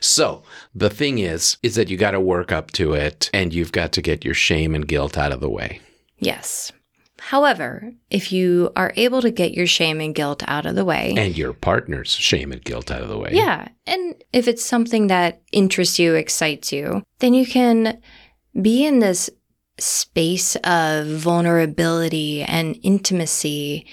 So 0.00 0.42
the 0.74 0.88
thing 0.88 1.18
is, 1.18 1.58
is 1.62 1.74
that 1.74 1.90
you 1.90 1.98
got 1.98 2.12
to 2.12 2.20
work 2.20 2.50
up 2.50 2.70
to 2.72 2.94
it 2.94 3.28
and 3.34 3.52
you've 3.52 3.72
got 3.72 3.92
to 3.92 4.00
get 4.00 4.24
your 4.24 4.34
shame 4.34 4.74
and 4.74 4.88
guilt 4.88 5.18
out 5.18 5.32
of 5.32 5.40
the 5.40 5.50
way. 5.50 5.80
Yes. 6.18 6.72
However, 7.24 7.92
if 8.10 8.32
you 8.32 8.72
are 8.74 8.92
able 8.96 9.22
to 9.22 9.30
get 9.30 9.54
your 9.54 9.68
shame 9.68 10.00
and 10.00 10.12
guilt 10.12 10.42
out 10.48 10.66
of 10.66 10.74
the 10.74 10.84
way, 10.84 11.14
and 11.16 11.38
your 11.38 11.52
partner's 11.52 12.10
shame 12.10 12.50
and 12.50 12.62
guilt 12.62 12.90
out 12.90 13.00
of 13.00 13.08
the 13.08 13.16
way. 13.16 13.30
yeah, 13.32 13.68
and 13.86 14.22
if 14.32 14.48
it's 14.48 14.64
something 14.64 15.06
that 15.06 15.40
interests 15.52 16.00
you, 16.00 16.14
excites 16.14 16.72
you, 16.72 17.04
then 17.20 17.32
you 17.32 17.46
can 17.46 18.00
be 18.60 18.84
in 18.84 18.98
this 18.98 19.30
space 19.78 20.56
of 20.64 21.06
vulnerability 21.06 22.42
and 22.42 22.76
intimacy 22.82 23.86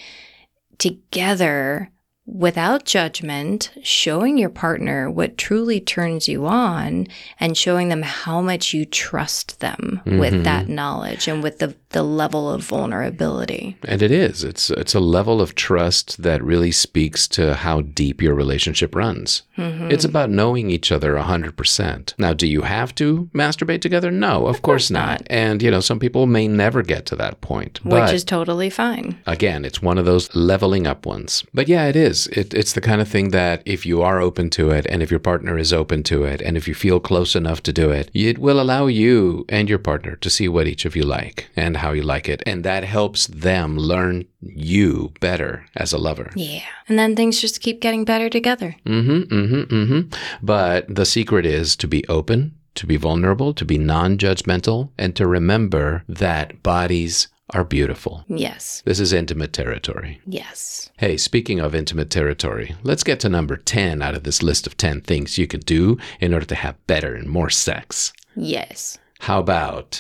together 0.79 1.91
without 2.25 2.85
judgment, 2.85 3.71
showing 3.83 4.37
your 4.37 4.49
partner 4.49 5.09
what 5.09 5.37
truly 5.37 5.79
turns 5.79 6.27
you 6.27 6.45
on 6.45 7.07
and 7.39 7.57
showing 7.57 7.89
them 7.89 8.01
how 8.01 8.41
much 8.41 8.73
you 8.73 8.85
trust 8.85 9.59
them 9.59 10.01
with 10.05 10.33
mm-hmm. 10.33 10.43
that 10.43 10.67
knowledge 10.67 11.27
and 11.27 11.41
with 11.41 11.59
the, 11.59 11.75
the 11.91 12.03
level 12.03 12.49
of 12.49 12.61
vulnerability. 12.63 13.77
And 13.83 14.01
it 14.01 14.11
is. 14.11 14.43
It's 14.43 14.69
it's 14.69 14.93
a 14.93 14.99
level 14.99 15.41
of 15.41 15.55
trust 15.55 16.21
that 16.21 16.43
really 16.43 16.71
speaks 16.71 17.27
to 17.29 17.55
how 17.55 17.81
deep 17.81 18.21
your 18.21 18.35
relationship 18.35 18.95
runs. 18.95 19.43
Mm-hmm. 19.57 19.91
It's 19.91 20.05
about 20.05 20.29
knowing 20.29 20.69
each 20.69 20.91
other 20.91 21.15
100%. 21.15 22.13
Now, 22.17 22.33
do 22.33 22.47
you 22.47 22.61
have 22.61 22.93
to 22.95 23.29
masturbate 23.33 23.81
together? 23.81 24.11
No, 24.11 24.47
of, 24.47 24.61
course, 24.61 24.89
not. 24.91 25.23
And 25.29 25.61
you 25.61 25.71
know, 25.71 25.79
some 25.79 25.99
people 25.99 26.25
may 26.27 26.47
never 26.47 26.81
get 26.83 27.05
to 27.07 27.15
that 27.17 27.41
point. 27.41 27.79
Which 27.83 27.91
But 27.91 28.13
is 28.13 28.23
totally 28.23 28.69
fine. 28.69 29.17
again, 29.25 29.65
it's 29.65 29.81
one 29.81 29.97
of 29.97 30.05
those 30.05 30.33
leveling 30.35 30.85
up 30.87 31.05
ones. 31.05 31.43
But 31.53 31.67
yeah, 31.67 31.85
it 31.87 31.95
is. 31.95 32.27
It, 32.27 32.53
it's 32.53 32.73
the 32.73 32.81
kind 32.81 33.01
of 33.01 33.07
thing 33.07 33.29
that 33.29 33.61
if 33.65 33.85
you 33.85 34.01
are 34.01 34.21
open 34.21 34.49
to 34.51 34.69
it 34.71 34.85
and 34.89 35.01
if 35.01 35.09
your 35.11 35.19
partner 35.19 35.57
is 35.57 35.73
open 35.73 36.03
to 36.03 36.23
it 36.23 36.41
and 36.41 36.55
if 36.55 36.67
you 36.67 36.73
feel 36.73 36.99
close 36.99 37.35
enough 37.35 37.63
to 37.63 37.73
do 37.73 37.89
it, 37.89 38.11
it 38.13 38.37
will 38.37 38.59
allow 38.61 38.87
you 38.87 39.45
and 39.49 39.69
your 39.69 39.79
partner 39.79 40.15
to 40.17 40.29
see 40.29 40.47
what 40.47 40.67
each 40.67 40.85
of 40.85 40.95
you 40.95 41.03
like 41.03 41.49
and 41.55 41.77
how 41.79 41.91
you 41.91 42.03
like 42.03 42.29
it. 42.29 42.43
And 42.45 42.63
that 42.63 42.83
helps 42.83 43.27
them 43.27 43.77
learn 43.77 44.25
you 44.41 45.13
better 45.19 45.65
as 45.75 45.93
a 45.93 45.97
lover. 45.97 46.31
Yeah. 46.35 46.65
And 46.87 46.99
then 46.99 47.15
things 47.15 47.41
just 47.41 47.61
keep 47.61 47.81
getting 47.81 48.05
better 48.05 48.29
together. 48.29 48.75
Mm-hmm, 48.85 49.33
mm-hmm, 49.33 49.75
mm-hmm. 49.75 50.19
But 50.41 50.93
the 50.93 51.05
secret 51.05 51.45
is 51.45 51.75
to 51.77 51.87
be 51.87 52.07
open, 52.07 52.55
to 52.75 52.85
be 52.85 52.97
vulnerable, 52.97 53.53
to 53.53 53.65
be 53.65 53.77
non-judgmental, 53.77 54.89
and 54.97 55.15
to 55.15 55.27
remember 55.27 56.03
that 56.07 56.61
bodies 56.63 57.27
are 57.51 57.63
beautiful. 57.63 58.23
Yes. 58.27 58.83
This 58.85 58.99
is 58.99 59.11
intimate 59.11 59.53
territory. 59.53 60.21
Yes. 60.25 60.91
Hey, 60.97 61.17
speaking 61.17 61.59
of 61.59 61.73
intimate 61.73 62.11
territory, 62.11 62.75
let's 62.83 63.03
get 63.03 63.19
to 63.21 63.29
number 63.29 63.57
10 63.57 64.01
out 64.01 64.15
of 64.15 64.23
this 64.23 64.43
list 64.43 64.67
of 64.67 64.77
10 64.77 65.01
things 65.01 65.37
you 65.37 65.47
could 65.47 65.65
do 65.65 65.97
in 66.19 66.33
order 66.33 66.45
to 66.45 66.55
have 66.55 66.85
better 66.85 67.15
and 67.15 67.27
more 67.27 67.49
sex. 67.49 68.13
Yes. 68.35 68.99
How 69.19 69.39
about, 69.39 69.99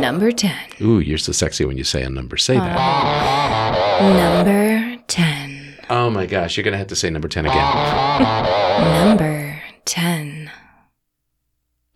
Number 0.00 0.30
10. 0.30 0.54
ooh, 0.82 1.00
you're 1.00 1.18
so 1.18 1.32
sexy 1.32 1.64
when 1.64 1.76
you 1.78 1.84
say 1.84 2.02
a 2.02 2.10
number. 2.10 2.36
Say 2.36 2.56
that. 2.56 4.02
Number 4.02 4.96
10. 5.08 5.78
Oh 5.90 6.10
my 6.10 6.26
gosh, 6.26 6.56
you're 6.56 6.62
going 6.64 6.72
to 6.72 6.78
have 6.78 6.88
to 6.88 6.96
say 6.96 7.08
number 7.10 7.26
10 7.28 7.46
again. 7.46 9.06
Number 9.06 9.60
10. 9.86 10.50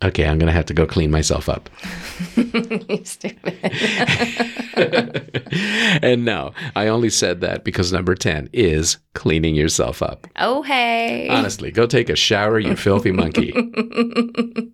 Okay, 0.04 0.26
I'm 0.26 0.38
going 0.38 0.48
to 0.48 0.52
have 0.52 0.66
to 0.66 0.74
go 0.74 0.86
clean 0.86 1.10
myself 1.10 1.48
up. 1.48 1.70
you 2.36 3.04
stupid. 3.04 3.58
and 6.02 6.24
no, 6.24 6.52
I 6.74 6.88
only 6.88 7.10
said 7.10 7.40
that 7.42 7.62
because 7.62 7.92
number 7.92 8.14
10 8.14 8.50
is 8.52 8.96
cleaning 9.14 9.54
yourself 9.54 10.02
up. 10.02 10.26
oh, 10.36 10.62
hey. 10.62 11.28
Honestly, 11.28 11.70
go 11.70 11.86
take 11.86 12.08
a 12.08 12.16
shower, 12.16 12.58
you 12.58 12.74
filthy 12.74 13.12
monkey. 13.12 13.52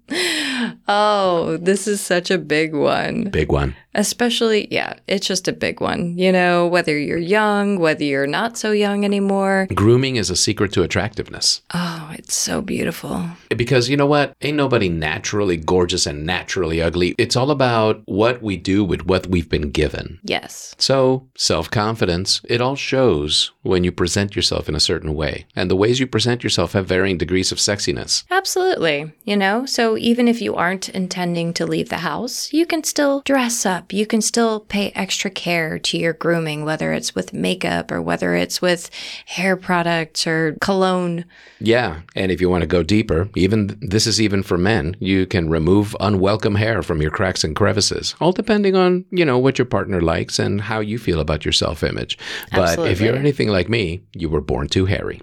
oh, 0.89 1.59
this 1.61 1.87
is 1.87 2.01
such 2.01 2.31
a 2.31 2.39
big 2.39 2.75
one. 2.75 3.25
Big 3.25 3.53
one. 3.53 3.77
Especially, 3.95 4.69
yeah, 4.71 4.95
it's 5.07 5.27
just 5.27 5.49
a 5.49 5.53
big 5.53 5.81
one. 5.81 6.17
You 6.19 6.31
know, 6.31 6.67
whether 6.67 6.99
you're 6.99 7.19
young, 7.19 7.79
whether 7.79 8.05
you're 8.05 8.27
not 8.27 8.59
so 8.59 8.73
young 8.73 9.05
anymore. 9.05 9.67
Grooming 9.75 10.17
is 10.17 10.31
a 10.31 10.37
secret 10.37 10.73
to 10.73 10.83
attractiveness. 10.83 11.63
Oh, 11.75 12.11
it's 12.15 12.35
so 12.35 12.61
beautiful. 12.61 13.25
Because 13.57 13.89
you 13.89 13.97
know 13.97 14.07
what? 14.07 14.35
Ain't 14.43 14.57
nobody 14.57 14.89
naturally 14.89 15.57
gorgeous 15.57 16.07
and 16.07 16.25
naturally 16.25 16.81
ugly. 16.83 17.15
It's 17.19 17.37
all 17.37 17.51
about 17.51 18.03
what 18.05 18.43
we 18.43 18.57
do 18.57 18.85
with 18.85 19.07
what 19.07 19.27
we've 19.27 19.49
been 19.49 19.71
given. 19.71 20.21
Yes. 20.23 20.75
So, 20.79 21.29
self 21.37 21.71
confidence, 21.71 22.41
it 22.45 22.61
all 22.61 22.77
shows 22.77 23.53
when 23.63 23.85
you 23.85 23.93
present 23.93 24.37
yourself 24.37 24.69
in 24.69 24.75
a 24.75 24.81
certain 24.81 25.15
way. 25.15 25.47
And 25.57 25.71
the 25.71 25.77
ways 25.77 25.99
you 25.99 26.07
present 26.07 26.45
yourself 26.45 26.73
have 26.73 26.87
varying 26.87 27.19
degrees 27.19 27.53
of 27.53 27.59
sexiness. 27.59 28.25
Absolutely. 28.31 29.13
You 29.25 29.37
know, 29.37 29.67
so 29.67 29.97
even 29.97 30.29
if 30.29 30.41
you 30.41 30.55
aren't 30.55 30.89
intending 30.91 31.53
to 31.55 31.67
leave 31.67 31.89
the 31.89 31.99
house, 31.99 32.53
you 32.53 32.67
can 32.67 32.85
still 32.85 33.23
dress 33.25 33.67
up 33.67 33.88
up. 33.89 33.93
You 33.93 34.07
can 34.07 34.21
still 34.21 34.61
pay 34.61 34.91
extra 34.95 35.31
care 35.31 35.79
to 35.79 35.99
your 35.99 36.13
grooming, 36.13 36.65
whether 36.65 36.93
it's 36.93 37.15
with 37.15 37.33
makeup 37.33 37.91
or 37.91 38.01
whether 38.03 38.35
it's 38.35 38.61
with 38.61 38.91
hair 39.27 39.57
products 39.57 40.27
or 40.27 40.57
cologne. 40.61 41.25
Yeah, 41.61 42.01
and 42.15 42.31
if 42.31 42.41
you 42.41 42.51
want 42.51 42.63
to 42.63 42.67
go 42.67 42.83
deeper, 42.83 43.29
even 43.35 43.79
this 43.81 44.07
is 44.07 44.21
even 44.21 44.43
for 44.43 44.59
men, 44.59 44.97
you 45.01 45.27
can 45.27 45.49
remove 45.49 45.97
unwelcome 46.01 46.57
hair 46.57 46.83
from 46.83 47.03
your 47.03 47.11
cracks 47.11 47.45
and 47.45 47.57
crevices, 47.57 48.15
all 48.21 48.33
depending 48.33 48.77
on, 48.77 49.05
you 49.11 49.25
know, 49.25 49.39
what 49.39 49.59
your 49.59 49.67
partner 49.67 50.01
likes 50.01 50.39
and 50.39 50.61
how 50.61 50.81
you 50.81 50.99
feel 50.99 51.21
about 51.21 51.45
your 51.45 51.53
self-image. 51.53 52.19
But 52.53 52.79
if 52.79 53.01
you're 53.01 53.17
anything 53.17 53.49
like 53.49 53.69
me, 53.69 54.03
you 54.13 54.29
were 54.29 54.41
born 54.41 54.69
too 54.69 54.87
hairy. 54.87 55.21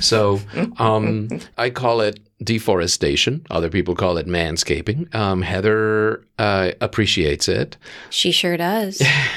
So 0.00 0.40
um, 0.78 1.28
I 1.56 1.70
call 1.70 2.00
it 2.00 2.20
deforestation. 2.44 3.44
Other 3.50 3.70
people 3.70 3.94
call 3.94 4.16
it 4.18 4.26
manscaping. 4.26 5.12
Um, 5.14 5.42
Heather 5.42 6.24
uh, 6.38 6.72
appreciates 6.80 7.48
it 7.48 7.76
She 8.10 8.32
sure 8.32 8.56
does. 8.56 9.00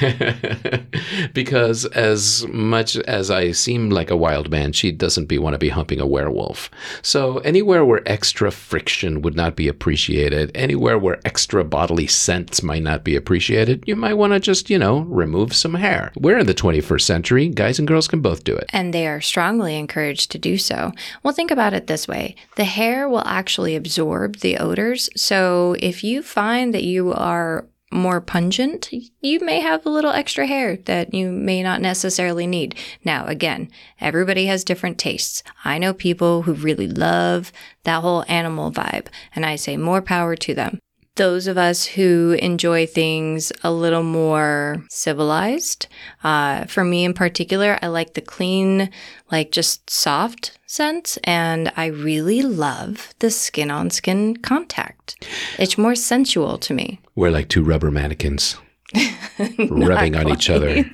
because 1.32 1.84
as 1.86 2.46
much 2.48 2.96
as 2.96 3.30
I 3.30 3.52
seem 3.52 3.90
like 3.90 4.10
a 4.10 4.16
wild 4.16 4.50
man, 4.50 4.72
she 4.72 4.90
doesn't 4.92 5.26
be 5.26 5.38
want 5.38 5.54
to 5.54 5.58
be 5.58 5.68
humping 5.68 6.00
a 6.00 6.06
werewolf. 6.06 6.70
So 7.02 7.38
anywhere 7.38 7.84
where 7.84 8.02
extra 8.06 8.50
friction 8.50 9.22
would 9.22 9.36
not 9.36 9.56
be 9.56 9.68
appreciated, 9.68 10.50
anywhere 10.54 10.98
where 10.98 11.20
extra 11.24 11.64
bodily 11.64 12.06
scents 12.06 12.62
might 12.62 12.82
not 12.82 13.04
be 13.04 13.14
appreciated, 13.16 13.84
you 13.86 13.94
might 13.96 14.14
want 14.14 14.32
to 14.32 14.40
just, 14.40 14.70
you 14.70 14.78
know, 14.78 15.00
remove 15.00 15.54
some 15.54 15.74
hair. 15.74 16.12
We're 16.16 16.38
in 16.38 16.46
the 16.46 16.54
21st 16.54 17.02
century. 17.02 17.48
Guys 17.48 17.78
and 17.78 17.86
girls 17.86 18.08
can 18.08 18.20
both 18.20 18.44
do 18.44 18.56
it. 18.56 18.66
and 18.72 18.92
they 18.92 19.06
are 19.06 19.20
strongly 19.20 19.76
encouraged 19.76 20.30
to 20.32 20.38
do 20.38 20.56
so. 20.58 20.92
Well, 21.22 21.34
think 21.34 21.50
about 21.50 21.74
it 21.74 21.86
this 21.86 22.08
way 22.08 22.34
the 22.56 22.64
hair 22.64 22.97
will 23.06 23.26
actually 23.26 23.76
absorb 23.76 24.36
the 24.36 24.56
odors. 24.56 25.10
So 25.14 25.76
if 25.78 26.02
you 26.02 26.22
find 26.22 26.72
that 26.72 26.84
you 26.84 27.12
are 27.12 27.66
more 27.90 28.20
pungent, 28.20 28.90
you 29.20 29.40
may 29.40 29.60
have 29.60 29.84
a 29.84 29.90
little 29.90 30.10
extra 30.10 30.46
hair 30.46 30.76
that 30.86 31.12
you 31.12 31.30
may 31.30 31.62
not 31.62 31.80
necessarily 31.80 32.46
need. 32.46 32.74
Now, 33.04 33.26
again, 33.26 33.70
everybody 34.00 34.46
has 34.46 34.64
different 34.64 34.98
tastes. 34.98 35.42
I 35.64 35.78
know 35.78 35.92
people 35.92 36.42
who 36.42 36.52
really 36.52 36.88
love 36.88 37.52
that 37.84 38.00
whole 38.00 38.24
animal 38.28 38.70
vibe, 38.70 39.08
and 39.34 39.44
I 39.46 39.56
say 39.56 39.76
more 39.76 40.02
power 40.02 40.36
to 40.36 40.54
them. 40.54 40.78
Those 41.18 41.48
of 41.48 41.58
us 41.58 41.84
who 41.84 42.36
enjoy 42.38 42.86
things 42.86 43.50
a 43.64 43.72
little 43.72 44.04
more 44.04 44.84
civilized, 44.88 45.88
uh, 46.22 46.66
for 46.66 46.84
me 46.84 47.04
in 47.04 47.12
particular, 47.12 47.76
I 47.82 47.88
like 47.88 48.14
the 48.14 48.20
clean, 48.20 48.88
like 49.28 49.50
just 49.50 49.90
soft 49.90 50.56
scents, 50.66 51.18
and 51.24 51.72
I 51.76 51.86
really 51.86 52.42
love 52.42 53.14
the 53.18 53.32
skin 53.32 53.68
on 53.68 53.90
skin 53.90 54.36
contact. 54.36 55.26
It's 55.58 55.76
more 55.76 55.96
sensual 55.96 56.56
to 56.58 56.72
me. 56.72 57.00
We're 57.16 57.32
like 57.32 57.48
two 57.48 57.64
rubber 57.64 57.90
mannequins 57.90 58.56
rubbing 59.58 60.14
on 60.14 60.28
each 60.28 60.48
other. 60.48 60.84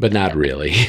But 0.00 0.12
not 0.12 0.34
really. 0.34 0.74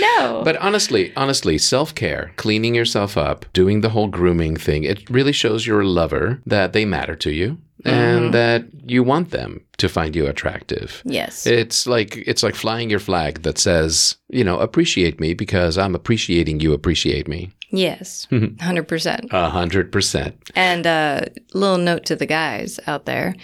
No. 0.00 0.42
But 0.44 0.56
honestly, 0.56 1.12
honestly, 1.16 1.56
self 1.56 1.94
care, 1.94 2.32
cleaning 2.36 2.74
yourself 2.74 3.16
up, 3.16 3.46
doing 3.52 3.80
the 3.80 3.90
whole 3.90 4.08
grooming 4.08 4.56
thing, 4.56 4.84
it 4.84 5.08
really 5.08 5.32
shows 5.32 5.66
your 5.66 5.84
lover 5.84 6.40
that 6.46 6.72
they 6.72 6.84
matter 6.84 7.16
to 7.16 7.30
you 7.30 7.58
and 7.84 8.20
mm-hmm. 8.24 8.30
that 8.32 8.64
you 8.84 9.02
want 9.02 9.30
them 9.30 9.64
to 9.78 9.88
find 9.88 10.14
you 10.14 10.26
attractive. 10.26 11.02
yes. 11.04 11.46
It's 11.46 11.86
like 11.86 12.16
it's 12.26 12.42
like 12.42 12.54
flying 12.54 12.90
your 12.90 12.98
flag 13.00 13.42
that 13.42 13.58
says, 13.58 14.16
you 14.28 14.44
know, 14.44 14.58
appreciate 14.58 15.20
me 15.20 15.32
because 15.34 15.78
I'm 15.78 15.94
appreciating 15.94 16.60
you. 16.60 16.72
Appreciate 16.74 17.28
me. 17.28 17.50
yes. 17.70 18.26
Mm-hmm. 18.40 18.56
100%. 18.56 19.32
A 19.32 19.48
hundred 19.48 19.90
percent. 19.92 20.34
And 20.54 20.86
a 20.86 21.28
little 21.54 21.78
note 21.78 22.04
to 22.06 22.16
the 22.16 22.26
guys 22.26 22.78
out 22.86 23.06
there 23.06 23.34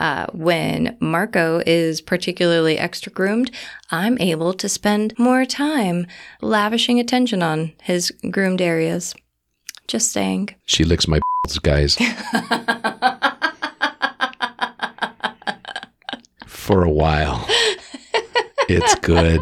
uh, 0.00 0.26
when 0.32 0.96
Marco 0.98 1.62
is 1.66 2.00
particularly 2.00 2.78
extra 2.78 3.12
groomed, 3.12 3.50
I'm 3.90 4.18
able 4.18 4.54
to 4.54 4.68
spend 4.68 5.16
more 5.18 5.44
time 5.44 6.06
lavishing 6.40 6.98
attention 6.98 7.42
on 7.42 7.72
his 7.82 8.10
groomed 8.30 8.62
areas. 8.62 9.14
Just 9.86 10.10
saying. 10.10 10.54
She 10.64 10.84
licks 10.84 11.06
my 11.06 11.20
balls, 11.44 11.58
guys. 11.62 11.96
For 16.46 16.82
a 16.82 16.90
while. 16.90 17.46
It's 18.68 18.94
good. 18.96 19.40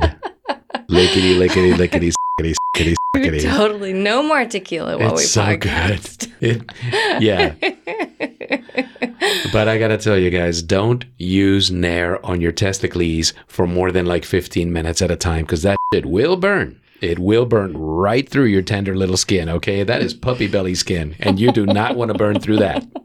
Lickety, 0.88 1.34
lickety, 1.34 1.74
lickety, 1.74 2.12
Totally 3.14 3.92
no 3.92 4.22
more 4.22 4.44
tequila 4.44 4.96
while 4.98 5.14
we 5.14 5.22
It's 5.22 5.30
so 5.30 5.42
podcast. 5.42 6.30
good. 6.40 6.62
It- 6.70 7.22
yeah. 7.22 7.54
but 9.52 9.66
I 9.68 9.78
gotta 9.78 9.98
tell 9.98 10.16
you 10.16 10.30
guys, 10.30 10.62
don't 10.62 11.04
use 11.18 11.70
Nair 11.70 12.24
on 12.24 12.40
your 12.40 12.52
testicles 12.52 13.32
for 13.48 13.66
more 13.66 13.90
than 13.90 14.06
like 14.06 14.24
15 14.24 14.72
minutes 14.72 15.02
at 15.02 15.10
a 15.10 15.16
time 15.16 15.44
because 15.44 15.62
that 15.62 15.76
shit 15.92 16.06
will 16.06 16.36
burn. 16.36 16.80
It 17.00 17.18
will 17.18 17.44
burn 17.46 17.76
right 17.76 18.28
through 18.28 18.46
your 18.46 18.62
tender 18.62 18.96
little 18.96 19.16
skin, 19.16 19.48
okay? 19.48 19.82
That 19.84 20.02
is 20.02 20.14
puppy 20.14 20.46
belly 20.48 20.74
skin, 20.74 21.14
and 21.20 21.38
you 21.40 21.52
do 21.52 21.64
not 21.66 21.96
want 21.96 22.10
to 22.12 22.18
burn 22.18 22.40
through 22.40 22.58
that. 22.58 22.86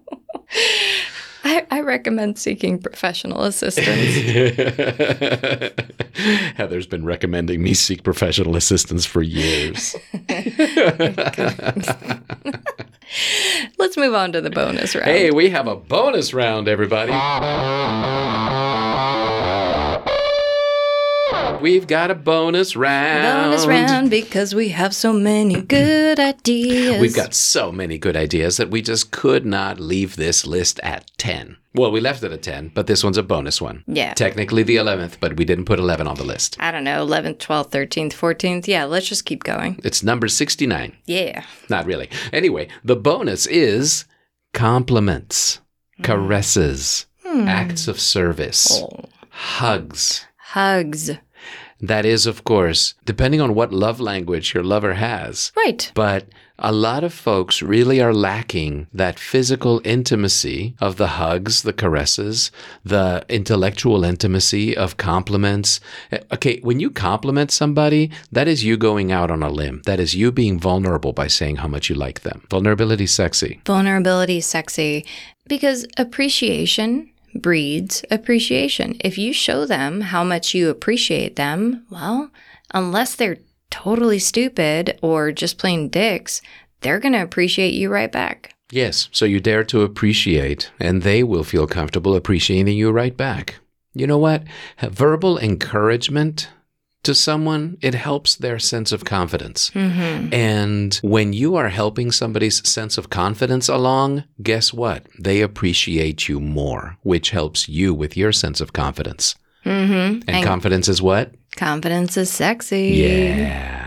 I, 1.46 1.66
I 1.70 1.82
recommend 1.82 2.39
seeking 2.39 2.80
professional 2.80 3.44
assistance. 3.44 3.86
Heather's 6.56 6.88
been 6.88 7.04
recommending 7.04 7.62
me 7.62 7.74
seek 7.74 8.04
professional 8.04 8.56
assistance 8.56 9.06
for 9.06 9.22
years. 9.22 9.94
Let's 13.78 13.98
move 13.98 14.14
on 14.14 14.32
to 14.32 14.39
the 14.39 14.50
bonus 14.50 14.96
round. 14.96 15.06
Hey, 15.06 15.32
we 15.32 15.50
have 15.50 15.68
a 15.68 15.76
bonus 15.76 16.34
round, 16.34 16.70
everybody. 16.70 17.12
We've 21.62 21.88
got 21.88 22.12
a 22.12 22.16
bonus 22.16 22.76
round. 22.76 23.52
bonus 23.52 23.66
round 23.66 24.10
because 24.10 24.54
we 24.54 24.70
have 24.70 24.94
so 24.94 25.14
many 25.14 25.62
good 25.62 26.20
ideas. 26.20 27.02
We've 27.02 27.16
got 27.16 27.34
so 27.34 27.72
many 27.72 27.98
good 27.98 28.16
ideas 28.18 28.58
that 28.58 28.70
we 28.70 28.82
just 28.82 29.12
could 29.12 29.46
not 29.46 29.80
leave 29.80 30.16
this 30.16 30.46
list 30.46 30.80
at 30.84 31.10
10. 31.18 31.58
Well, 31.76 31.92
we 31.92 32.02
left 32.02 32.22
it 32.24 32.32
at 32.32 32.44
10, 32.44 32.72
but 32.76 32.88
this 32.88 33.04
one's 33.04 33.18
a 33.18 33.24
bonus 33.24 33.62
one. 33.62 33.84
Yeah. 33.88 34.14
Technically 34.14 34.62
the 34.64 34.76
11th, 34.76 35.18
but 35.20 35.38
we 35.38 35.46
didn't 35.46 35.66
put 35.66 35.80
11 35.80 36.06
on 36.06 36.16
the 36.16 36.24
list. 36.24 36.58
I 36.60 36.72
don't 36.72 36.84
know, 36.84 37.06
11th, 37.06 37.38
12th, 37.38 37.72
13th, 37.72 38.14
14th. 38.14 38.68
Yeah, 38.68 38.84
let's 38.84 39.08
just 39.08 39.26
keep 39.26 39.44
going. 39.44 39.80
It's 39.84 40.04
number 40.04 40.28
69. 40.28 40.96
Yeah. 41.06 41.44
Not 41.70 41.86
really. 41.86 42.10
Anyway, 42.32 42.68
the 42.84 42.96
bonus 42.96 43.48
is 43.48 44.06
compliments, 44.54 45.62
caresses, 46.04 47.08
hmm. 47.26 47.48
acts 47.48 47.88
of 47.88 48.00
service, 48.00 48.82
Oh. 48.84 49.06
hugs. 49.30 50.26
Hugs. 50.54 51.10
That 51.82 52.06
is, 52.06 52.28
of 52.28 52.43
course, 52.43 52.93
depending 53.06 53.41
on 53.41 53.56
what 53.56 53.74
love 53.74 53.99
language 53.99 54.54
your 54.54 54.64
lover 54.64 54.93
has. 54.93 55.51
Right. 55.58 55.91
But 55.95 56.28
a 56.60 56.72
lot 56.72 57.04
of 57.04 57.12
folks 57.12 57.64
really 57.64 57.99
are 57.99 58.14
lacking 58.14 58.86
that 58.93 59.18
physical 59.18 59.82
intimacy 59.84 60.76
of 60.80 60.97
the 60.97 61.08
hugs, 61.20 61.64
the 61.64 61.74
caresses, 61.74 62.51
the 62.86 63.26
intellectual 63.30 64.04
intimacy 64.04 64.78
of 64.78 64.97
compliments. 64.97 65.80
Eh, 66.12 66.20
Okay, 66.32 66.60
when 66.62 66.80
you 66.80 66.91
compliment 66.91 67.49
somebody, 67.49 68.12
that 68.32 68.47
is 68.47 68.64
you 68.64 68.78
going 68.78 69.12
out 69.12 69.32
on 69.32 69.41
a 69.41 69.49
limb. 69.49 69.82
That 69.86 69.99
is 69.99 70.14
you 70.14 70.32
being 70.32 70.60
vulnerable 70.60 71.14
by 71.14 71.26
saying 71.28 71.56
how 71.58 71.68
much 71.68 71.89
you 71.89 71.95
like 71.95 72.22
them. 72.22 72.45
Vulnerability 72.51 73.08
sexy. 73.08 73.60
Vulnerability 73.66 74.39
sexy 74.39 75.04
because 75.47 75.88
appreciation 75.97 77.10
breeds 77.36 78.04
appreciation. 78.12 78.96
If 79.00 79.18
you 79.18 79.34
show 79.34 79.66
them 79.66 80.02
how 80.02 80.24
much 80.24 80.54
you 80.54 80.70
appreciate 80.70 81.36
them, 81.36 81.86
well, 81.90 82.32
unless 82.74 83.16
they're 83.16 83.38
totally 83.70 84.20
stupid 84.20 84.98
or 85.02 85.32
just 85.32 85.58
plain 85.58 85.90
dicks, 85.90 86.42
they're 86.82 87.00
going 87.00 87.14
to 87.14 87.22
appreciate 87.24 87.74
you 87.74 87.90
right 87.90 88.12
back. 88.12 88.56
Yes, 88.72 89.10
so 89.12 89.26
you 89.26 89.40
dare 89.40 89.64
to 89.66 89.82
appreciate, 89.82 90.72
and 90.80 91.02
they 91.02 91.24
will 91.24 91.44
feel 91.44 91.68
comfortable 91.68 92.16
appreciating 92.16 92.76
you 92.76 92.92
right 92.92 93.16
back. 93.16 93.56
You 93.94 94.08
know 94.08 94.18
what? 94.18 94.44
Verbal 94.82 95.38
encouragement 95.38 96.50
to 97.04 97.14
someone, 97.14 97.78
it 97.82 97.93
helps 97.93 98.36
their 98.36 98.60
sense 98.60 98.91
of 98.91 99.06
confidence. 99.06 99.72
And 99.76 100.99
when 101.04 101.34
you 101.34 101.56
are 101.56 101.70
helping 101.70 102.12
somebody's 102.12 102.68
sense 102.68 102.97
of 102.97 103.10
confidence 103.10 103.68
along, 103.70 104.24
guess 104.41 104.74
what? 104.74 105.06
They 105.20 105.41
appreciate 105.41 106.28
you 106.28 106.39
more, 106.39 106.97
which 107.04 107.30
helps 107.32 107.68
you 107.68 107.93
with 107.93 108.18
your 108.18 108.32
sense 108.32 108.62
of 108.62 108.74
confidence. 108.74 109.36
Mm-hmm. 109.66 110.22
And, 110.28 110.45
confidence 110.45 110.88
is 110.88 111.01
what? 111.01 111.34
Confidence 111.56 112.18
is 112.18 112.30
sexy. 112.30 112.88
Yeah. 112.95 113.83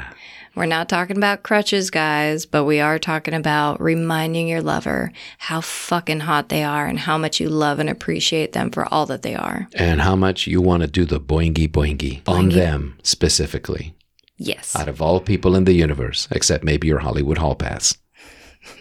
We're 0.57 0.65
not 0.65 0.89
talking 0.89 1.19
about 1.19 1.43
crutches, 1.43 1.91
guys, 1.91 2.47
but 2.47 2.65
we 2.65 2.81
are 2.81 2.99
talking 2.99 3.35
about 3.35 3.79
reminding 3.79 4.49
your 4.49 4.63
lover 4.63 5.13
how 5.37 5.61
fucking 5.61 6.21
hot 6.21 6.49
they 6.49 6.65
are 6.65 6.87
and 6.87 6.99
how 6.99 7.19
much 7.19 7.39
you 7.41 7.51
love 7.51 7.79
and 7.79 7.91
appreciate 7.91 8.55
them 8.55 8.71
for 8.71 8.87
all 8.93 9.05
that 9.07 9.21
they 9.21 9.35
are. 9.35 9.69
And 9.75 10.01
how 10.01 10.17
much 10.17 10.47
you 10.47 10.63
want 10.63 10.81
to 10.81 10.87
do 10.87 11.05
the 11.05 11.21
boingy 11.21 11.71
boingy 11.71 12.23
on 12.27 12.49
them 12.49 12.99
specifically. 13.03 13.93
Yes. 14.39 14.77
out 14.77 14.89
of 14.89 15.01
all 15.01 15.21
people 15.21 15.57
in 15.57 15.65
the 15.65 15.73
universe, 15.73 16.29
except 16.31 16.63
maybe 16.63 16.87
your 16.87 16.99
Hollywood 16.99 17.39
Hall 17.39 17.55
Pass. 17.55 17.97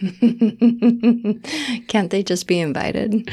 Can't 1.88 2.10
they 2.10 2.22
just 2.22 2.46
be 2.46 2.60
invited? 2.60 3.26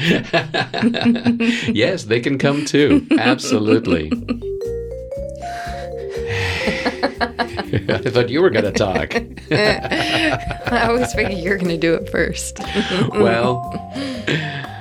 yes, 1.74 2.04
they 2.04 2.20
can 2.20 2.38
come 2.38 2.64
too. 2.64 3.06
Absolutely. 3.18 4.10
I 7.88 8.10
thought 8.10 8.28
you 8.28 8.42
were 8.42 8.50
going 8.50 8.64
to 8.64 8.72
talk. 8.72 9.14
I 9.50 10.86
always 10.88 11.12
figured 11.12 11.38
you're 11.38 11.56
going 11.56 11.68
to 11.68 11.78
do 11.78 11.94
it 11.94 12.10
first. 12.10 12.58
well, 13.12 13.72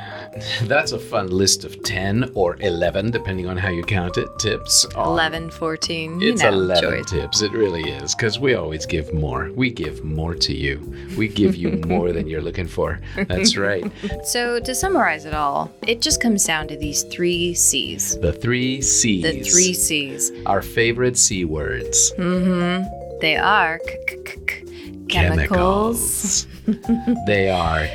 that's 0.64 0.92
a 0.92 1.00
fun 1.00 1.28
list 1.28 1.64
of 1.66 1.82
10 1.84 2.32
or 2.36 2.58
11, 2.60 3.12
depending 3.12 3.48
on 3.48 3.58
how 3.58 3.70
you 3.70 3.84
count 3.84 4.18
it, 4.18 4.28
tips. 4.40 4.86
on- 4.96 5.08
11, 5.08 5.50
14. 5.52 6.20
you 6.20 6.32
It's 6.34 6.42
know, 6.44 6.50
11 6.50 6.84
choice. 7.04 7.10
tips. 7.12 7.42
It 7.42 7.52
really 7.52 7.90
is, 7.90 8.16
because 8.16 8.40
we 8.40 8.54
always 8.56 8.86
give 8.86 9.14
more. 9.14 9.50
We 9.56 9.70
give 9.72 10.04
more 10.04 10.36
to 10.36 10.54
you. 10.56 10.80
We 11.18 11.28
give 11.28 11.56
you 11.56 11.72
more 11.88 12.12
than 12.12 12.28
you're 12.28 12.42
looking 12.42 12.68
for. 12.68 13.00
That's 13.28 13.56
right. 13.58 13.84
So, 14.24 14.60
to 14.60 14.74
summarize 14.76 15.26
it 15.26 15.34
all, 15.34 15.72
it 15.88 16.02
just 16.02 16.22
comes 16.22 16.44
down 16.46 16.68
to 16.70 16.76
these 16.78 17.04
three 17.04 17.54
C's. 17.54 18.18
The 18.20 18.34
three 18.34 18.82
C's. 18.82 19.24
The 19.24 19.42
three 19.44 19.74
C's. 19.74 20.32
Our 20.46 20.62
favorite 20.62 21.18
C 21.18 21.46
words. 21.46 22.14
Mm 22.18 22.44
hmm. 22.84 23.20
They 23.22 23.38
are 23.38 23.80
c- 23.86 23.98
c- 24.10 24.18
c- 24.26 24.66
c- 24.66 24.92
chemicals, 25.08 26.46
Chemicals. 26.66 27.18
they 27.26 27.50
are 27.50 27.88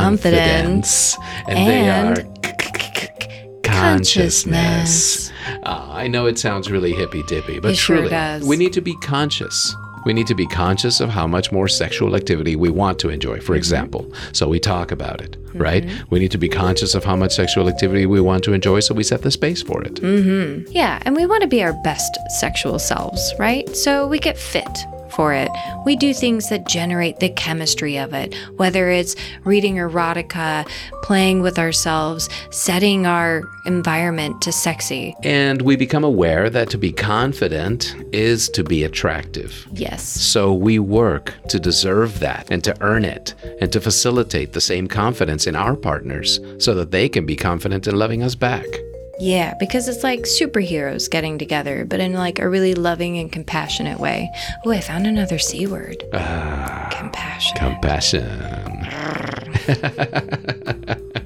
Confidence, 0.00 1.16
confidence, 1.16 1.18
and, 1.48 1.68
they 1.68 1.88
are 1.88 2.16
c- 2.16 2.52
c- 2.94 3.06
c- 3.20 3.60
consciousness. 3.62 5.32
Ah, 5.64 5.94
I 5.94 6.06
know 6.08 6.26
it 6.26 6.38
sounds 6.38 6.70
really 6.70 6.92
hippy 6.92 7.22
dippy, 7.24 7.58
but 7.60 7.72
It 7.72 7.76
sure 7.76 7.96
truly, 7.96 8.10
does. 8.10 8.44
we 8.46 8.56
need 8.56 8.72
to 8.74 8.80
be 8.80 8.94
conscious. 8.96 9.74
We 10.04 10.12
need 10.12 10.28
to 10.28 10.36
be 10.36 10.46
conscious 10.46 11.00
of 11.00 11.08
how 11.08 11.26
much 11.26 11.50
more 11.50 11.66
sexual 11.66 12.14
activity 12.14 12.54
we 12.54 12.70
want 12.70 13.00
to 13.00 13.08
enjoy, 13.10 13.38
Mm-hmm. 13.38 13.46
for 13.46 13.56
example. 13.56 14.12
So 14.32 14.46
we 14.46 14.60
talk 14.60 14.92
about 14.92 15.20
it, 15.20 15.36
right? 15.54 15.84
We 16.10 16.20
need 16.20 16.30
to 16.30 16.38
be 16.38 16.48
conscious 16.48 16.94
of 16.94 17.02
how 17.04 17.16
much 17.16 17.32
sexual 17.34 17.68
activity 17.68 18.06
we 18.06 18.20
want 18.20 18.44
to 18.44 18.52
enjoy, 18.52 18.80
so 18.80 18.94
we 18.94 19.02
set 19.02 19.22
the 19.22 19.32
space 19.32 19.62
for 19.62 19.82
it. 19.82 19.94
Mm. 19.94 20.68
Yeah, 20.70 21.00
and 21.04 21.16
we 21.16 21.26
want 21.26 21.42
to 21.42 21.48
be 21.48 21.60
our 21.64 21.72
best 21.82 22.16
sexual 22.38 22.78
selves, 22.78 23.34
right? 23.40 23.68
So 23.76 24.06
we 24.06 24.20
get 24.20 24.38
fit 24.38 24.78
for 25.16 25.32
it. 25.32 25.50
We 25.84 25.96
do 25.96 26.12
things 26.14 26.50
that 26.50 26.68
generate 26.68 27.18
the 27.18 27.30
chemistry 27.30 27.96
of 27.96 28.12
it, 28.12 28.34
whether 28.56 28.90
it's 28.90 29.16
reading 29.44 29.76
erotica, 29.76 30.68
playing 31.02 31.40
with 31.40 31.58
ourselves, 31.58 32.28
setting 32.50 33.06
our 33.06 33.42
environment 33.64 34.42
to 34.42 34.52
sexy. 34.52 35.16
And 35.22 35.62
we 35.62 35.74
become 35.74 36.04
aware 36.04 36.50
that 36.50 36.70
to 36.70 36.78
be 36.78 36.92
confident 36.92 37.94
is 38.12 38.48
to 38.50 38.62
be 38.62 38.84
attractive. 38.84 39.66
Yes. 39.72 40.02
So 40.04 40.52
we 40.52 40.78
work 40.78 41.34
to 41.48 41.58
deserve 41.58 42.20
that 42.20 42.46
and 42.50 42.62
to 42.64 42.76
earn 42.82 43.04
it 43.04 43.34
and 43.60 43.72
to 43.72 43.80
facilitate 43.80 44.52
the 44.52 44.60
same 44.60 44.86
confidence 44.86 45.46
in 45.46 45.56
our 45.56 45.76
partners 45.76 46.40
so 46.58 46.74
that 46.74 46.90
they 46.90 47.08
can 47.08 47.24
be 47.24 47.36
confident 47.36 47.86
in 47.86 47.96
loving 47.96 48.22
us 48.22 48.34
back. 48.34 48.66
Yeah, 49.18 49.54
because 49.58 49.88
it's 49.88 50.02
like 50.04 50.20
superheroes 50.22 51.10
getting 51.10 51.38
together, 51.38 51.84
but 51.84 52.00
in 52.00 52.12
like 52.12 52.38
a 52.38 52.48
really 52.48 52.74
loving 52.74 53.18
and 53.18 53.32
compassionate 53.32 53.98
way. 53.98 54.30
Oh, 54.64 54.70
I 54.70 54.80
found 54.80 55.06
another 55.06 55.38
C 55.38 55.66
word. 55.66 56.04
Ah, 56.12 56.88
compassion. 56.92 57.56
Compassion. 57.56 58.86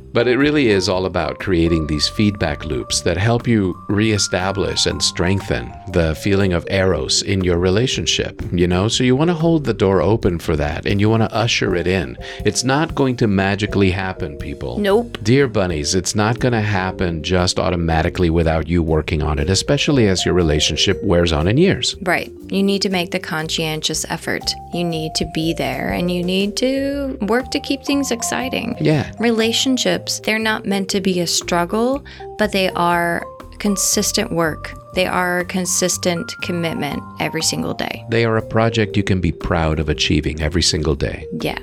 but 0.12 0.28
it 0.28 0.36
really 0.36 0.68
is 0.68 0.88
all 0.88 1.06
about 1.06 1.38
creating 1.38 1.86
these 1.86 2.08
feedback 2.08 2.64
loops 2.64 3.00
that 3.02 3.16
help 3.16 3.46
you 3.46 3.76
reestablish 3.88 4.86
and 4.86 5.02
strengthen 5.02 5.72
the 5.92 6.14
feeling 6.16 6.52
of 6.52 6.66
eros 6.70 7.22
in 7.22 7.42
your 7.44 7.58
relationship, 7.58 8.42
you 8.52 8.66
know? 8.66 8.88
So 8.88 9.04
you 9.04 9.16
want 9.16 9.28
to 9.28 9.34
hold 9.34 9.64
the 9.64 9.74
door 9.74 10.00
open 10.00 10.38
for 10.38 10.56
that 10.56 10.86
and 10.86 11.00
you 11.00 11.08
want 11.08 11.22
to 11.22 11.34
usher 11.34 11.74
it 11.74 11.86
in. 11.86 12.16
It's 12.44 12.64
not 12.64 12.94
going 12.94 13.16
to 13.16 13.26
magically 13.26 13.90
happen, 13.90 14.36
people. 14.36 14.78
Nope. 14.78 15.18
Dear 15.22 15.48
bunnies, 15.48 15.94
it's 15.94 16.14
not 16.14 16.38
going 16.38 16.52
to 16.52 16.60
happen 16.60 17.22
just 17.22 17.58
automatically 17.58 18.30
without 18.30 18.68
you 18.68 18.82
working 18.82 19.22
on 19.22 19.38
it, 19.38 19.50
especially 19.50 20.08
as 20.08 20.24
your 20.24 20.34
relationship 20.34 21.02
wears 21.02 21.32
on 21.32 21.48
in 21.48 21.56
years. 21.56 21.96
Right. 22.02 22.32
You 22.50 22.62
need 22.62 22.82
to 22.82 22.90
make 22.90 23.12
the 23.12 23.20
conscientious 23.20 24.04
effort. 24.10 24.42
You 24.74 24.84
need 24.84 25.14
to 25.16 25.30
be 25.34 25.52
there 25.52 25.92
and 25.92 26.10
you 26.10 26.22
need 26.24 26.56
to 26.56 27.18
work 27.22 27.50
to 27.52 27.60
keep 27.60 27.84
things 27.84 28.10
exciting. 28.10 28.76
Yeah. 28.80 29.12
Relationships, 29.18 29.99
they're 30.24 30.38
not 30.38 30.66
meant 30.66 30.88
to 30.90 31.00
be 31.00 31.20
a 31.20 31.26
struggle, 31.26 32.04
but 32.38 32.52
they 32.52 32.70
are 32.70 33.24
consistent 33.58 34.32
work. 34.32 34.74
They 34.94 35.06
are 35.06 35.44
consistent 35.44 36.34
commitment 36.42 37.02
every 37.20 37.42
single 37.42 37.74
day. 37.74 38.04
They 38.10 38.24
are 38.24 38.36
a 38.36 38.42
project 38.42 38.96
you 38.96 39.02
can 39.02 39.20
be 39.20 39.32
proud 39.32 39.78
of 39.78 39.88
achieving 39.88 40.40
every 40.40 40.62
single 40.62 40.94
day. 40.94 41.26
Yeah. 41.40 41.58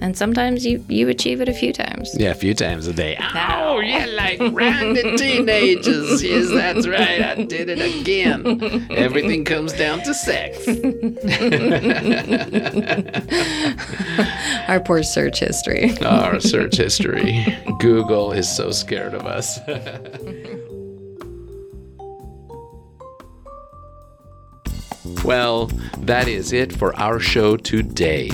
And 0.00 0.16
sometimes 0.16 0.64
you, 0.64 0.84
you 0.88 1.08
achieve 1.08 1.40
it 1.40 1.48
a 1.48 1.52
few 1.52 1.72
times. 1.72 2.14
Yeah, 2.18 2.30
a 2.30 2.34
few 2.34 2.54
times 2.54 2.86
a 2.86 2.92
day. 2.92 3.18
Oh, 3.34 3.80
yeah, 3.80 4.06
like 4.06 4.40
rounded 4.52 5.18
teenagers. 5.18 6.22
Yes, 6.22 6.48
that's 6.50 6.86
right. 6.88 7.20
I 7.20 7.44
did 7.44 7.68
it 7.68 7.80
again. 8.00 8.86
Everything 8.90 9.44
comes 9.44 9.72
down 9.74 10.00
to 10.02 10.14
sex. 10.14 10.66
Our 14.68 14.80
poor 14.80 15.02
search 15.02 15.40
history. 15.40 15.96
Our 15.98 16.40
search 16.40 16.76
history. 16.76 17.44
Google 17.78 18.32
is 18.32 18.48
so 18.48 18.70
scared 18.70 19.14
of 19.14 19.26
us. 19.26 19.58
Well, 25.24 25.66
that 25.98 26.28
is 26.28 26.52
it 26.52 26.72
for 26.72 26.94
our 26.98 27.18
show 27.18 27.56
today. 27.56 28.30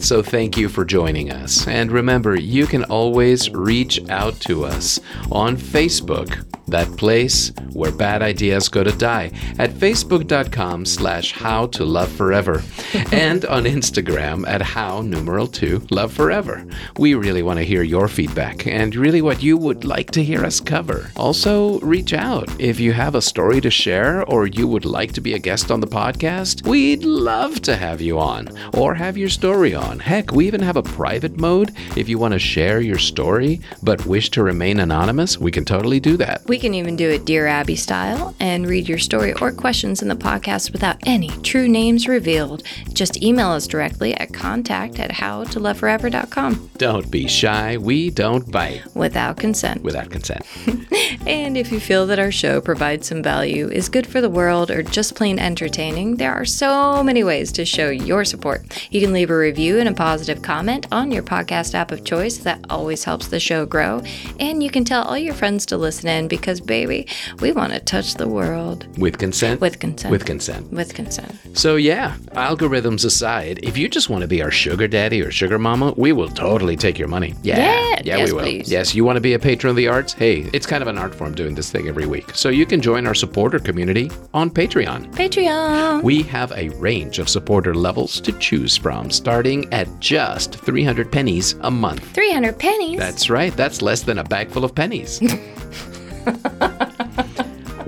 So 0.00 0.22
thank 0.22 0.56
you 0.56 0.68
for 0.68 0.84
joining 0.84 1.30
us. 1.30 1.68
And 1.68 1.92
remember, 1.92 2.34
you 2.34 2.66
can 2.66 2.84
always 2.84 3.50
reach 3.50 4.08
out 4.08 4.40
to 4.40 4.64
us 4.64 4.98
on 5.30 5.56
Facebook, 5.56 6.44
that 6.70 6.96
place 6.96 7.52
where 7.72 7.92
bad 7.92 8.22
ideas 8.22 8.68
go 8.68 8.82
to 8.84 8.92
die, 8.92 9.30
at 9.58 9.70
facebook.com 9.70 10.84
slash 10.84 11.32
how 11.32 11.66
to 11.66 11.84
love 11.84 12.10
forever, 12.12 12.62
and 13.12 13.44
on 13.46 13.64
Instagram 13.64 14.46
at 14.46 14.62
how 14.62 15.02
numeral 15.02 15.46
two 15.46 15.86
love 15.90 16.12
forever. 16.12 16.66
We 16.98 17.14
really 17.14 17.42
want 17.42 17.58
to 17.58 17.64
hear 17.64 17.82
your 17.82 18.08
feedback 18.08 18.66
and 18.66 18.94
really 18.94 19.22
what 19.22 19.42
you 19.42 19.56
would 19.56 19.84
like 19.84 20.10
to 20.12 20.24
hear 20.24 20.44
us 20.44 20.60
cover. 20.60 21.10
Also, 21.16 21.80
reach 21.80 22.12
out 22.12 22.48
if 22.60 22.78
you 22.80 22.92
have 22.92 23.14
a 23.14 23.22
story 23.22 23.60
to 23.60 23.70
share 23.70 24.24
or 24.24 24.46
you 24.46 24.66
would 24.66 24.84
like 24.84 25.12
to 25.12 25.20
be 25.20 25.34
a 25.34 25.38
guest 25.38 25.70
on 25.70 25.80
the 25.80 25.86
podcast. 25.86 26.66
We'd 26.66 27.04
love 27.04 27.60
to 27.62 27.76
have 27.76 28.00
you 28.00 28.18
on 28.18 28.48
or 28.74 28.94
have 28.94 29.16
your 29.16 29.28
story 29.28 29.74
on. 29.74 29.98
Heck, 29.98 30.32
we 30.32 30.46
even 30.46 30.60
have 30.60 30.76
a 30.76 30.82
private 30.82 31.36
mode. 31.36 31.72
If 31.96 32.08
you 32.08 32.18
want 32.18 32.32
to 32.32 32.38
share 32.38 32.80
your 32.80 32.98
story 32.98 33.60
but 33.82 34.06
wish 34.06 34.30
to 34.30 34.42
remain 34.42 34.80
anonymous, 34.80 35.38
we 35.38 35.50
can 35.50 35.64
totally 35.64 36.00
do 36.00 36.16
that. 36.18 36.46
We 36.46 36.58
can 36.60 36.74
even 36.74 36.94
do 36.94 37.08
it 37.08 37.24
Dear 37.24 37.46
Abby 37.46 37.74
style 37.74 38.34
and 38.38 38.66
read 38.66 38.88
your 38.88 38.98
story 38.98 39.32
or 39.40 39.50
questions 39.50 40.02
in 40.02 40.08
the 40.08 40.14
podcast 40.14 40.72
without 40.72 40.96
any 41.04 41.28
true 41.42 41.66
names 41.66 42.06
revealed. 42.06 42.62
Just 42.92 43.22
email 43.22 43.48
us 43.48 43.66
directly 43.66 44.14
at 44.14 44.32
contact 44.34 45.00
at 45.00 45.10
howtoloveforever.com 45.10 46.70
Don't 46.76 47.10
be 47.10 47.26
shy. 47.26 47.78
We 47.78 48.10
don't 48.10 48.50
bite 48.52 48.82
without 48.94 49.38
consent. 49.38 49.82
without 49.82 50.10
consent. 50.10 50.44
And 51.26 51.56
if 51.56 51.70
you 51.70 51.80
feel 51.80 52.06
that 52.06 52.18
our 52.18 52.32
show 52.32 52.60
provides 52.60 53.06
some 53.06 53.22
value, 53.22 53.68
is 53.68 53.88
good 53.88 54.06
for 54.06 54.20
the 54.20 54.30
world, 54.30 54.70
or 54.70 54.82
just 54.82 55.14
plain 55.14 55.38
entertaining, 55.38 56.16
there 56.16 56.32
are 56.32 56.46
so 56.46 57.02
many 57.02 57.22
ways 57.22 57.52
to 57.52 57.64
show 57.66 57.90
your 57.90 58.24
support. 58.24 58.88
You 58.90 59.00
can 59.00 59.12
leave 59.12 59.30
a 59.30 59.36
review 59.36 59.78
and 59.78 59.88
a 59.88 59.92
positive 59.92 60.40
comment 60.40 60.86
on 60.90 61.12
your 61.12 61.22
podcast 61.22 61.74
app 61.74 61.92
of 61.92 62.04
choice. 62.04 62.38
That 62.38 62.64
always 62.70 63.04
helps 63.04 63.28
the 63.28 63.38
show 63.38 63.66
grow. 63.66 64.02
And 64.38 64.62
you 64.62 64.70
can 64.70 64.84
tell 64.84 65.02
all 65.02 65.18
your 65.18 65.34
friends 65.34 65.66
to 65.66 65.76
listen 65.76 66.08
in 66.08 66.26
because, 66.26 66.49
baby, 66.58 67.06
we 67.40 67.52
want 67.52 67.74
to 67.74 67.80
touch 67.80 68.14
the 68.14 68.26
world 68.26 68.86
With 68.98 69.18
consent? 69.18 69.60
with 69.60 69.78
consent. 69.78 70.10
With 70.10 70.24
consent. 70.24 70.72
with 70.72 70.94
consent. 70.94 71.36
So, 71.52 71.76
yeah, 71.76 72.16
algorithms 72.32 73.04
aside, 73.04 73.60
if 73.62 73.76
you 73.76 73.90
just 73.90 74.08
want 74.08 74.22
to 74.22 74.28
be 74.28 74.42
our 74.42 74.50
sugar 74.50 74.88
daddy 74.88 75.20
or 75.20 75.30
sugar 75.30 75.58
mama, 75.58 75.92
we 75.98 76.12
will 76.12 76.30
totally 76.30 76.76
take 76.76 76.98
your 76.98 77.08
money. 77.08 77.34
Yeah. 77.42 77.58
Yeah, 77.58 78.00
yeah, 78.04 78.16
yes, 78.16 78.28
we 78.28 78.32
will. 78.32 78.42
please. 78.42 78.70
Yes, 78.72 78.94
you 78.94 79.04
want 79.04 79.16
to 79.16 79.20
be 79.20 79.34
a 79.34 79.38
patron 79.38 79.70
of 79.70 79.76
the 79.76 79.88
arts? 79.88 80.14
Hey, 80.14 80.48
it's 80.54 80.66
kind 80.66 80.80
of 80.82 80.88
an 80.88 80.96
art 80.96 81.14
form 81.14 81.34
doing 81.34 81.54
this 81.54 81.70
thing 81.70 81.88
every 81.88 82.06
week. 82.06 82.34
So, 82.34 82.48
you 82.48 82.64
can 82.64 82.80
join 82.80 83.06
our 83.06 83.14
supporter 83.14 83.58
community 83.58 84.10
on 84.32 84.48
Patreon. 84.50 85.12
Patreon. 85.14 86.02
We 86.02 86.22
have 86.22 86.52
a 86.52 86.70
range 86.70 87.18
of 87.18 87.28
supporter 87.28 87.74
levels 87.74 88.20
to 88.22 88.32
choose 88.38 88.76
from, 88.78 89.10
starting 89.10 89.70
at 89.74 89.88
just 90.00 90.54
300 90.56 91.10
pennies 91.12 91.54
a 91.60 91.70
month. 91.70 92.04
300 92.14 92.58
pennies. 92.58 92.98
That's 92.98 93.28
right, 93.28 93.54
that's 93.56 93.82
less 93.82 94.02
than 94.02 94.18
a 94.18 94.24
bag 94.24 94.50
full 94.50 94.64
of 94.64 94.74
pennies. 94.74 95.20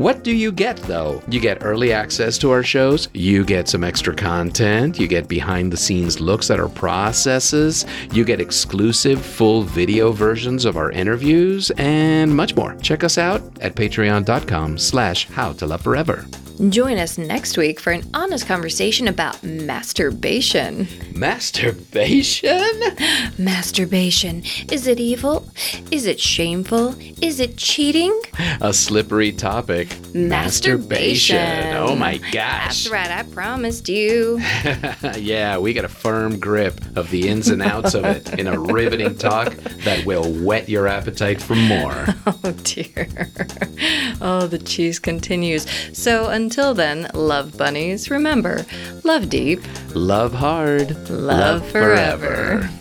What 0.03 0.25
do 0.25 0.35
you 0.35 0.51
get 0.51 0.79
though? 0.79 1.23
You 1.29 1.39
get 1.39 1.59
early 1.65 1.93
access 1.93 2.37
to 2.39 2.51
our 2.51 2.65
shows, 2.65 3.09
you 3.13 3.45
get 3.45 3.69
some 3.69 3.85
extra 3.85 4.15
content, 4.15 4.99
you 4.99 5.07
get 5.07 5.29
behind 5.29 5.71
the 5.71 5.77
scenes 5.77 6.19
looks 6.19 6.51
at 6.51 6.59
our 6.59 6.69
processes, 6.69 7.87
you 8.11 8.25
get 8.25 8.41
exclusive 8.41 9.25
full 9.25 9.63
video 9.63 10.11
versions 10.11 10.65
of 10.65 10.77
our 10.77 10.91
interviews, 10.91 11.71
and 11.77 12.35
much 12.35 12.57
more. 12.57 12.75
Check 12.77 13.05
us 13.05 13.17
out 13.17 13.43
at 13.61 13.77
patreon.com 13.77 14.79
slash 14.79 15.29
how 15.29 15.53
to 15.53 15.67
love 15.67 15.83
forever. 15.83 16.27
Join 16.69 16.99
us 16.99 17.19
next 17.19 17.57
week 17.57 17.81
for 17.81 17.93
an 17.93 18.09
honest 18.15 18.47
conversation 18.47 19.09
about 19.09 19.43
masturbation. 19.43 20.87
Masturbation? 21.15 22.61
Masturbation. 23.39 24.43
Is 24.71 24.87
it 24.87 25.01
evil? 25.01 25.49
Is 25.91 26.07
it 26.07 26.21
shameful? 26.21 26.95
Is 27.21 27.41
it 27.41 27.57
cheating? 27.57 28.19
A 28.61 28.73
slippery 28.73 29.33
topic. 29.33 29.97
Masturbation. 30.15 31.75
Oh 31.75 31.97
my 31.97 32.19
gosh. 32.19 32.85
That's 32.85 32.91
right, 32.91 33.11
I 33.11 33.23
promised 33.25 33.89
you. 33.89 34.39
yeah, 35.17 35.59
we 35.59 35.73
got 35.73 35.85
a 35.85 35.89
firm 35.89 36.39
grip 36.39 36.81
of 36.97 37.11
the 37.11 37.29
ins 37.29 37.49
and 37.49 37.63
outs 37.63 37.95
of 37.95 38.05
it 38.05 38.39
in 38.39 38.47
a 38.47 38.59
riveting 38.61 39.17
talk 39.17 39.53
that 39.85 40.05
will 40.07 40.25
whet 40.25 40.69
your 40.69 40.87
appetite 40.87 41.41
for 41.43 41.57
more. 41.57 42.07
Oh 42.45 42.53
dear. 42.65 43.09
Oh, 44.21 44.47
the 44.47 44.59
cheese 44.59 44.99
continues. 44.99 45.67
So 45.93 46.29
until 46.43 46.75
then, 46.75 47.09
love 47.15 47.57
bunnies, 47.57 48.11
remember, 48.11 48.67
love 49.05 49.31
deep, 49.31 49.61
Love 49.95 50.35
hard. 50.35 51.09
love, 51.09 51.65
forever. 51.71 52.69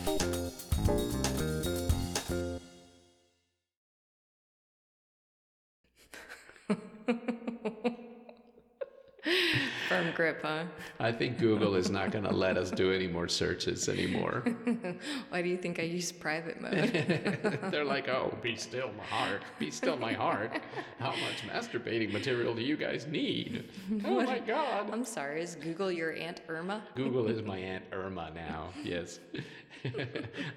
Firm 9.92 10.12
grip, 10.14 10.42
huh? 10.42 10.64
I 11.02 11.12
think 11.12 11.38
Google 11.38 11.76
is 11.76 11.90
not 11.90 12.12
going 12.12 12.24
to 12.24 12.34
let 12.34 12.58
us 12.58 12.72
do 12.72 12.94
any 12.94 13.08
more 13.08 13.28
searches 13.28 13.90
anymore. 13.90 14.42
Why 15.30 15.42
do 15.42 15.50
you 15.50 15.58
think 15.58 15.80
I 15.80 15.84
use 15.84 16.14
private 16.14 16.62
mode? 16.62 17.60
They're 17.72 17.84
like, 17.84 18.08
oh, 18.08 18.34
be 18.42 18.56
still 18.56 18.90
my 18.98 19.04
heart. 19.04 19.42
Be 19.60 19.70
still 19.70 19.98
my 19.98 20.14
heart. 20.14 20.62
How 21.00 21.10
much 21.10 21.46
masturbating 21.46 22.14
material 22.14 22.56
do 22.56 22.62
you 22.62 22.78
guys 22.78 23.06
need? 23.06 23.70
Oh 24.06 24.24
my 24.24 24.40
God. 24.40 24.90
I'm 24.92 25.04
sorry, 25.04 25.42
is 25.42 25.56
Google 25.56 25.92
your 25.92 26.14
Aunt 26.14 26.42
Irma? 26.48 26.84
Google 26.96 27.28
is 27.28 27.42
my 27.42 27.58
Aunt 27.58 27.84
Irma 27.92 28.32
now. 28.34 28.70
Yes. 28.84 29.20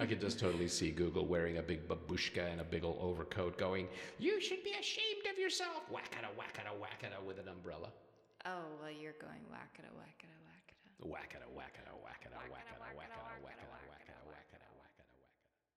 I 0.00 0.06
can 0.06 0.20
just 0.20 0.38
totally 0.38 0.68
see 0.68 0.90
Google 0.90 1.26
wearing 1.26 1.58
a 1.58 1.62
big 1.62 1.88
babushka 1.88 2.50
and 2.50 2.60
a 2.60 2.64
big 2.64 2.84
old 2.84 2.98
overcoat 3.00 3.58
going, 3.58 3.88
You 4.18 4.40
should 4.40 4.62
be 4.62 4.72
ashamed 4.78 5.26
of 5.30 5.38
yourself. 5.38 5.82
Whackada, 5.92 6.30
whackada, 6.38 6.72
whackada 6.80 7.24
with 7.26 7.38
an 7.38 7.48
umbrella. 7.48 7.88
Oh, 8.44 8.76
well, 8.80 8.92
you're 8.92 9.16
going 9.20 9.40
whackada. 9.48 9.88